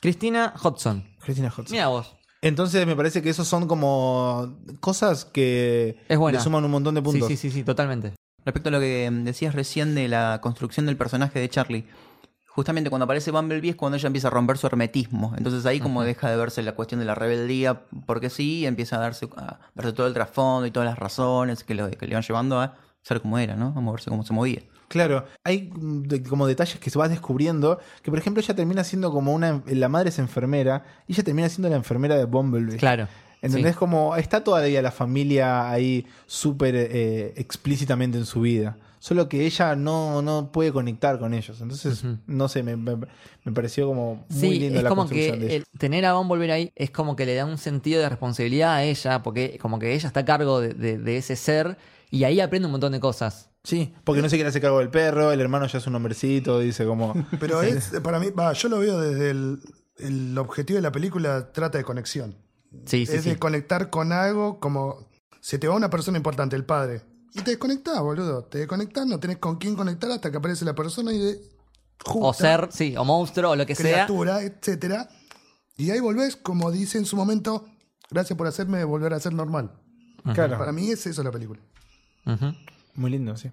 Cristina 0.00 0.52
Hodson. 0.60 1.04
Christina 1.20 1.48
Hodgson. 1.48 1.66
Mira 1.70 1.88
vos. 1.88 2.16
Entonces 2.40 2.86
me 2.86 2.94
parece 2.96 3.22
que 3.22 3.30
esos 3.30 3.46
son 3.48 3.66
como 3.68 4.58
cosas 4.80 5.24
que 5.24 5.98
Es 6.08 6.18
buena. 6.18 6.38
le 6.38 6.44
suman 6.44 6.64
un 6.64 6.70
montón 6.70 6.94
de 6.94 7.00
Sí, 7.00 7.04
puntos. 7.04 7.28
sí, 7.28 7.36
sí, 7.36 7.50
sí, 7.50 7.62
totalmente. 7.64 8.12
Respecto 8.48 8.70
a 8.70 8.72
lo 8.72 8.80
que 8.80 9.10
decías 9.24 9.54
recién 9.54 9.94
de 9.94 10.08
la 10.08 10.38
construcción 10.40 10.86
del 10.86 10.96
personaje 10.96 11.38
de 11.38 11.50
Charlie, 11.50 11.84
justamente 12.46 12.88
cuando 12.88 13.04
aparece 13.04 13.30
Bumblebee 13.30 13.68
es 13.72 13.76
cuando 13.76 13.96
ella 13.98 14.06
empieza 14.06 14.28
a 14.28 14.30
romper 14.30 14.56
su 14.56 14.66
hermetismo. 14.66 15.34
Entonces 15.36 15.66
ahí 15.66 15.80
como 15.80 16.02
deja 16.02 16.30
de 16.30 16.36
verse 16.38 16.62
la 16.62 16.72
cuestión 16.72 16.98
de 17.00 17.04
la 17.04 17.14
rebeldía, 17.14 17.82
porque 18.06 18.30
sí, 18.30 18.64
empieza 18.64 18.96
a 18.96 19.00
darse 19.00 19.28
a 19.36 19.58
verse 19.74 19.92
todo 19.92 20.06
el 20.06 20.14
trasfondo 20.14 20.66
y 20.66 20.70
todas 20.70 20.88
las 20.88 20.98
razones 20.98 21.62
que, 21.62 21.74
lo, 21.74 21.90
que 21.90 22.06
le 22.06 22.14
van 22.14 22.22
llevando 22.22 22.58
a 22.58 22.74
ser 23.02 23.20
como 23.20 23.36
era, 23.38 23.54
¿no? 23.54 23.74
A 23.76 23.80
moverse 23.82 24.08
como 24.08 24.24
se 24.24 24.32
movía. 24.32 24.62
Claro, 24.88 25.26
hay 25.44 25.70
mm, 25.70 26.04
de- 26.04 26.22
como 26.22 26.46
detalles 26.46 26.78
que 26.80 26.88
se 26.88 26.98
va 26.98 27.06
descubriendo, 27.10 27.78
que 28.02 28.10
por 28.10 28.18
ejemplo 28.18 28.42
ella 28.42 28.54
termina 28.56 28.82
siendo 28.82 29.12
como 29.12 29.34
una, 29.34 29.62
la 29.66 29.90
madre 29.90 30.08
es 30.08 30.18
enfermera, 30.18 30.84
y 31.06 31.12
ella 31.12 31.22
termina 31.22 31.50
siendo 31.50 31.68
la 31.68 31.76
enfermera 31.76 32.16
de 32.16 32.24
Bumblebee. 32.24 32.78
Claro. 32.78 33.08
¿Entendés? 33.42 33.72
Sí. 33.74 33.78
Como 33.78 34.16
está 34.16 34.42
todavía 34.42 34.82
la 34.82 34.90
familia 34.90 35.70
ahí 35.70 36.06
súper 36.26 36.74
eh, 36.76 37.34
explícitamente 37.36 38.18
en 38.18 38.26
su 38.26 38.40
vida. 38.40 38.76
Solo 39.00 39.28
que 39.28 39.46
ella 39.46 39.76
no, 39.76 40.22
no 40.22 40.50
puede 40.50 40.72
conectar 40.72 41.20
con 41.20 41.32
ellos. 41.32 41.60
Entonces, 41.60 42.02
no 42.26 42.48
sé, 42.48 42.64
me, 42.64 42.76
me- 42.76 42.96
me 43.44 43.52
pareció 43.52 43.86
como 43.86 44.26
muy 44.28 44.40
Sí, 44.40 44.58
lindo 44.58 44.78
es 44.78 44.82
la 44.82 44.88
como 44.88 45.02
construcción 45.02 45.38
que 45.38 45.46
de 45.46 45.54
ella. 45.54 45.64
el- 45.72 45.78
tener 45.78 46.04
a 46.04 46.14
Bumblebee 46.14 46.50
ahí 46.50 46.72
es 46.74 46.90
como 46.90 47.14
que 47.14 47.24
le 47.24 47.36
da 47.36 47.44
un 47.44 47.58
sentido 47.58 48.02
de 48.02 48.08
responsabilidad 48.08 48.74
a 48.74 48.82
ella, 48.82 49.22
porque 49.22 49.56
como 49.62 49.78
que 49.78 49.94
ella 49.94 50.08
está 50.08 50.20
a 50.20 50.24
cargo 50.24 50.60
de, 50.60 50.74
de- 50.74 50.98
de 50.98 51.16
ese 51.16 51.36
ser 51.36 51.78
y 52.10 52.24
ahí 52.24 52.40
aprende 52.40 52.66
un 52.66 52.72
montón 52.72 52.90
de 52.90 52.98
cosas. 52.98 53.50
Sí, 53.62 53.92
porque 54.02 54.20
no 54.20 54.28
se 54.28 54.36
quiere 54.36 54.48
hacer 54.48 54.62
cargo 54.62 54.80
del 54.80 54.88
perro, 54.90 55.30
el 55.30 55.40
hermano 55.40 55.66
ya 55.68 55.78
es 55.78 55.86
un 55.86 55.94
hombrecito, 55.94 56.58
dice 56.58 56.84
como... 56.84 57.14
Pero 57.38 57.62
es, 57.62 57.92
para 58.02 58.18
mí, 58.18 58.30
va, 58.30 58.52
yo 58.52 58.68
lo 58.68 58.80
veo 58.80 58.98
desde 58.98 59.30
el, 59.30 59.60
el 59.98 60.36
objetivo 60.38 60.76
de 60.78 60.82
la 60.82 60.90
película, 60.92 61.52
trata 61.52 61.78
de 61.78 61.84
conexión. 61.84 62.34
Sí, 62.84 63.06
sí, 63.06 63.16
es 63.16 63.22
sí. 63.22 63.30
de 63.30 63.38
conectar 63.38 63.90
con 63.90 64.12
algo 64.12 64.60
como 64.60 65.08
se 65.40 65.58
te 65.58 65.68
va 65.68 65.74
una 65.74 65.90
persona 65.90 66.18
importante, 66.18 66.56
el 66.56 66.64
padre. 66.64 67.02
Y 67.34 67.42
te 67.42 67.52
desconectás, 67.52 68.00
boludo. 68.00 68.44
Te 68.44 68.58
desconectás, 68.58 69.06
no 69.06 69.20
tenés 69.20 69.38
con 69.38 69.56
quién 69.56 69.76
conectar 69.76 70.10
hasta 70.10 70.30
que 70.30 70.36
aparece 70.38 70.64
la 70.64 70.74
persona 70.74 71.12
y 71.12 71.18
de 71.18 71.40
O 72.04 72.12
justa, 72.12 72.42
ser, 72.42 72.68
sí, 72.72 72.96
o 72.96 73.04
monstruo, 73.04 73.52
o 73.52 73.56
lo 73.56 73.64
que 73.66 73.74
sea. 73.74 74.06
criatura, 74.06 74.42
etcétera. 74.42 75.08
Y 75.76 75.90
ahí 75.90 76.00
volvés, 76.00 76.36
como 76.36 76.70
dice 76.70 76.98
en 76.98 77.04
su 77.04 77.16
momento, 77.16 77.66
gracias 78.10 78.36
por 78.36 78.46
hacerme 78.46 78.82
volver 78.84 79.14
a 79.14 79.20
ser 79.20 79.32
normal. 79.32 79.72
Claro, 80.34 80.58
Para 80.58 80.72
mí 80.72 80.90
es 80.90 81.06
eso 81.06 81.22
la 81.22 81.30
película. 81.30 81.60
Muy 82.94 83.10
lindo, 83.10 83.36
sí. 83.36 83.50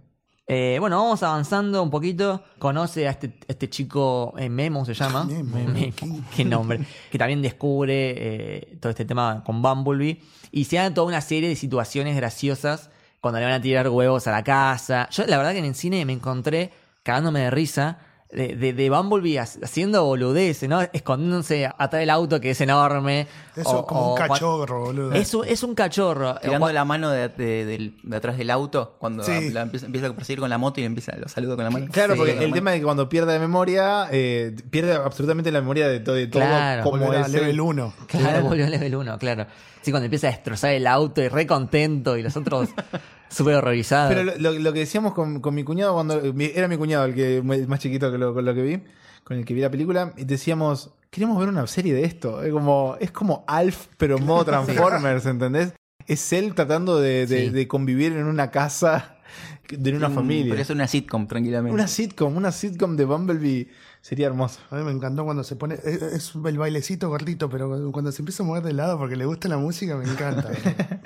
Eh, 0.47 0.77
bueno, 0.79 0.97
vamos 1.01 1.23
avanzando 1.23 1.81
un 1.81 1.89
poquito. 1.89 2.43
Conoce 2.60 3.08
a 3.08 3.12
este, 3.12 3.34
este 3.47 3.69
chico, 3.69 4.34
eh, 4.38 4.47
Memo 4.49 4.86
se 4.86 4.93
llama. 4.93 5.23
Memo, 5.43 5.58
Me- 5.71 5.91
qué 6.36 6.45
nombre. 6.45 6.81
Que 7.12 7.17
también 7.17 7.41
descubre 7.41 8.13
eh, 8.15 8.77
todo 8.79 8.91
este 8.91 9.05
tema 9.05 9.43
con 9.45 9.62
Bumblebee. 9.62 10.21
Y 10.51 10.65
se 10.65 10.75
dan 10.77 10.93
toda 10.93 11.08
una 11.08 11.21
serie 11.21 11.49
de 11.49 11.55
situaciones 11.55 12.15
graciosas 12.15 12.89
cuando 13.21 13.39
le 13.39 13.45
van 13.45 13.55
a 13.55 13.62
tirar 13.62 13.89
huevos 13.89 14.27
a 14.27 14.31
la 14.31 14.43
casa. 14.43 15.10
Yo, 15.12 15.25
la 15.25 15.38
verdad, 15.38 15.53
que 15.53 15.60
en 15.60 15.65
el 15.65 15.75
cine 15.75 16.05
me 16.05 16.13
encontré 16.13 16.71
cagándome 17.01 17.39
de 17.41 17.49
risa. 17.51 17.97
De, 18.32 18.56
de, 18.56 18.74
de 18.74 18.90
Bumblebee 18.90 19.38
ha- 19.40 19.44
haciendo 19.44 20.04
boludeces, 20.04 20.68
¿no? 20.68 20.82
Escondiéndose 20.92 21.68
atrás 21.68 22.00
del 22.02 22.10
auto 22.10 22.42
que 22.42 22.50
es 22.50 22.60
enorme. 22.60 23.28
Eso 23.56 23.80
O- 23.82 23.86
como 23.86 24.02
o 24.02 24.12
un 24.14 24.18
cachorro, 24.18 24.86
boludo. 24.86 25.14
Es 25.14 25.34
un, 25.34 25.48
es 25.48 25.64
un 25.64 25.74
cachorro. 25.76 26.36
Tirando 26.42 26.70
la 26.74 26.84
mano 26.86 27.12
de, 27.12 27.30
de- 27.30 27.66
del- 27.66 27.98
de 28.04 28.18
atrás 28.18 28.38
del 28.38 28.50
auto, 28.50 28.96
cuando 29.00 29.24
Sí. 29.24 29.52
la 29.52 29.62
empieza, 29.62 29.86
empieza 29.86 30.08
a 30.08 30.14
perseguir 30.14 30.40
con 30.40 30.50
la 30.50 30.58
moto 30.58 30.82
y 30.82 30.84
empieza, 30.84 31.16
lo 31.16 31.30
saludo 31.30 31.56
con 31.56 31.64
la 31.66 31.70
mano. 31.72 31.86
Claro, 31.92 32.14
Sí, 32.16 32.18
porque 32.20 32.44
el 32.44 32.52
tema 32.52 32.72
de 32.72 32.80
que 32.80 32.84
cuando 32.84 33.08
pierde 33.08 33.32
la 33.32 33.40
memoria, 33.40 34.08
eh, 34.12 34.56
pierde 34.70 34.96
absolutamente 34.96 35.52
la 35.52 35.62
memoria 35.62 35.88
de 35.88 36.00
todo, 36.02 36.16
de 36.16 36.28
todo 36.28 36.42
Claro. 36.42 36.84
como 36.84 37.14
es 37.14 37.30
level 37.30 37.50
él. 37.52 37.62
1. 37.62 37.94
Claro, 38.08 38.42
volvió 38.50 38.66
a 38.66 38.70
level 38.70 38.96
1, 38.96 39.18
claro. 39.20 39.46
Sí, 39.86 39.91
cuando 39.91 40.06
empieza 40.06 40.28
a 40.28 40.32
destrozar 40.32 40.71
el 40.74 40.88
auto 40.88 41.21
y 41.21 41.28
re 41.28 41.45
contento 41.45 42.17
y 42.17 42.24
los 42.24 42.36
otros 42.36 42.69
súper 43.30 43.54
horrorizados. 43.56 44.10
Pero 44.12 44.24
lo, 44.24 44.36
lo- 44.38 44.60
lo 44.60 44.74
que 44.74 44.80
decíamos 44.80 45.13
con, 45.13 45.41
con 45.41 45.54
mi 45.54 45.63
cuñado 45.63 45.93
cuando 45.93 46.34
mi- 46.34 46.52
era 46.56 46.67
mi 46.67 46.76
cuñado 46.76 47.06
el 47.06 47.13
que 47.13 47.38
el 47.38 47.67
más 47.67 47.80
chiquito 47.80 48.12
que 48.12 48.17
lo, 48.17 48.34
con 48.34 48.43
lo 48.45 48.56
que 48.56 48.63
vi, 48.63 48.80
con 49.24 49.38
el 49.38 49.45
que 49.45 49.54
vi 49.54 49.62
la 49.62 49.69
película, 49.69 50.12
y 50.17 50.24
decíamos, 50.26 50.89
queremos 51.12 51.38
ver 51.39 51.50
una 51.50 51.67
serie 51.67 51.93
de 51.93 52.04
esto. 52.04 52.41
Es 52.41 52.52
como, 52.52 52.98
es 53.00 53.12
como 53.12 53.43
Alf, 53.48 53.86
pero 53.98 54.17
en 54.17 54.26
modo 54.26 54.43
Transformers, 54.45 55.26
¿entendés? 55.28 55.74
Es 56.08 56.34
él 56.34 56.56
tratando 56.56 57.00
de, 57.00 57.28
de- 57.28 57.45
Sí. 57.45 57.50
de 57.52 57.67
convivir 57.67 58.13
en 58.13 58.26
una 58.26 58.50
casa, 58.50 59.17
de 59.69 59.95
una 59.95 60.10
Mm, 60.10 60.15
familia. 60.15 60.48
Podría 60.50 60.65
ser 60.65 60.76
una 60.78 60.88
sitcom, 60.88 61.28
tranquilamente. 61.28 61.74
Una 61.74 61.88
sitcom, 61.88 62.36
una 62.36 62.52
sitcom 62.52 62.95
de 62.95 63.06
Bumblebee 63.06 63.67
sería 64.06 64.28
hermoso. 64.28 64.60
A 64.70 64.76
mí 64.76 64.84
me 64.84 64.91
encantó 64.91 65.26
cuando 65.26 65.44
se 65.44 65.56
pone. 65.56 65.80
Es, 65.84 66.00
es 66.04 66.36
el 66.36 66.60
bailecito 66.60 67.10
gordito, 67.10 67.50
pero 67.50 67.91
cuando 67.91 68.12
se 68.12 68.22
empieza 68.22 68.44
a 68.44 68.46
mover 68.46 68.62
de 68.62 68.72
lado 68.72 69.00
porque 69.00 69.15
le 69.15 69.26
gusta 69.26 69.48
la 69.48 69.58
música, 69.58 69.96
me 69.96 70.06
encanta. 70.06 70.52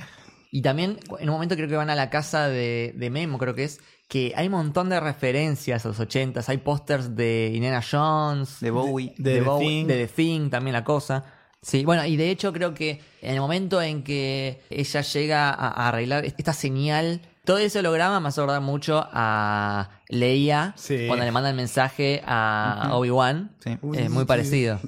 Y 0.52 0.64
también, 0.64 0.98
en 1.20 1.30
un 1.30 1.36
momento 1.36 1.56
creo 1.56 1.68
que 1.68 1.76
van 1.76 1.92
a 1.92 1.96
la 1.96 2.10
casa 2.10 2.50
de, 2.50 2.96
de 2.98 3.12
Memo, 3.12 3.38
creo 3.38 3.54
que 3.54 3.66
es, 3.66 3.82
que 4.08 4.34
hay 4.36 4.48
un 4.48 4.54
montón 4.54 4.90
de 4.90 5.00
referencias 5.00 5.86
a 5.86 5.90
los 5.90 6.00
80 6.00 6.42
Hay 6.48 6.58
pósters 6.58 7.16
de 7.16 7.52
Indiana 7.54 7.84
Jones, 7.88 8.60
De 8.60 8.72
Bowie. 8.72 9.14
De 9.20 9.36
The 9.36 9.42
Bowie, 9.42 9.68
Thing. 9.68 9.86
de 9.86 10.08
The 10.08 10.08
Thing, 10.08 10.50
también 10.50 10.74
la 10.74 10.84
cosa. 10.84 11.24
Sí, 11.62 11.86
bueno, 11.86 12.04
y 12.04 12.18
de 12.18 12.32
hecho 12.32 12.52
creo 12.52 12.74
que 12.74 13.00
en 13.22 13.36
el 13.36 13.42
momento 13.42 13.80
en 13.80 14.02
que 14.02 14.64
ella 14.72 15.02
llega 15.02 15.52
a, 15.52 15.68
a 15.68 15.90
arreglar 15.90 16.26
esta 16.26 16.54
señal, 16.54 17.22
todo 17.50 17.58
ese 17.58 17.80
holograma 17.80 18.20
me 18.20 18.28
hace 18.28 18.40
acordar 18.42 18.62
mucho 18.62 19.08
a 19.12 19.90
Leia 20.08 20.74
Sí. 20.78 21.06
cuando 21.08 21.26
le 21.26 21.32
manda 21.32 21.50
el 21.50 21.56
mensaje 21.56 22.22
a 22.24 22.90
Obi-Wan. 22.92 23.50
Sí. 23.58 23.72
Es 23.96 24.10
muy 24.12 24.22
Sí. 24.22 24.26
parecido. 24.28 24.80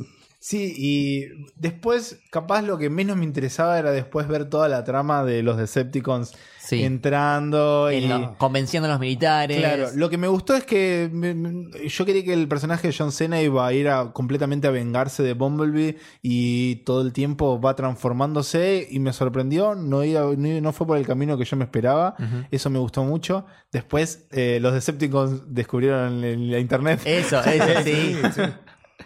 Sí, 0.44 0.74
y 0.76 1.26
después, 1.56 2.20
capaz 2.32 2.64
lo 2.64 2.80
que 2.80 2.90
menos 2.90 3.16
me 3.16 3.26
interesaba 3.26 3.78
era 3.78 3.92
después 3.92 4.28
ver 4.28 4.50
toda 4.50 4.68
la 4.70 4.84
trama 4.84 5.24
de 5.24 5.44
los 5.44 5.56
Decepticons 5.56 6.34
Sí. 6.58 6.84
entrando 6.84 7.92
y... 7.92 8.08
Lo- 8.08 8.36
convenciendo 8.38 8.88
a 8.88 8.92
los 8.92 9.00
militares. 9.00 9.58
Claro, 9.58 9.90
lo 9.96 10.10
que 10.10 10.18
me 10.18 10.28
gustó 10.28 10.56
es 10.56 10.64
que 10.64 11.10
me- 11.12 11.34
me- 11.36 11.88
yo 11.88 12.06
creí 12.06 12.24
que 12.24 12.34
el 12.34 12.48
personaje 12.48 12.88
de 12.88 12.96
John 12.98 13.12
Cena 13.12 13.42
iba 13.42 13.66
a 13.68 13.74
ir 13.74 13.88
a, 13.90 14.12
completamente 14.14 14.68
a 14.68 14.72
vengarse 14.72 15.22
de 15.22 15.34
Bumblebee 15.34 15.98
y 16.24 16.78
todo 16.78 17.02
el 17.02 17.14
tiempo 17.14 17.60
va 17.62 17.76
transformándose 17.76 18.88
y 18.90 19.00
me 19.00 19.14
sorprendió, 19.14 19.76
no, 19.76 20.04
iba- 20.04 20.34
no, 20.38 20.62
no 20.62 20.74
fue 20.74 20.88
por 20.88 20.98
el 20.98 21.06
camino 21.06 21.38
que 21.38 21.46
yo 21.46 21.56
me 21.58 21.66
esperaba, 21.66 22.16
eso 22.52 22.70
me 22.70 22.80
gustó 22.80 23.04
mucho. 23.04 23.46
Después 23.72 24.26
eh, 24.32 24.60
los 24.62 24.74
Decepticons 24.74 25.54
descubrieron 25.54 26.24
en 26.24 26.52
la 26.52 26.60
internet. 26.60 27.02
Eso, 27.06 27.42
eso, 27.44 27.66
sí. 27.84 28.16
Sí, 28.34 28.42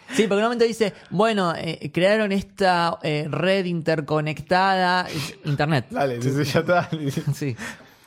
porque 0.08 0.24
en 0.26 0.34
un 0.34 0.42
momento 0.44 0.66
dice, 0.66 0.94
bueno, 1.10 1.54
eh, 1.56 1.92
crearon 1.94 2.32
esta 2.32 2.98
eh, 3.04 3.28
red 3.30 3.66
interconectada, 3.66 5.08
Internet. 5.46 5.86
Dale, 5.90 6.20
ya 6.22 6.60
está. 6.60 6.90
Sí. 7.34 7.56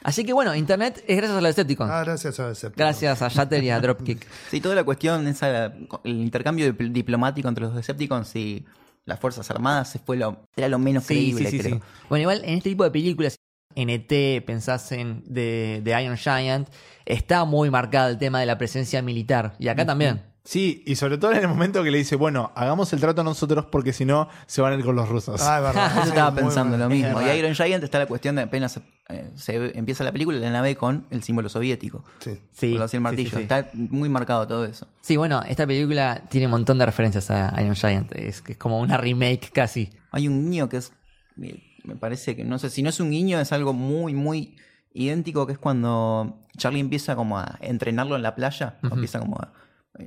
Así 0.03 0.25
que 0.25 0.33
bueno, 0.33 0.55
Internet 0.55 1.03
es 1.07 1.17
gracias 1.17 1.37
a 1.37 1.41
los 1.41 1.55
Decepticons. 1.55 1.91
Ah, 1.91 2.05
gracias 2.05 2.39
a 2.41 2.49
Decepticons. 2.49 2.77
Gracias 2.77 3.21
a 3.23 3.29
Shatter 3.29 3.63
y 3.65 3.71
a 3.71 3.81
Dropkick. 3.81 4.27
Sí, 4.51 4.61
toda 4.61 4.75
la 4.75 4.85
cuestión, 4.85 5.27
esa, 5.27 5.67
el 6.05 6.21
intercambio 6.23 6.73
dipl- 6.73 6.93
diplomático 6.93 7.49
entre 7.49 7.65
los 7.65 7.75
Decepticons 7.75 8.35
y 8.37 8.65
las 9.05 9.19
Fuerzas 9.19 9.51
Armadas 9.51 9.91
se 9.91 9.99
fue 9.99 10.17
lo, 10.17 10.45
era 10.57 10.69
lo 10.69 10.79
menos 10.79 11.03
Sí, 11.05 11.15
creíble, 11.15 11.51
sí, 11.51 11.57
sí, 11.59 11.63
creo. 11.63 11.77
sí. 11.77 11.83
Bueno, 12.09 12.23
igual 12.23 12.43
en 12.45 12.59
este 12.59 12.71
tipo 12.71 12.85
de 12.85 12.91
películas, 12.91 13.37
en 13.75 13.91
ET, 13.91 14.45
pensás 14.47 14.93
en 14.93 15.23
de, 15.27 15.81
de 15.83 16.03
Iron 16.03 16.17
Giant, 16.17 16.69
está 17.05 17.45
muy 17.45 17.69
marcado 17.71 18.09
el 18.09 18.19
tema 18.19 18.41
de 18.41 18.47
la 18.47 18.57
presencia 18.57 19.03
militar. 19.03 19.55
Y 19.59 19.69
acá 19.69 19.85
también. 19.85 20.23
Sí, 20.49 20.83
y 20.87 20.97
sobre 20.97 21.19
todo 21.19 21.33
en 21.33 21.41
el 21.41 21.49
momento 21.49 21.85
que 21.85 21.91
le 21.91 21.99
dice, 21.99 22.17
bueno, 22.17 22.53
hagamos 22.55 22.91
el 22.95 23.01
trato 23.01 23.23
nosotros 23.23 23.67
porque 23.67 23.93
si 23.93 24.07
no 24.07 24.31
se 24.47 24.63
van 24.63 24.73
a 24.73 24.77
ir 24.77 24.83
con 24.83 24.97
los 24.97 25.07
rusos. 25.07 25.43
Ah, 25.43 25.59
es 25.59 25.63
verdad. 25.63 25.93
Yo 25.97 26.03
estaba 26.05 26.35
pensando 26.35 26.79
lo 26.79 26.89
mismo. 26.89 27.21
Y 27.21 27.27
Iron 27.37 27.55
Giant 27.55 27.85
está 27.85 27.99
la 27.99 28.07
cuestión 28.07 28.37
de 28.37 28.41
apenas 28.41 28.81
eh, 29.11 29.31
se 29.35 29.79
empieza 29.79 30.05
la 30.05 30.11
película, 30.11 30.39
la 30.39 30.51
nave 30.51 30.75
con 30.75 31.05
el 31.11 31.23
símbolo 31.23 31.51
soviético. 31.51 32.03
Sí. 32.21 32.41
Sí, 32.51 32.73
Con 32.73 32.81
así 32.81 32.97
el 32.97 33.03
martillo. 33.03 33.29
sí, 33.29 33.37
sí. 33.37 33.43
Está 33.43 33.69
muy 33.75 34.09
marcado 34.09 34.47
todo 34.47 34.65
eso. 34.65 34.87
Sí, 35.03 35.19
bueno, 35.19 35.43
esta 35.47 35.67
película 35.67 36.23
tiene 36.31 36.47
un 36.47 36.53
montón 36.53 36.79
de 36.79 36.87
referencias 36.87 37.31
a 37.31 37.53
Iron 37.61 37.75
Giant. 37.75 38.11
Es, 38.13 38.43
es 38.49 38.57
como 38.57 38.81
una 38.81 38.97
remake 38.97 39.51
casi. 39.53 39.91
Hay 40.13 40.29
un 40.29 40.49
niño 40.49 40.71
que 40.71 40.79
es. 40.79 40.95
Me 41.37 41.95
parece 42.01 42.35
que 42.35 42.45
no 42.45 42.59
sé 42.59 42.71
si 42.71 42.83
no 42.83 42.89
es 42.89 43.01
un 43.01 43.11
niño, 43.11 43.39
es 43.39 43.53
algo 43.53 43.75
muy, 43.75 44.15
muy 44.15 44.57
idéntico 44.95 45.47
que 45.47 45.53
es 45.53 45.59
cuando 45.59 46.39
Charlie 46.57 46.81
empieza 46.81 47.17
como 47.17 47.39
a 47.39 47.59
entrenarlo 47.61 48.17
en 48.17 48.23
la 48.23 48.35
playa, 48.35 48.79
empieza 48.83 49.19
como 49.19 49.37
a 49.37 49.53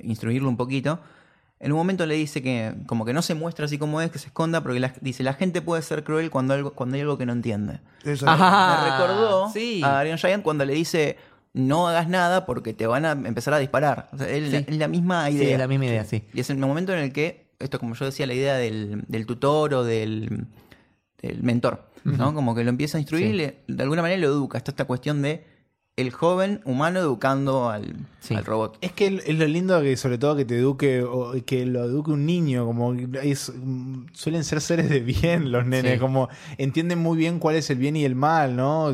instruirlo 0.03 0.49
un 0.49 0.57
poquito. 0.57 0.99
En 1.59 1.71
un 1.71 1.77
momento 1.77 2.05
le 2.07 2.15
dice 2.15 2.41
que 2.41 2.73
como 2.87 3.05
que 3.05 3.13
no 3.13 3.21
se 3.21 3.35
muestra 3.35 3.65
así 3.65 3.77
como 3.77 4.01
es, 4.01 4.09
que 4.09 4.17
se 4.17 4.27
esconda, 4.27 4.61
porque 4.63 4.79
la- 4.79 4.93
dice, 5.01 5.21
la 5.23 5.33
gente 5.33 5.61
puede 5.61 5.81
ser 5.83 6.03
cruel 6.03 6.31
cuando, 6.31 6.53
algo, 6.55 6.73
cuando 6.73 6.95
hay 6.95 7.01
algo 7.01 7.17
que 7.19 7.25
no 7.27 7.33
entiende. 7.33 7.79
Eso 8.03 8.27
Ajá. 8.27 8.83
Me 8.83 8.91
recordó 8.91 9.49
sí. 9.51 9.81
a 9.83 9.99
Arian 9.99 10.17
Giant 10.17 10.43
cuando 10.43 10.65
le 10.65 10.73
dice, 10.73 11.17
no 11.53 11.87
hagas 11.87 12.07
nada 12.09 12.45
porque 12.47 12.73
te 12.73 12.87
van 12.87 13.05
a 13.05 13.11
empezar 13.11 13.53
a 13.53 13.59
disparar. 13.59 14.09
O 14.13 14.17
sea, 14.17 14.27
es, 14.27 14.51
la, 14.51 14.59
Sí. 14.59 14.65
es 14.69 14.77
la 14.77 14.87
misma 14.87 15.27
Sí, 15.27 15.33
idea. 15.35 15.51
es 15.53 15.59
la 15.59 15.67
misma 15.67 15.85
idea, 15.85 16.03
sí. 16.05 16.23
Y 16.33 16.39
es 16.39 16.49
el 16.49 16.57
momento 16.57 16.93
en 16.93 16.99
el 16.99 17.13
que, 17.13 17.51
esto 17.59 17.77
como 17.77 17.93
yo 17.93 18.05
decía, 18.05 18.25
la 18.25 18.33
idea 18.33 18.55
del, 18.55 19.03
del 19.07 19.25
tutor 19.27 19.75
o 19.75 19.83
del, 19.83 20.47
del 21.21 21.43
mentor, 21.43 21.91
¿no? 22.05 22.33
Como 22.33 22.55
que 22.55 22.63
lo 22.63 22.71
empieza 22.71 22.97
a 22.97 23.01
instruir 23.01 23.25
Sí. 23.27 23.33
y 23.33 23.37
le- 23.37 23.57
de 23.67 23.83
alguna 23.83 24.01
manera 24.01 24.19
lo 24.19 24.27
educa. 24.29 24.57
Está 24.57 24.71
esta 24.71 24.85
cuestión 24.85 25.21
de 25.21 25.45
el 26.01 26.11
joven 26.11 26.61
humano 26.65 26.99
educando 26.99 27.69
al, 27.69 27.95
Sí. 28.19 28.35
al 28.35 28.45
robot. 28.45 28.77
Es 28.81 28.91
que 28.91 29.21
es 29.25 29.35
lo 29.37 29.45
lindo 29.47 29.81
que 29.81 29.97
sobre 29.97 30.17
todo 30.17 30.35
que 30.35 30.45
te 30.45 30.57
eduque 30.57 31.01
o 31.03 31.33
que 31.45 31.65
lo 31.65 31.83
eduque 31.85 32.11
un 32.11 32.25
niño, 32.25 32.65
como 32.65 32.93
es- 32.93 33.51
suelen 34.13 34.43
ser 34.43 34.61
seres 34.61 34.89
de 34.89 34.99
bien 34.99 35.51
los 35.51 35.65
nenes, 35.65 35.93
Sí. 35.93 35.99
como 35.99 36.29
entienden 36.57 36.99
muy 36.99 37.17
bien 37.17 37.39
cuál 37.39 37.55
es 37.55 37.69
el 37.69 37.77
bien 37.77 37.95
y 37.95 38.05
el 38.05 38.15
mal, 38.15 38.55
¿no? 38.55 38.93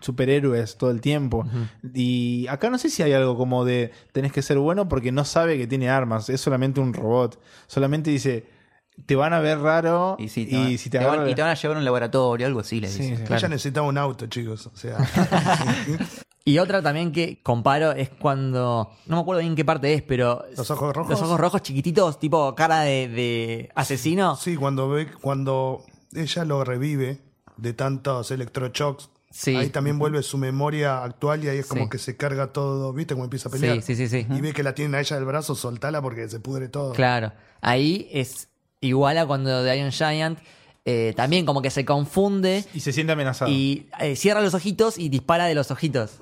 Superhéroes 0.00 0.76
todo 0.76 0.90
el 0.90 1.00
tiempo. 1.00 1.46
Y 1.94 2.46
acá 2.48 2.70
no 2.70 2.78
sé 2.78 2.90
si 2.90 3.02
hay 3.02 3.12
algo 3.12 3.36
como 3.36 3.64
de 3.64 3.90
tenés 4.12 4.32
que 4.32 4.42
ser 4.42 4.58
bueno 4.58 4.88
porque 4.88 5.12
no 5.12 5.24
sabe 5.24 5.58
que 5.58 5.66
tiene 5.66 5.88
armas, 5.90 6.28
es 6.28 6.40
solamente 6.40 6.80
un 6.80 6.92
robot. 6.94 7.40
Solamente 7.66 8.10
dice, 8.10 8.46
te 9.06 9.16
van 9.16 9.32
a 9.32 9.40
ver 9.40 9.58
raro 9.58 10.14
Y, 10.20 10.28
sí, 10.28 10.46
te, 10.46 10.54
y 10.54 10.58
van, 10.58 10.78
si 10.78 10.88
te, 10.90 10.98
te 10.98 11.04
van- 11.04 11.14
agarran- 11.18 11.30
y 11.30 11.34
te 11.34 11.42
van 11.42 11.50
a 11.50 11.54
llevar 11.54 11.76
a 11.76 11.78
un 11.80 11.84
laboratorio, 11.84 12.46
algo 12.46 12.60
así, 12.60 12.80
le 12.80 12.86
Sí, 12.88 13.02
dice. 13.10 13.26
sí. 13.26 13.32
Ella 13.34 13.48
necesitaba 13.48 13.88
un 13.88 13.98
auto, 13.98 14.26
chicos. 14.28 14.68
O 14.68 14.76
sea, 14.76 14.98
Y 16.46 16.58
otra 16.58 16.82
también 16.82 17.10
que 17.10 17.40
comparo 17.42 17.92
es 17.92 18.10
cuando. 18.10 18.90
No 19.06 19.16
me 19.16 19.22
acuerdo 19.22 19.40
bien 19.40 19.54
qué 19.54 19.64
parte 19.64 19.94
es, 19.94 20.02
pero. 20.02 20.44
¿Los 20.56 20.70
ojos 20.70 20.94
rojos? 20.94 21.10
Los 21.10 21.22
ojos 21.22 21.40
rojos 21.40 21.62
chiquititos, 21.62 22.18
tipo 22.18 22.54
cara 22.54 22.80
de, 22.82 23.08
de 23.08 23.70
asesino. 23.74 24.36
sí, 24.36 24.56
cuando 24.56 24.88
ve, 24.90 25.10
cuando 25.22 25.84
ella 26.14 26.44
lo 26.44 26.62
revive 26.64 27.20
de 27.56 27.72
tantos 27.72 28.30
electroshocks, 28.30 29.10
Sí. 29.30 29.56
ahí 29.56 29.70
también 29.70 29.98
vuelve 29.98 30.22
su 30.22 30.38
memoria 30.38 31.02
actual 31.02 31.42
y 31.42 31.48
ahí 31.48 31.58
es 31.58 31.66
como 31.66 31.84
Sí. 31.84 31.90
que 31.90 31.98
se 31.98 32.16
carga 32.16 32.52
todo, 32.52 32.92
¿viste? 32.92 33.14
Como 33.14 33.24
empieza 33.24 33.48
a 33.48 33.52
pelear. 33.52 33.82
Sí, 33.82 33.96
sí, 33.96 34.06
sí, 34.06 34.22
sí. 34.22 34.26
Y 34.32 34.40
ve 34.40 34.52
que 34.52 34.62
la 34.62 34.74
tienen 34.76 34.94
a 34.94 35.00
ella 35.00 35.16
del 35.16 35.24
brazo, 35.24 35.56
soltala 35.56 36.00
porque 36.02 36.28
se 36.28 36.38
pudre 36.38 36.68
todo. 36.68 36.92
Claro. 36.92 37.32
Ahí 37.60 38.06
es 38.12 38.48
igual 38.80 39.18
a 39.18 39.26
cuando 39.26 39.62
de 39.62 39.76
Iron 39.76 39.90
Giant. 39.90 40.38
eh, 40.84 41.14
también 41.16 41.46
como 41.46 41.62
que 41.62 41.70
se 41.70 41.86
confunde 41.86 42.62
y 42.74 42.80
se 42.80 42.92
siente 42.92 43.14
amenazado. 43.14 43.50
y 43.50 43.88
eh, 44.00 44.14
cierra 44.16 44.42
los 44.42 44.52
ojitos 44.52 44.98
y 44.98 45.08
dispara 45.08 45.46
de 45.46 45.54
los 45.54 45.70
ojitos. 45.70 46.20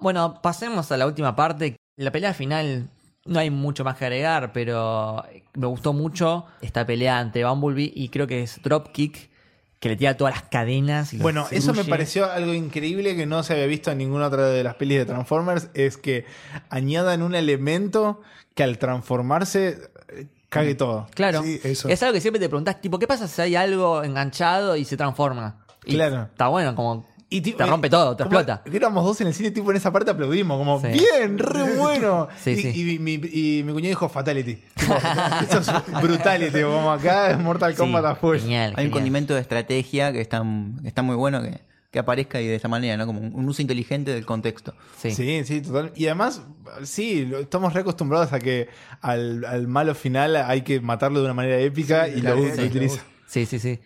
Bueno, 0.00 0.40
pasemos 0.42 0.90
a 0.92 0.96
la 0.96 1.06
última 1.06 1.36
parte. 1.36 1.76
La 1.96 2.10
pelea 2.10 2.34
final 2.34 2.88
no 3.26 3.38
hay 3.38 3.50
mucho 3.50 3.84
más 3.84 3.96
que 3.96 4.06
agregar, 4.06 4.52
pero 4.52 5.22
me 5.54 5.66
gustó 5.66 5.92
mucho 5.92 6.46
esta 6.62 6.86
pelea 6.86 7.18
ante 7.18 7.44
Bumblebee 7.44 7.92
y 7.94 8.08
creo 8.08 8.26
que 8.26 8.42
es 8.42 8.60
Dropkick, 8.62 9.30
que 9.78 9.88
le 9.88 9.96
tira 9.96 10.16
todas 10.16 10.34
las 10.34 10.42
cadenas. 10.44 11.12
y 11.12 11.18
Bueno, 11.18 11.46
eso 11.50 11.72
me 11.72 11.84
pareció 11.84 12.30
algo 12.30 12.54
increíble 12.54 13.16
que 13.16 13.26
no 13.26 13.42
se 13.42 13.52
había 13.54 13.66
visto 13.66 13.90
en 13.90 13.98
ninguna 13.98 14.26
otra 14.26 14.46
de 14.48 14.64
las 14.64 14.74
pelis 14.74 14.98
de 14.98 15.06
Transformers, 15.06 15.68
es 15.74 15.96
que 15.96 16.24
añadan 16.70 17.22
un 17.22 17.34
elemento 17.34 18.20
que 18.54 18.62
al 18.62 18.78
transformarse 18.78 19.78
eh, 20.08 20.26
cague 20.48 20.74
todo. 20.74 21.06
Claro. 21.14 21.42
Sí, 21.42 21.60
eso. 21.62 21.88
Es 21.88 22.02
algo 22.02 22.14
que 22.14 22.20
siempre 22.20 22.40
te 22.40 22.48
preguntás, 22.48 22.80
tipo, 22.80 22.98
¿qué 22.98 23.06
pasa 23.06 23.28
si 23.28 23.40
hay 23.42 23.54
algo 23.56 24.02
enganchado 24.02 24.76
y 24.76 24.84
se 24.84 24.96
transforma? 24.96 25.64
Y 25.84 25.94
Claro. 25.94 26.22
Está 26.24 26.48
bueno, 26.48 26.74
como 26.74 27.06
Y 27.32 27.40
tipo, 27.42 27.58
te 27.58 27.66
rompe 27.66 27.88
todo, 27.88 28.16
te 28.16 28.24
explota. 28.24 28.62
Éramos 28.72 29.04
dos 29.04 29.20
en 29.20 29.28
el 29.28 29.34
cine, 29.34 29.52
tipo 29.52 29.70
en 29.70 29.76
esa 29.76 29.92
parte 29.92 30.10
aplaudimos, 30.10 30.58
como, 30.58 30.80
Sí. 30.80 30.88
bien, 30.88 31.38
re 31.38 31.76
bueno. 31.76 32.26
Sí, 32.42 32.50
y, 32.50 32.56
sí. 32.56 32.92
y 32.94 32.98
mi, 32.98 33.12
y 33.14 33.62
mi 33.62 33.72
cuñado 33.72 33.88
dijo 33.90 34.08
Fatality. 34.08 34.56
Tipo, 34.74 34.94
Eso 35.48 35.58
es 35.60 36.02
brutality, 36.02 36.60
como 36.62 36.90
acá 36.90 37.30
es 37.30 37.38
Mortal 37.38 37.76
Kombat 37.76 38.04
a 38.04 38.14
full. 38.16 38.38
genial, 38.38 38.74
Hay 38.76 38.86
un 38.86 38.90
condimento 38.90 39.32
de 39.34 39.40
estrategia 39.42 40.12
que 40.12 40.20
está, 40.20 40.42
que 40.82 40.88
está 40.88 41.02
muy 41.02 41.14
bueno 41.14 41.40
que, 41.40 41.60
que 41.92 41.98
aparezca 42.00 42.40
y 42.40 42.48
de 42.48 42.56
esa 42.56 42.66
manera, 42.66 42.96
¿no? 42.96 43.06
Como 43.06 43.20
un, 43.20 43.48
uso 43.48 43.62
inteligente 43.62 44.12
del 44.12 44.26
contexto. 44.26 44.74
Sí. 44.98 45.12
Sí, 45.12 45.44
sí, 45.44 45.60
total. 45.60 45.92
Y 45.94 46.06
además, 46.06 46.42
sí, 46.82 47.30
estamos 47.40 47.74
re 47.74 47.82
acostumbrados 47.82 48.32
a 48.32 48.40
que 48.40 48.66
al, 49.02 49.44
al 49.44 49.68
malo 49.68 49.94
final 49.94 50.34
hay 50.34 50.62
que 50.62 50.80
matarlo 50.80 51.20
de 51.20 51.26
una 51.26 51.34
manera 51.34 51.58
épica 51.60 52.06
Sí, 52.06 52.14
y 52.16 52.22
lo 52.22 52.36
utiliza. 52.36 53.02
Sí, 53.28 53.46
sí, 53.46 53.60
sí. 53.60 53.78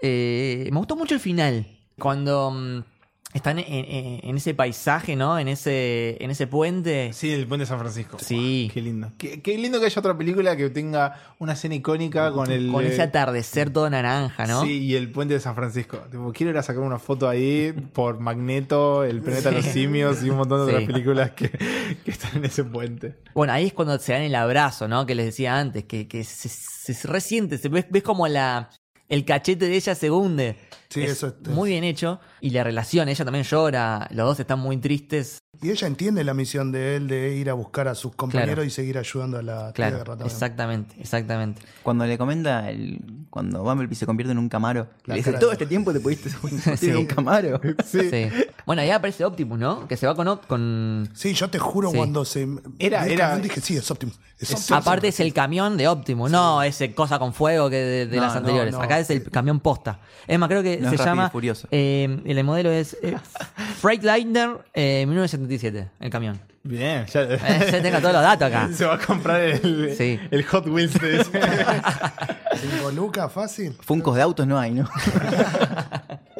Eh, 0.00 0.68
me 0.72 0.78
gustó 0.78 0.94
mucho 0.96 1.14
el 1.14 1.20
final. 1.20 1.66
Cuando 1.98 2.50
mm, 2.50 2.84
están 3.34 3.58
en, 3.58 3.64
en- 3.66 4.20
en 4.28 4.36
ese 4.36 4.52
paisaje, 4.52 5.16
¿no? 5.16 5.38
En 5.38 5.48
ese, 5.48 6.18
en 6.22 6.30
ese 6.30 6.46
puente. 6.46 7.12
Sí, 7.14 7.30
el 7.32 7.46
puente 7.46 7.62
de 7.62 7.66
San 7.66 7.78
Francisco. 7.78 8.18
Sí. 8.20 8.70
Qué 8.74 8.82
lindo. 8.82 9.10
Qué, 9.16 9.40
qué 9.40 9.56
lindo 9.56 9.80
que 9.80 9.86
haya 9.86 9.98
otra 10.00 10.16
película 10.18 10.54
que 10.54 10.68
tenga 10.68 11.18
una 11.38 11.54
escena 11.54 11.74
icónica 11.74 12.30
con 12.32 12.50
el. 12.50 12.70
Con 12.70 12.84
eh, 12.84 12.88
ese 12.88 13.00
atardecer 13.02 13.70
todo 13.70 13.88
naranja, 13.88 14.46
¿no? 14.46 14.62
Sí, 14.64 14.84
y 14.84 14.96
el 14.96 15.10
puente 15.10 15.32
de 15.34 15.40
San 15.40 15.54
Francisco. 15.54 15.96
Tipo, 16.10 16.30
quiero 16.32 16.50
ir 16.50 16.58
a 16.58 16.62
sacar 16.62 16.82
una 16.82 16.98
foto 16.98 17.26
ahí 17.28 17.72
por 17.94 18.20
Magneto, 18.20 19.02
el 19.04 19.22
planeta 19.22 19.48
de 19.50 19.56
los 19.56 19.64
simios 19.66 20.22
y 20.22 20.28
un 20.30 20.36
montón 20.36 20.66
de 20.66 20.72
Sí. 20.72 20.76
otras 20.76 20.92
películas 20.92 21.30
que, 21.30 21.48
que 21.50 22.10
están 22.10 22.36
en 22.36 22.44
ese 22.44 22.64
puente. 22.64 23.16
Bueno, 23.34 23.54
ahí 23.54 23.66
es 23.68 23.72
cuando 23.72 23.98
se 23.98 24.12
dan 24.12 24.22
el 24.22 24.34
abrazo, 24.34 24.88
¿no? 24.88 25.06
Que 25.06 25.14
les 25.14 25.24
decía 25.26 25.58
antes, 25.58 25.84
que, 25.84 26.06
que 26.06 26.22
se, 26.24 26.48
se 26.50 27.08
resiente, 27.08 27.56
se 27.56 27.70
ves, 27.70 27.86
ves 27.88 28.02
como 28.02 28.28
la, 28.28 28.68
el 29.08 29.24
cachete 29.24 29.68
de 29.68 29.76
ella 29.76 29.94
se 29.94 30.10
hunde. 30.10 30.56
Sí, 30.92 31.02
eso 31.02 31.28
es- 31.28 31.48
muy 31.48 31.70
bien 31.70 31.84
hecho. 31.84 32.20
Y 32.40 32.50
la 32.50 32.64
relación, 32.64 33.08
ella 33.08 33.24
también 33.24 33.44
llora, 33.44 34.08
los 34.12 34.26
dos 34.26 34.40
están 34.40 34.58
muy 34.58 34.76
tristes. 34.78 35.38
Y 35.60 35.70
ella 35.70 35.86
entiende 35.86 36.24
la 36.24 36.34
misión 36.34 36.72
de 36.72 36.96
él 36.96 37.06
de 37.08 37.36
ir 37.36 37.48
a 37.50 37.52
buscar 37.54 37.86
a 37.86 37.94
sus 37.94 38.14
compañeros 38.16 38.54
Claro. 38.54 38.64
y 38.64 38.70
seguir 38.70 38.98
ayudando 38.98 39.38
a 39.38 39.42
la 39.42 39.72
Claro, 39.72 39.96
Tierra 39.96 40.04
también. 40.16 40.26
exactamente, 40.26 40.94
exactamente. 40.98 41.62
Cuando 41.84 42.04
le 42.06 42.18
comenta, 42.18 42.68
el, 42.70 43.00
cuando 43.30 43.62
Bumblebee 43.62 43.94
se 43.94 44.06
convierte 44.06 44.32
en 44.32 44.38
un 44.38 44.48
camaro, 44.48 44.88
La 45.04 45.14
le 45.14 45.20
dice, 45.20 45.32
todo 45.34 45.50
de- 45.50 45.54
este 45.54 45.66
tiempo 45.66 45.92
te 45.92 46.00
pudiste 46.00 46.30
convertir 46.40 46.78
Sí. 46.78 46.90
en 46.90 46.96
un 46.96 47.06
camaro. 47.06 47.60
Sí. 47.86 48.00
Bueno, 48.66 48.82
ahí 48.82 48.90
aparece 48.90 49.24
Optimus, 49.24 49.58
¿no? 49.58 49.86
Que 49.86 49.96
se 49.96 50.06
va 50.06 50.16
con... 50.16 50.26
Op- 50.26 50.46
con... 50.46 51.08
Sí, 51.14 51.32
yo 51.34 51.48
te 51.48 51.58
juro 51.58 51.90
Sí. 51.90 51.96
cuando 51.96 52.24
se. 52.24 52.48
Era- 52.78 53.06
era- 53.06 53.28
camión, 53.28 53.42
dije, 53.42 53.60
sí, 53.60 53.76
es 53.76 53.88
Optimus. 53.90 54.18
Es 54.38 54.50
Optimus. 54.50 54.72
Aparte 54.72 55.08
es 55.08 55.20
el 55.20 55.32
camión 55.32 55.76
de 55.76 55.86
Optimus, 55.86 56.30
no 56.30 56.62
ese 56.62 56.92
cosa 56.94 57.18
con 57.20 57.32
fuego 57.34 57.70
que 57.70 57.76
de, 57.76 58.06
de 58.06 58.16
No, 58.16 58.22
las 58.22 58.32
no, 58.32 58.38
anteriores. 58.40 58.72
no. 58.74 58.80
Acá 58.82 58.98
es 58.98 59.10
el 59.10 59.30
camión 59.30 59.60
posta. 59.60 60.00
Es 60.26 60.38
más, 60.38 60.48
creo 60.48 60.62
que 60.62 60.78
No 60.82 60.90
se 60.90 60.96
llama... 60.96 61.30
Furioso. 61.30 61.68
eh, 61.70 62.20
el 62.24 62.44
modelo 62.44 62.70
es 62.70 62.96
eh, 63.02 63.16
Freightliner 63.80 64.58
eh, 64.74 65.04
1977, 65.06 65.88
el 66.00 66.10
camión. 66.10 66.40
Bien, 66.64 67.06
ya. 67.06 67.22
Eh, 67.22 67.66
se 67.70 67.80
tenga 67.80 67.98
todos 68.00 68.12
los 68.14 68.22
datos 68.22 68.46
acá. 68.48 68.68
Se 68.72 68.84
va 68.84 68.94
a 68.94 68.98
comprar 68.98 69.40
el, 69.40 69.94
Sí. 69.96 70.20
el 70.30 70.44
Hot 70.44 70.66
Wheels 70.68 70.94
de 71.00 71.20
ese. 71.20 71.30
Cinco 72.60 72.90
lucas, 72.92 73.32
fácil. 73.32 73.76
Funcos 73.80 74.14
de 74.14 74.22
autos 74.22 74.46
no 74.46 74.58
hay, 74.58 74.70
¿no? 74.72 74.88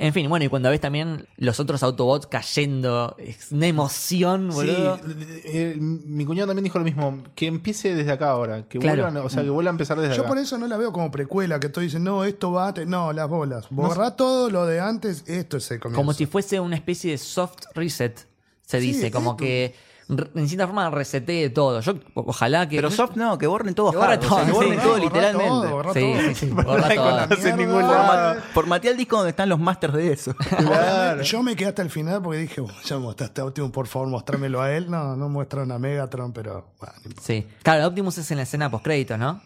En 0.00 0.12
fin, 0.14 0.28
bueno, 0.28 0.44
y 0.44 0.48
cuando 0.48 0.70
ves 0.70 0.80
también 0.80 1.26
los 1.38 1.58
otros 1.58 1.82
Autobots 1.82 2.28
cayendo, 2.28 3.16
es 3.18 3.50
una 3.50 3.66
emoción, 3.66 4.50
Sí, 4.52 4.56
boludo. 4.56 5.00
eh, 5.44 5.76
mi 5.80 6.24
cuñado 6.24 6.46
también 6.46 6.62
dijo 6.62 6.78
lo 6.78 6.84
mismo. 6.84 7.22
Que 7.34 7.46
empiece 7.48 7.94
desde 7.96 8.12
acá 8.12 8.30
ahora. 8.30 8.62
Que 8.68 8.78
Claro. 8.78 9.02
vuelvan, 9.02 9.24
o 9.26 9.28
sea, 9.28 9.42
que 9.42 9.50
vuelva 9.50 9.70
a 9.70 9.72
empezar 9.72 9.98
desde 10.00 10.14
Yo 10.14 10.20
acá. 10.22 10.28
por 10.28 10.38
eso 10.38 10.56
no 10.56 10.68
la 10.68 10.76
veo 10.76 10.92
como 10.92 11.10
precuela, 11.10 11.58
que 11.58 11.68
tú 11.68 11.80
dices, 11.80 12.00
no, 12.00 12.22
esto 12.24 12.52
va, 12.52 12.72
te- 12.72 12.86
no, 12.86 13.12
las 13.12 13.28
bolas. 13.28 13.66
Borra 13.70 14.14
todo 14.14 14.50
lo 14.50 14.66
de 14.66 14.78
antes, 14.78 15.24
esto 15.26 15.56
es 15.56 15.68
el 15.72 15.80
comienzo. 15.80 16.00
Como 16.00 16.12
si 16.12 16.26
fuese 16.26 16.60
una 16.60 16.76
especie 16.76 17.10
de 17.10 17.18
soft 17.18 17.58
reset, 17.74 18.24
se 18.62 18.80
Sí, 18.80 18.86
dice, 18.92 19.10
como 19.10 19.30
esto. 19.32 19.42
que 19.44 19.74
en 20.08 20.48
cierta 20.48 20.66
forma 20.66 20.88
resetee 20.90 21.50
todo. 21.50 21.80
Yo, 21.80 21.94
ojalá 22.14 22.68
que. 22.68 22.76
Pero 22.76 22.90
soft 22.90 23.16
no, 23.16 23.36
que 23.36 23.46
borren 23.46 23.74
todo 23.74 23.90
Que 23.90 23.98
borre 23.98 24.14
hard, 24.14 24.24
o 24.24 24.28
sea, 24.28 24.28
todo, 24.30 24.46
que 24.46 24.52
borren 24.52 24.72
sí. 24.72 24.78
todo 24.78 24.92
Borra 24.92 25.04
literalmente. 25.04 25.48
todo, 25.48 25.70
borra 25.70 25.92
Sí, 25.92 26.00
todo. 26.00 26.20
sí, 26.22 26.34
sí. 26.34 26.46
No 26.54 26.62
borra 26.64 26.94
todo. 27.28 27.56
ningún 27.56 27.82
lado. 27.82 28.40
Formatea 28.54 28.90
el 28.92 28.96
disco 28.96 29.16
donde 29.16 29.30
están 29.30 29.48
los 29.48 29.58
masters 29.60 29.94
de 29.94 30.12
eso. 30.12 30.34
Claro. 30.58 31.22
Yo 31.22 31.42
me 31.42 31.56
quedé 31.56 31.68
hasta 31.68 31.82
el 31.82 31.90
final 31.90 32.22
porque 32.22 32.38
dije, 32.38 32.60
"Oh, 32.60 32.68
ya 32.84 32.98
mostraste 32.98 33.40
a 33.40 33.44
Optimus, 33.44 33.70
por 33.70 33.86
favor, 33.86 34.08
mostrámelo 34.08 34.62
a 34.62 34.72
él. 34.72 34.90
No, 34.90 35.14
no 35.16 35.28
muestran 35.28 35.70
a 35.72 35.78
Megatron, 35.78 36.32
pero 36.32 36.72
bueno, 36.80 36.94
no. 37.04 37.22
Sí. 37.22 37.46
Claro, 37.62 37.86
Optimus 37.86 38.16
es 38.18 38.30
en 38.30 38.38
la 38.38 38.42
escena 38.44 38.70
post 38.70 38.86
¿no? 39.18 39.42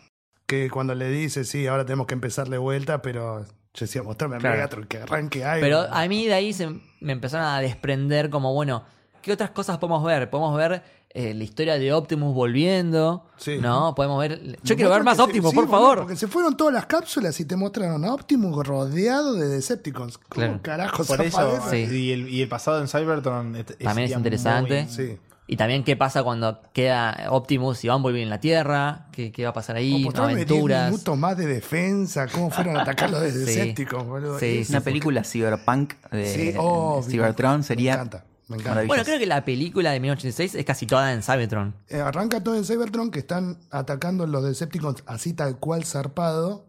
que 0.47 0.69
cuando 0.71 0.95
le 0.95 1.09
dice, 1.09 1.45
sí, 1.45 1.67
ahora 1.67 1.85
tenemos 1.87 2.07
que 2.07 2.15
empezar 2.15 2.49
de 2.51 2.59
vuelta, 2.59 3.01
pero 3.01 3.43
yo 3.43 3.47
decía, 3.81 4.03
mostrame 4.03 4.37
a 4.37 4.39
Claro. 4.39 4.57
Megatron, 4.57 4.85
que 4.85 4.99
arranque 4.99 5.45
algo. 5.45 5.63
Pero 5.63 5.81
a 5.91 6.07
mí 6.09 6.27
de 6.27 6.35
ahí 6.35 6.53
se 6.53 6.69
me 7.01 7.13
empezaron 7.13 7.47
a 7.47 7.59
desprender 7.61 8.29
como, 8.29 8.53
bueno, 8.53 8.85
¿qué 9.23 9.33
otras 9.33 9.51
cosas 9.51 9.79
podemos 9.79 10.05
ver? 10.05 10.29
Podemos 10.29 10.57
ver 10.57 10.83
eh, 11.15 11.35
la 11.35 11.45
historia 11.45 11.79
de 11.79 11.93
Optimus 11.93 12.35
volviendo, 12.35 13.27
Sí. 13.37 13.59
¿no? 13.61 13.95
Podemos 13.95 14.19
ver... 14.21 14.41
Yo 14.63 14.75
Me 14.75 14.77
quiero 14.77 14.91
ver 14.91 15.05
más 15.05 15.17
se- 15.17 15.23
Optimus, 15.23 15.51
sí, 15.51 15.57
por 15.57 15.69
favor. 15.69 15.99
Porque 16.01 16.17
se 16.17 16.27
fueron 16.27 16.57
todas 16.57 16.73
las 16.75 16.87
cápsulas 16.87 17.39
y 17.41 17.45
te 17.45 17.55
mostraron 17.57 18.05
a 18.05 18.15
Optimus 18.15 18.67
rodeado 18.67 19.35
de 19.35 19.49
Decepticons. 19.49 20.17
¿Cómo 20.19 20.29
Claro. 20.31 20.59
carajo 20.63 21.05
Por 21.05 21.21
eso, 21.23 21.61
de? 21.71 21.87
Sí. 21.89 21.95
y, 21.97 22.13
el, 22.13 22.29
y 22.29 22.43
el 22.43 22.49
pasado 22.49 22.81
en 22.81 22.89
Cybertron 22.89 23.57
et- 23.57 23.77
También 23.79 24.11
es 24.11 24.17
interesante. 24.17 24.85
muy- 24.85 24.93
Sí. 24.93 25.19
Y 25.49 25.57
también 25.57 25.85
qué 25.85 25.97
pasa 25.97 26.23
cuando 26.23 26.61
queda 26.73 27.27
Optimus 27.29 27.85
y 27.85 27.89
Bumblebee 27.89 28.23
en 28.23 28.31
la 28.31 28.41
Tierra, 28.41 29.09
qué, 29.13 29.33
qué 29.33 29.43
va 29.45 29.51
a 29.51 29.53
pasar 29.53 29.77
ahí, 29.77 30.05
Mostrame 30.05 30.37
10 30.37 30.47
aventuras. 30.49 30.91
minutos 30.93 31.19
más 31.19 31.37
de 31.37 31.47
defensa, 31.47 32.27
cómo 32.29 32.49
fueron 32.51 32.77
a 32.79 32.83
atacar 32.83 33.11
los 33.11 33.21
de 33.21 33.33
Sí. 33.33 33.39
Decepticons, 33.41 34.07
boludo. 34.07 34.39
Sí, 34.39 34.65
sí, 34.65 34.73
Una 34.73 34.81
película 34.81 35.25
cyberpunk 35.25 35.95
de 36.11 36.27
Sí, 36.33 36.55
oh, 36.57 37.03
Cybertron 37.07 37.59
me 37.59 37.63
sería 37.65 37.95
encanta, 37.95 38.25
me 38.53 38.59
encanta. 38.59 38.85
Bueno, 38.85 39.03
creo 39.05 39.19
que 39.19 39.27
la 39.27 39.45
película 39.45 39.91
de 39.91 39.99
1986 40.01 40.55
es 40.61 40.65
casi 40.65 40.87
toda 40.87 41.13
en 41.13 41.23
Cybertron. 41.23 41.75
Eh, 41.89 42.01
arranca 42.01 42.43
todo 42.43 42.55
en 42.57 42.65
Cybertron 42.65 43.11
que 43.11 43.19
están 43.19 43.59
atacando 43.71 44.27
los 44.27 44.45
Decepticons 44.45 45.03
así 45.07 45.33
tal 45.35 45.59
cual 45.59 45.85
zarpado. 45.85 46.67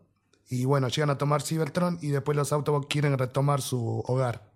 Y 0.50 0.66
bueno, 0.66 0.88
llegan 0.88 1.10
a 1.10 1.18
tomar 1.18 1.42
Cybertron 1.42 2.00
y 2.02 2.10
después 2.10 2.36
los 2.36 2.52
Autobots 2.52 2.88
quieren 2.88 3.18
retomar 3.18 3.62
su 3.62 4.04
hogar. 4.08 4.52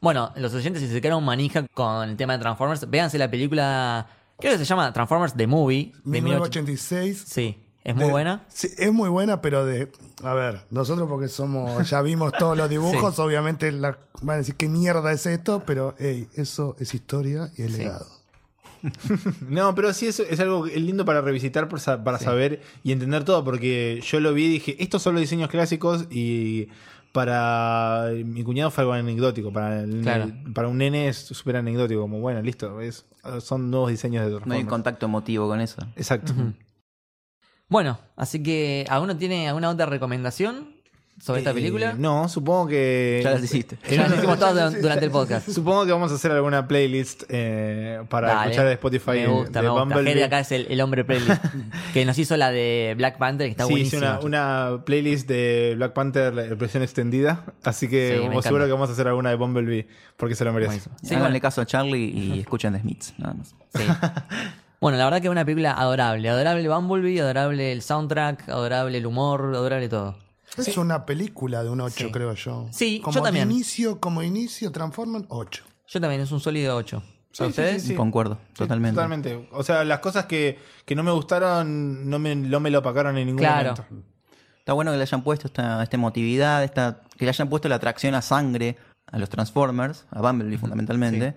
Bueno, 0.00 0.32
los 0.36 0.54
oyentes, 0.54 0.82
si 0.82 0.88
se 0.88 1.00
quedaron 1.00 1.24
manija 1.24 1.66
con 1.74 2.08
el 2.08 2.16
tema 2.16 2.32
de 2.32 2.38
Transformers, 2.40 2.88
véanse 2.88 3.18
la 3.18 3.30
película, 3.30 4.06
creo 4.38 4.52
que 4.52 4.58
se 4.58 4.64
llama 4.64 4.92
Transformers 4.92 5.34
The 5.34 5.46
Movie. 5.46 5.92
de 6.04 6.22
1986. 6.22 7.24
Sí, 7.26 7.61
es 7.84 7.94
muy 7.94 8.04
De- 8.04 8.10
buena. 8.10 8.44
Sí, 8.48 8.68
es 8.78 8.92
muy 8.92 9.08
buena, 9.08 9.40
pero 9.40 9.64
de. 9.66 9.90
A 10.22 10.34
ver, 10.34 10.60
nosotros 10.70 11.08
porque 11.08 11.28
somos. 11.28 11.88
Ya 11.90 12.00
vimos 12.02 12.32
todos 12.32 12.56
los 12.56 12.68
dibujos, 12.70 13.18
obviamente 13.18 13.72
la- 13.72 13.98
van 14.22 14.34
a 14.34 14.38
decir 14.38 14.54
qué 14.56 14.68
mierda 14.68 15.10
es 15.12 15.26
esto, 15.26 15.62
pero 15.66 15.94
hey, 15.98 16.28
eso 16.34 16.76
es 16.78 16.94
historia 16.94 17.50
y 17.56 17.62
es 17.62 17.72
legado. 17.78 18.06
No, 19.48 19.74
pero 19.76 19.92
sí 19.92 20.08
es, 20.08 20.18
es 20.18 20.40
algo 20.40 20.66
lindo 20.66 21.04
para 21.04 21.20
revisitar, 21.20 21.68
para 21.68 22.18
saber 22.18 22.60
y 22.82 22.90
entender 22.90 23.22
todo, 23.24 23.44
porque 23.44 24.00
yo 24.04 24.18
lo 24.18 24.34
vi 24.34 24.46
y 24.46 24.48
dije, 24.48 24.76
estos 24.82 25.02
son 25.02 25.14
los 25.14 25.20
diseños 25.20 25.48
clásicos 25.50 26.06
y 26.10 26.68
para 27.12 28.10
mi 28.24 28.42
cuñado 28.42 28.70
fue 28.72 28.82
algo 28.82 28.94
anecdótico, 28.94 29.52
para, 29.52 29.82
el- 29.82 30.00
Claro. 30.02 30.32
para 30.52 30.66
un 30.66 30.78
nene 30.78 31.06
es 31.08 31.16
súper 31.18 31.56
anecdótico, 31.56 32.00
como 32.00 32.18
bueno, 32.20 32.42
listo, 32.42 32.80
es- 32.80 33.04
son 33.40 33.70
nuevos 33.70 33.90
diseños 33.90 34.24
de 34.24 34.30
No 34.30 34.36
hay 34.36 34.40
Transformers. 34.42 34.68
contacto 34.68 35.06
emotivo 35.06 35.46
con 35.46 35.60
eso. 35.60 35.80
Exacto. 35.94 36.32
Bueno, 37.72 37.98
así 38.16 38.42
que, 38.42 38.84
¿alguno 38.90 39.16
tiene 39.16 39.48
alguna 39.48 39.70
otra 39.70 39.86
recomendación 39.86 40.80
sobre 41.18 41.38
esta 41.40 41.52
Eh, 41.52 41.54
película? 41.54 41.94
No, 41.96 42.28
supongo 42.28 42.66
que... 42.68 43.20
Ya 43.24 43.30
las 43.30 43.42
hiciste. 43.44 43.78
Ya 43.90 44.08
lo 44.08 44.16
hicimos 44.16 44.38
todos 44.38 44.74
du- 44.74 44.80
durante 44.82 45.06
el 45.06 45.10
podcast. 45.18 45.48
Supongo 45.48 45.86
que 45.86 45.92
vamos 45.92 46.12
a 46.12 46.16
hacer 46.16 46.32
alguna 46.32 46.68
playlist 46.68 47.22
eh, 47.30 48.02
para 48.10 48.28
Dale. 48.28 48.42
escuchar 48.50 48.66
de 48.66 48.72
Spotify 48.74 49.10
Me 49.12 49.26
gusta, 49.28 49.60
de 49.62 49.68
me 49.68 49.72
gusta. 49.72 49.84
Bumblebee. 49.94 50.22
Acá 50.24 50.40
es 50.40 50.52
el, 50.52 50.66
el 50.68 50.80
hombre 50.82 51.04
playlist 51.04 51.42
que 51.94 52.04
nos 52.04 52.18
hizo 52.18 52.36
la 52.36 52.50
de 52.50 52.92
Black 52.98 53.16
Panther, 53.16 53.46
que 53.46 53.52
está 53.52 53.64
sí, 53.66 53.72
hice 53.72 53.96
buenísima. 53.96 54.20
una, 54.22 54.66
una 54.74 54.84
playlist 54.84 55.26
de 55.28 55.72
Black 55.76 55.92
Panther, 55.94 56.34
la 56.34 56.42
versión 56.54 56.82
extendida. 56.82 57.44
Así 57.64 57.88
que 57.88 58.08
Sí, 58.08 58.12
me 58.12 58.18
como 58.18 58.30
encanta. 58.32 58.48
seguro 58.48 58.66
que 58.66 58.72
vamos 58.72 58.90
a 58.90 58.92
hacer 58.92 59.08
alguna 59.08 59.30
de 59.30 59.36
Bumblebee, 59.36 59.86
porque 60.18 60.34
se 60.34 60.44
lo 60.44 60.52
merece. 60.52 60.68
Buenísimo. 60.68 60.96
Sí, 61.00 61.06
Háganle 61.14 61.28
bueno. 61.30 61.40
caso 61.40 61.60
a 61.62 61.66
Charlie 61.66 62.10
y 62.10 62.40
escuchen 62.40 62.74
The 62.74 62.80
Smiths, 62.80 63.14
nada 63.16 63.32
más. 63.34 63.54
Sí. 63.74 63.82
Bueno, 64.82 64.98
la 64.98 65.04
verdad 65.04 65.20
que 65.20 65.28
es 65.28 65.30
una 65.30 65.44
película 65.44 65.72
adorable. 65.74 66.28
Adorable 66.28 66.68
Bumblebee, 66.68 67.20
adorable 67.20 67.70
el 67.72 67.82
soundtrack, 67.82 68.48
adorable 68.48 68.98
el 68.98 69.06
humor, 69.06 69.52
adorable 69.54 69.88
todo. 69.88 70.16
Es 70.58 70.76
una 70.76 71.06
película 71.06 71.62
de 71.62 71.70
un 71.70 71.80
8, 71.80 71.94
Sí. 72.06 72.10
creo 72.10 72.34
yo. 72.34 72.66
Sí, 72.72 73.00
como 73.02 73.14
yo 73.14 73.22
también. 73.22 73.50
Inicio, 73.50 74.00
como 74.00 74.22
inicio, 74.24 74.72
Transformers 74.72 75.24
8. 75.28 75.62
Yo 75.86 76.00
también, 76.00 76.20
es 76.20 76.32
un 76.32 76.40
sólido 76.40 76.76
8. 76.76 77.02
Sí, 77.30 77.44
ustedes? 77.44 77.82
sí, 77.82 77.88
sí. 77.90 77.94
Concuerdo, 77.94 78.38
Sí, 78.48 78.54
totalmente. 78.54 78.94
Totalmente. 78.96 79.48
O 79.52 79.62
sea, 79.62 79.84
las 79.84 80.00
cosas 80.00 80.26
que, 80.26 80.58
que 80.84 80.94
no 80.96 81.02
me 81.04 81.12
gustaron 81.12 82.10
no 82.10 82.18
me, 82.18 82.34
no 82.34 82.58
me 82.60 82.70
lo 82.70 82.80
opacaron 82.80 83.16
en 83.16 83.26
ningún 83.28 83.38
Claro. 83.38 83.74
momento. 83.76 83.86
Está 84.58 84.72
bueno 84.74 84.90
que 84.90 84.96
le 84.96 85.02
hayan 85.04 85.22
puesto 85.22 85.46
esta, 85.46 85.82
esta 85.82 85.96
emotividad, 85.96 86.64
esta, 86.64 87.02
que 87.16 87.24
le 87.24 87.30
hayan 87.30 87.48
puesto 87.48 87.68
la 87.68 87.76
atracción 87.76 88.14
a 88.16 88.20
sangre 88.20 88.76
a 89.06 89.18
los 89.18 89.30
Transformers, 89.30 90.06
a 90.10 90.20
Bumblebee 90.20 90.58
fundamentalmente. 90.58 91.34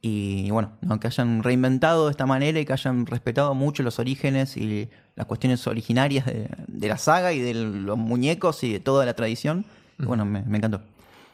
Y 0.00 0.50
bueno, 0.50 0.72
¿no? 0.80 1.00
que 1.00 1.08
hayan 1.08 1.42
reinventado 1.42 2.06
de 2.06 2.12
esta 2.12 2.24
manera 2.24 2.60
y 2.60 2.64
que 2.64 2.72
hayan 2.72 3.06
respetado 3.06 3.54
mucho 3.54 3.82
los 3.82 3.98
orígenes 3.98 4.56
y 4.56 4.88
las 5.16 5.26
cuestiones 5.26 5.66
originarias 5.66 6.26
de, 6.26 6.48
de 6.68 6.88
la 6.88 6.98
saga 6.98 7.32
y 7.32 7.40
de 7.40 7.54
los 7.54 7.98
muñecos 7.98 8.62
y 8.62 8.72
de 8.72 8.80
toda 8.80 9.04
la 9.04 9.14
tradición. 9.14 9.64
Y 9.98 10.04
bueno, 10.04 10.24
me, 10.24 10.42
me 10.42 10.58
encantó. 10.58 10.82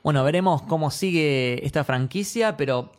Bueno, 0.03 0.25
veremos 0.25 0.63
cómo 0.63 0.91
sigue 0.91 1.65
esta 1.65 1.85
franquicia, 1.85 2.57
pero 2.57 2.93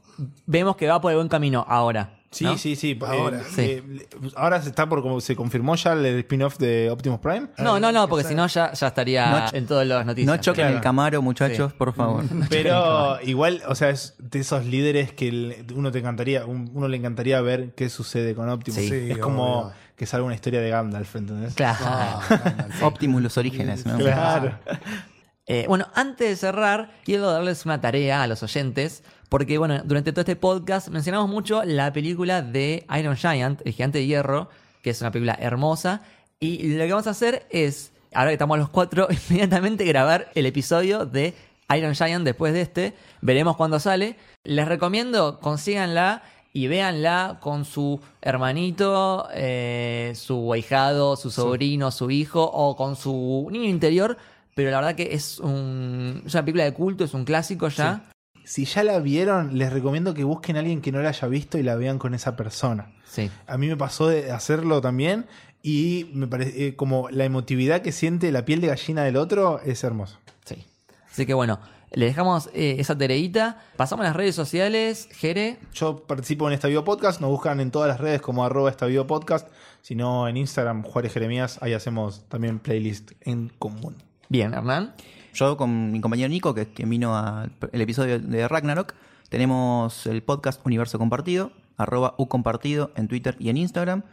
vemos 0.45 0.75
que 0.75 0.87
va 0.87 1.01
por 1.01 1.11
el 1.11 1.17
buen 1.17 1.29
camino 1.29 1.65
ahora. 1.67 2.14
Sí, 2.31 2.43
¿no? 2.43 2.57
sí, 2.57 2.75
sí. 2.75 2.99
Ahora. 3.05 3.37
Eh, 3.39 3.43
Sí. 3.49 3.61
eh, 3.61 4.07
ahora 4.35 4.61
se 4.61 4.67
está 4.69 4.89
por 4.89 5.01
como 5.01 5.21
se 5.21 5.35
confirmó 5.37 5.75
ya 5.75 5.93
el 5.93 6.05
spin-off 6.05 6.57
de 6.57 6.89
Optimus 6.91 7.19
Prime. 7.21 7.47
No, 7.57 7.79
no, 7.79 7.91
no, 7.93 8.09
porque 8.09 8.25
si 8.25 8.35
no 8.35 8.45
ya, 8.47 8.73
ya 8.73 8.87
estaría 8.87 9.29
No 9.51 9.57
en 9.57 9.65
todas 9.67 9.87
las 9.87 10.05
noticias. 10.05 10.35
No 10.35 10.41
choquen 10.41 10.63
Claro. 10.65 10.75
el 10.75 10.81
Camaro, 10.81 11.21
muchachos, 11.21 11.71
por 11.73 11.93
favor. 11.93 12.25
Pero 12.49 13.21
igual, 13.21 13.61
o 13.67 13.75
sea, 13.75 13.89
es 13.89 14.15
de 14.19 14.39
esos 14.39 14.65
líderes 14.65 15.13
que 15.13 15.63
uno 15.73 15.91
te 15.91 15.99
encantaría, 15.99 16.45
un- 16.45 16.69
uno 16.73 16.87
le 16.89 16.97
encantaría 16.97 17.39
ver 17.39 17.73
qué 17.73 17.87
sucede 17.89 18.35
con 18.35 18.49
Optimus. 18.49 18.81
Sí. 18.81 19.11
es 19.11 19.17
como 19.19 19.59
obvio. 19.61 19.73
que 19.95 20.05
salga 20.05 20.25
una 20.25 20.35
historia 20.35 20.59
de 20.59 20.69
Gandalf, 20.71 21.15
¿entendés? 21.15 21.53
Claro. 21.53 22.19
Gandalf. 22.29 22.83
Optimus, 22.83 23.21
los 23.21 23.37
orígenes, 23.37 23.85
¿no? 23.85 23.97
Claro. 23.97 24.57
Eh, 25.47 25.65
bueno, 25.67 25.87
antes 25.93 26.27
de 26.27 26.35
cerrar, 26.35 26.91
quiero 27.03 27.29
darles 27.29 27.65
una 27.65 27.79
tarea 27.79 28.23
a 28.23 28.27
los 28.27 28.41
oyentes, 28.41 29.03
porque 29.29 29.57
bueno, 29.57 29.81
durante 29.83 30.11
todo 30.11 30.21
este 30.21 30.35
podcast 30.35 30.87
mencionamos 30.87 31.29
mucho 31.29 31.63
la 31.63 31.93
película 31.93 32.41
de 32.41 32.85
Iron 32.97 33.15
Giant, 33.15 33.61
el 33.63 33.73
gigante 33.73 33.99
de 33.99 34.07
hierro, 34.07 34.49
que 34.81 34.89
es 34.89 35.01
una 35.01 35.11
película 35.11 35.37
hermosa, 35.39 36.01
y 36.39 36.75
lo 36.75 36.85
que 36.85 36.91
vamos 36.91 37.07
a 37.07 37.11
hacer 37.11 37.45
es, 37.51 37.91
ahora 38.13 38.31
que 38.31 38.35
estamos 38.35 38.57
los 38.57 38.69
cuatro, 38.69 39.07
inmediatamente 39.29 39.85
grabar 39.85 40.31
el 40.33 40.47
episodio 40.47 41.05
de 41.05 41.35
Iron 41.75 41.93
Giant 41.93 42.25
después 42.25 42.53
de 42.53 42.61
este, 42.61 42.93
veremos 43.21 43.55
cuándo 43.55 43.79
sale. 43.79 44.17
Les 44.43 44.67
recomiendo, 44.67 45.39
consíganla 45.39 46.23
y 46.53 46.67
véanla 46.67 47.39
con 47.41 47.65
su 47.65 47.99
hermanito, 48.21 49.27
eh, 49.33 50.13
su 50.15 50.53
ahijado, 50.53 51.17
su 51.17 51.29
sobrino, 51.29 51.91
su 51.91 52.09
hijo 52.11 52.43
o 52.43 52.75
con 52.75 52.95
su 52.95 53.47
niño 53.51 53.69
interior. 53.69 54.17
Pero 54.55 54.71
la 54.71 54.77
verdad 54.77 54.95
que 54.95 55.13
es, 55.13 55.39
un, 55.39 56.23
es 56.25 56.33
una 56.33 56.43
película 56.43 56.63
de 56.63 56.73
culto, 56.73 57.03
es 57.03 57.13
un 57.13 57.25
clásico 57.25 57.67
ya. 57.67 58.09
Si 58.45 58.63
ya 58.65 58.83
la 58.83 58.99
vieron, 58.99 59.57
les 59.57 59.73
recomiendo 59.73 60.13
que 60.13 60.23
busquen 60.23 60.55
a 60.55 60.59
alguien 60.59 60.81
que 60.81 60.91
no 60.91 61.01
la 61.01 61.09
haya 61.09 61.27
visto 61.27 61.57
y 61.57 61.63
la 61.63 61.75
vean 61.75 61.99
con 61.99 62.13
esa 62.13 62.35
persona. 62.35 62.93
Sí. 63.05 63.29
A 63.47 63.57
mí 63.57 63.67
me 63.67 63.75
pasó 63.75 64.07
de 64.07 64.31
hacerlo 64.31 64.81
también 64.81 65.25
y 65.61 66.09
me 66.13 66.27
parece 66.27 66.67
eh, 66.67 66.75
como 66.75 67.09
la 67.09 67.25
emotividad 67.25 67.81
que 67.81 67.91
siente 67.91 68.31
la 68.31 68.45
piel 68.45 68.61
de 68.61 68.67
gallina 68.67 69.03
del 69.03 69.17
otro 69.17 69.59
es 69.59 69.83
hermoso. 69.83 70.19
sí. 70.45 70.65
Así 71.11 71.25
que 71.25 71.33
bueno, 71.33 71.59
le 71.91 72.05
dejamos 72.05 72.49
eh, 72.53 72.75
esa 72.79 72.97
tareita. 72.97 73.61
Pasamos 73.77 74.03
a 74.05 74.09
las 74.09 74.15
redes 74.15 74.35
sociales. 74.35 75.07
Jere. 75.11 75.59
Yo 75.73 76.05
participo 76.05 76.47
en 76.47 76.53
esta 76.53 76.67
Vivo 76.67 76.83
Podcast, 76.83 77.21
nos 77.21 77.29
buscan 77.29 77.59
en 77.59 77.71
todas 77.71 77.87
las 77.87 77.99
redes 77.99 78.21
como 78.21 78.45
arroba 78.45 78.69
esta 78.69 78.85
Vivo 78.85 79.07
Podcast, 79.07 79.47
si 79.81 79.95
no 79.95 80.27
en 80.27 80.37
Instagram, 80.37 80.83
Juárez 80.83 81.13
Jeremías, 81.13 81.57
ahí 81.61 81.73
hacemos 81.73 82.27
también 82.29 82.59
playlist 82.59 83.11
en 83.21 83.49
común. 83.49 83.95
Bien, 84.29 84.53
Hernán. 84.53 84.93
Yo 85.33 85.57
con 85.57 85.91
mi 85.91 85.99
compañero 86.01 86.29
Nico, 86.29 86.53
que, 86.53 86.67
que 86.69 86.85
vino 86.85 87.17
al 87.17 87.51
episodio 87.73 88.19
de 88.19 88.47
Ragnarok, 88.47 88.93
tenemos 89.29 90.05
el 90.07 90.23
podcast 90.23 90.65
Universo 90.65 90.97
Compartido, 90.97 91.51
arroba 91.77 92.15
ucompartido 92.17 92.91
en 92.95 93.07
Twitter 93.07 93.35
y 93.39 93.49
en 93.49 93.57
Instagram. 93.57 94.03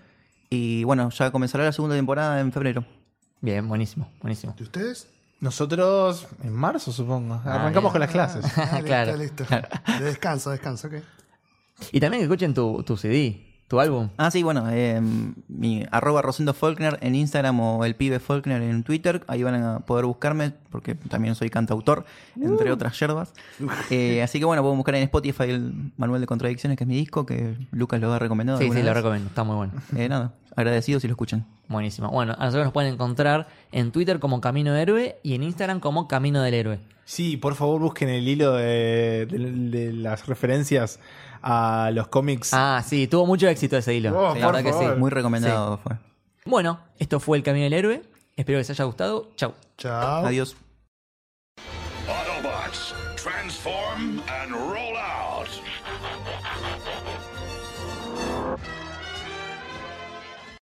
Y 0.50 0.84
bueno, 0.84 1.10
ya 1.10 1.30
comenzará 1.30 1.64
la 1.64 1.72
segunda 1.72 1.96
temporada 1.96 2.40
en 2.40 2.52
febrero. 2.52 2.84
Bien, 3.40 3.66
buenísimo, 3.68 4.10
buenísimo. 4.20 4.54
¿Y 4.58 4.62
ustedes? 4.64 5.08
Nosotros 5.40 6.26
en 6.42 6.52
marzo, 6.52 6.92
supongo. 6.92 7.34
Arrancamos 7.44 7.74
bien. 7.74 7.92
con 7.92 8.00
las 8.00 8.10
clases. 8.10 8.44
Ah, 8.58 8.80
Claro. 8.84 9.16
listo, 9.16 9.44
listo. 9.48 9.68
De 9.98 10.04
descanso, 10.04 10.50
descanso, 10.50 10.88
ok. 10.88 10.94
Y 11.90 12.00
también 12.00 12.20
que 12.20 12.24
escuchen 12.24 12.54
tu, 12.54 12.82
tu 12.84 12.96
CD, 12.96 13.51
tu 13.72 13.80
álbum. 13.80 14.10
Ah, 14.18 14.30
sí, 14.30 14.42
bueno, 14.42 14.66
eh, 14.70 15.00
mi 15.48 15.82
arroba 15.90 16.20
Rosendo 16.20 16.52
Faulkner 16.52 16.98
en 17.00 17.14
Instagram 17.14 17.58
o 17.58 17.86
el 17.86 17.94
pibe 17.96 18.20
Faulkner 18.20 18.60
en 18.60 18.82
Twitter. 18.82 19.24
Ahí 19.28 19.42
van 19.42 19.54
a 19.54 19.78
poder 19.80 20.04
buscarme 20.04 20.52
porque 20.68 20.94
también 20.94 21.34
soy 21.34 21.48
cantautor, 21.48 22.04
entre 22.38 22.70
otras 22.70 23.00
yerbas. 23.00 23.32
Eh, 23.88 24.22
así 24.22 24.38
que 24.38 24.44
bueno, 24.44 24.60
pueden 24.60 24.76
buscar 24.76 24.94
en 24.96 25.04
Spotify 25.04 25.44
el 25.44 25.90
Manual 25.96 26.20
de 26.20 26.26
Contradicciones, 26.26 26.76
que 26.76 26.84
es 26.84 26.88
mi 26.88 26.96
disco, 26.96 27.24
que 27.24 27.56
Lucas 27.70 27.98
lo 27.98 28.12
ha 28.12 28.18
recomendado. 28.18 28.58
Sí, 28.58 28.70
sí, 28.70 28.82
lo 28.82 28.92
recomiendo. 28.92 29.28
Está 29.28 29.42
muy 29.42 29.56
bueno. 29.56 29.72
Eh, 29.96 30.06
nada, 30.06 30.34
agradecido 30.54 31.00
si 31.00 31.08
lo 31.08 31.12
escuchan. 31.12 31.46
Buenísimo. 31.68 32.10
Bueno, 32.10 32.34
a 32.38 32.44
nosotros 32.44 32.64
nos 32.66 32.74
pueden 32.74 32.92
encontrar 32.92 33.48
en 33.72 33.90
Twitter 33.90 34.18
como 34.18 34.42
Camino 34.42 34.76
Héroe 34.76 35.16
y 35.22 35.34
en 35.34 35.44
Instagram 35.44 35.80
como 35.80 36.08
Camino 36.08 36.42
del 36.42 36.52
Héroe. 36.52 36.78
Sí, 37.06 37.36
por 37.38 37.54
favor 37.54 37.80
busquen 37.80 38.10
el 38.10 38.28
hilo 38.28 38.52
de, 38.52 39.26
de- 39.30 39.38
de 39.70 39.92
las 39.94 40.26
referencias 40.26 41.00
a 41.42 41.90
los 41.92 42.08
cómics. 42.08 42.50
Ah, 42.52 42.82
sí, 42.86 43.06
tuvo 43.06 43.26
mucho 43.26 43.48
éxito 43.48 43.76
ese 43.76 43.94
hilo. 43.94 44.16
Oh, 44.18 44.34
la 44.34 44.46
verdad 44.46 44.62
que 44.62 44.72
sí. 44.72 44.84
Muy 44.98 45.10
recomendado 45.10 45.78
fue. 45.78 45.98
Bueno, 46.44 46.80
esto 46.98 47.20
fue 47.20 47.38
el 47.38 47.44
Camino 47.44 47.64
del 47.64 47.72
Héroe. 47.72 48.02
Espero 48.36 48.56
que 48.56 48.60
les 48.60 48.70
haya 48.70 48.84
gustado. 48.84 49.30
Chau. 49.36 49.54
Chao. 49.76 50.26
Adiós. 50.26 50.56
Autobots, 52.08 52.94
transform 53.16 54.20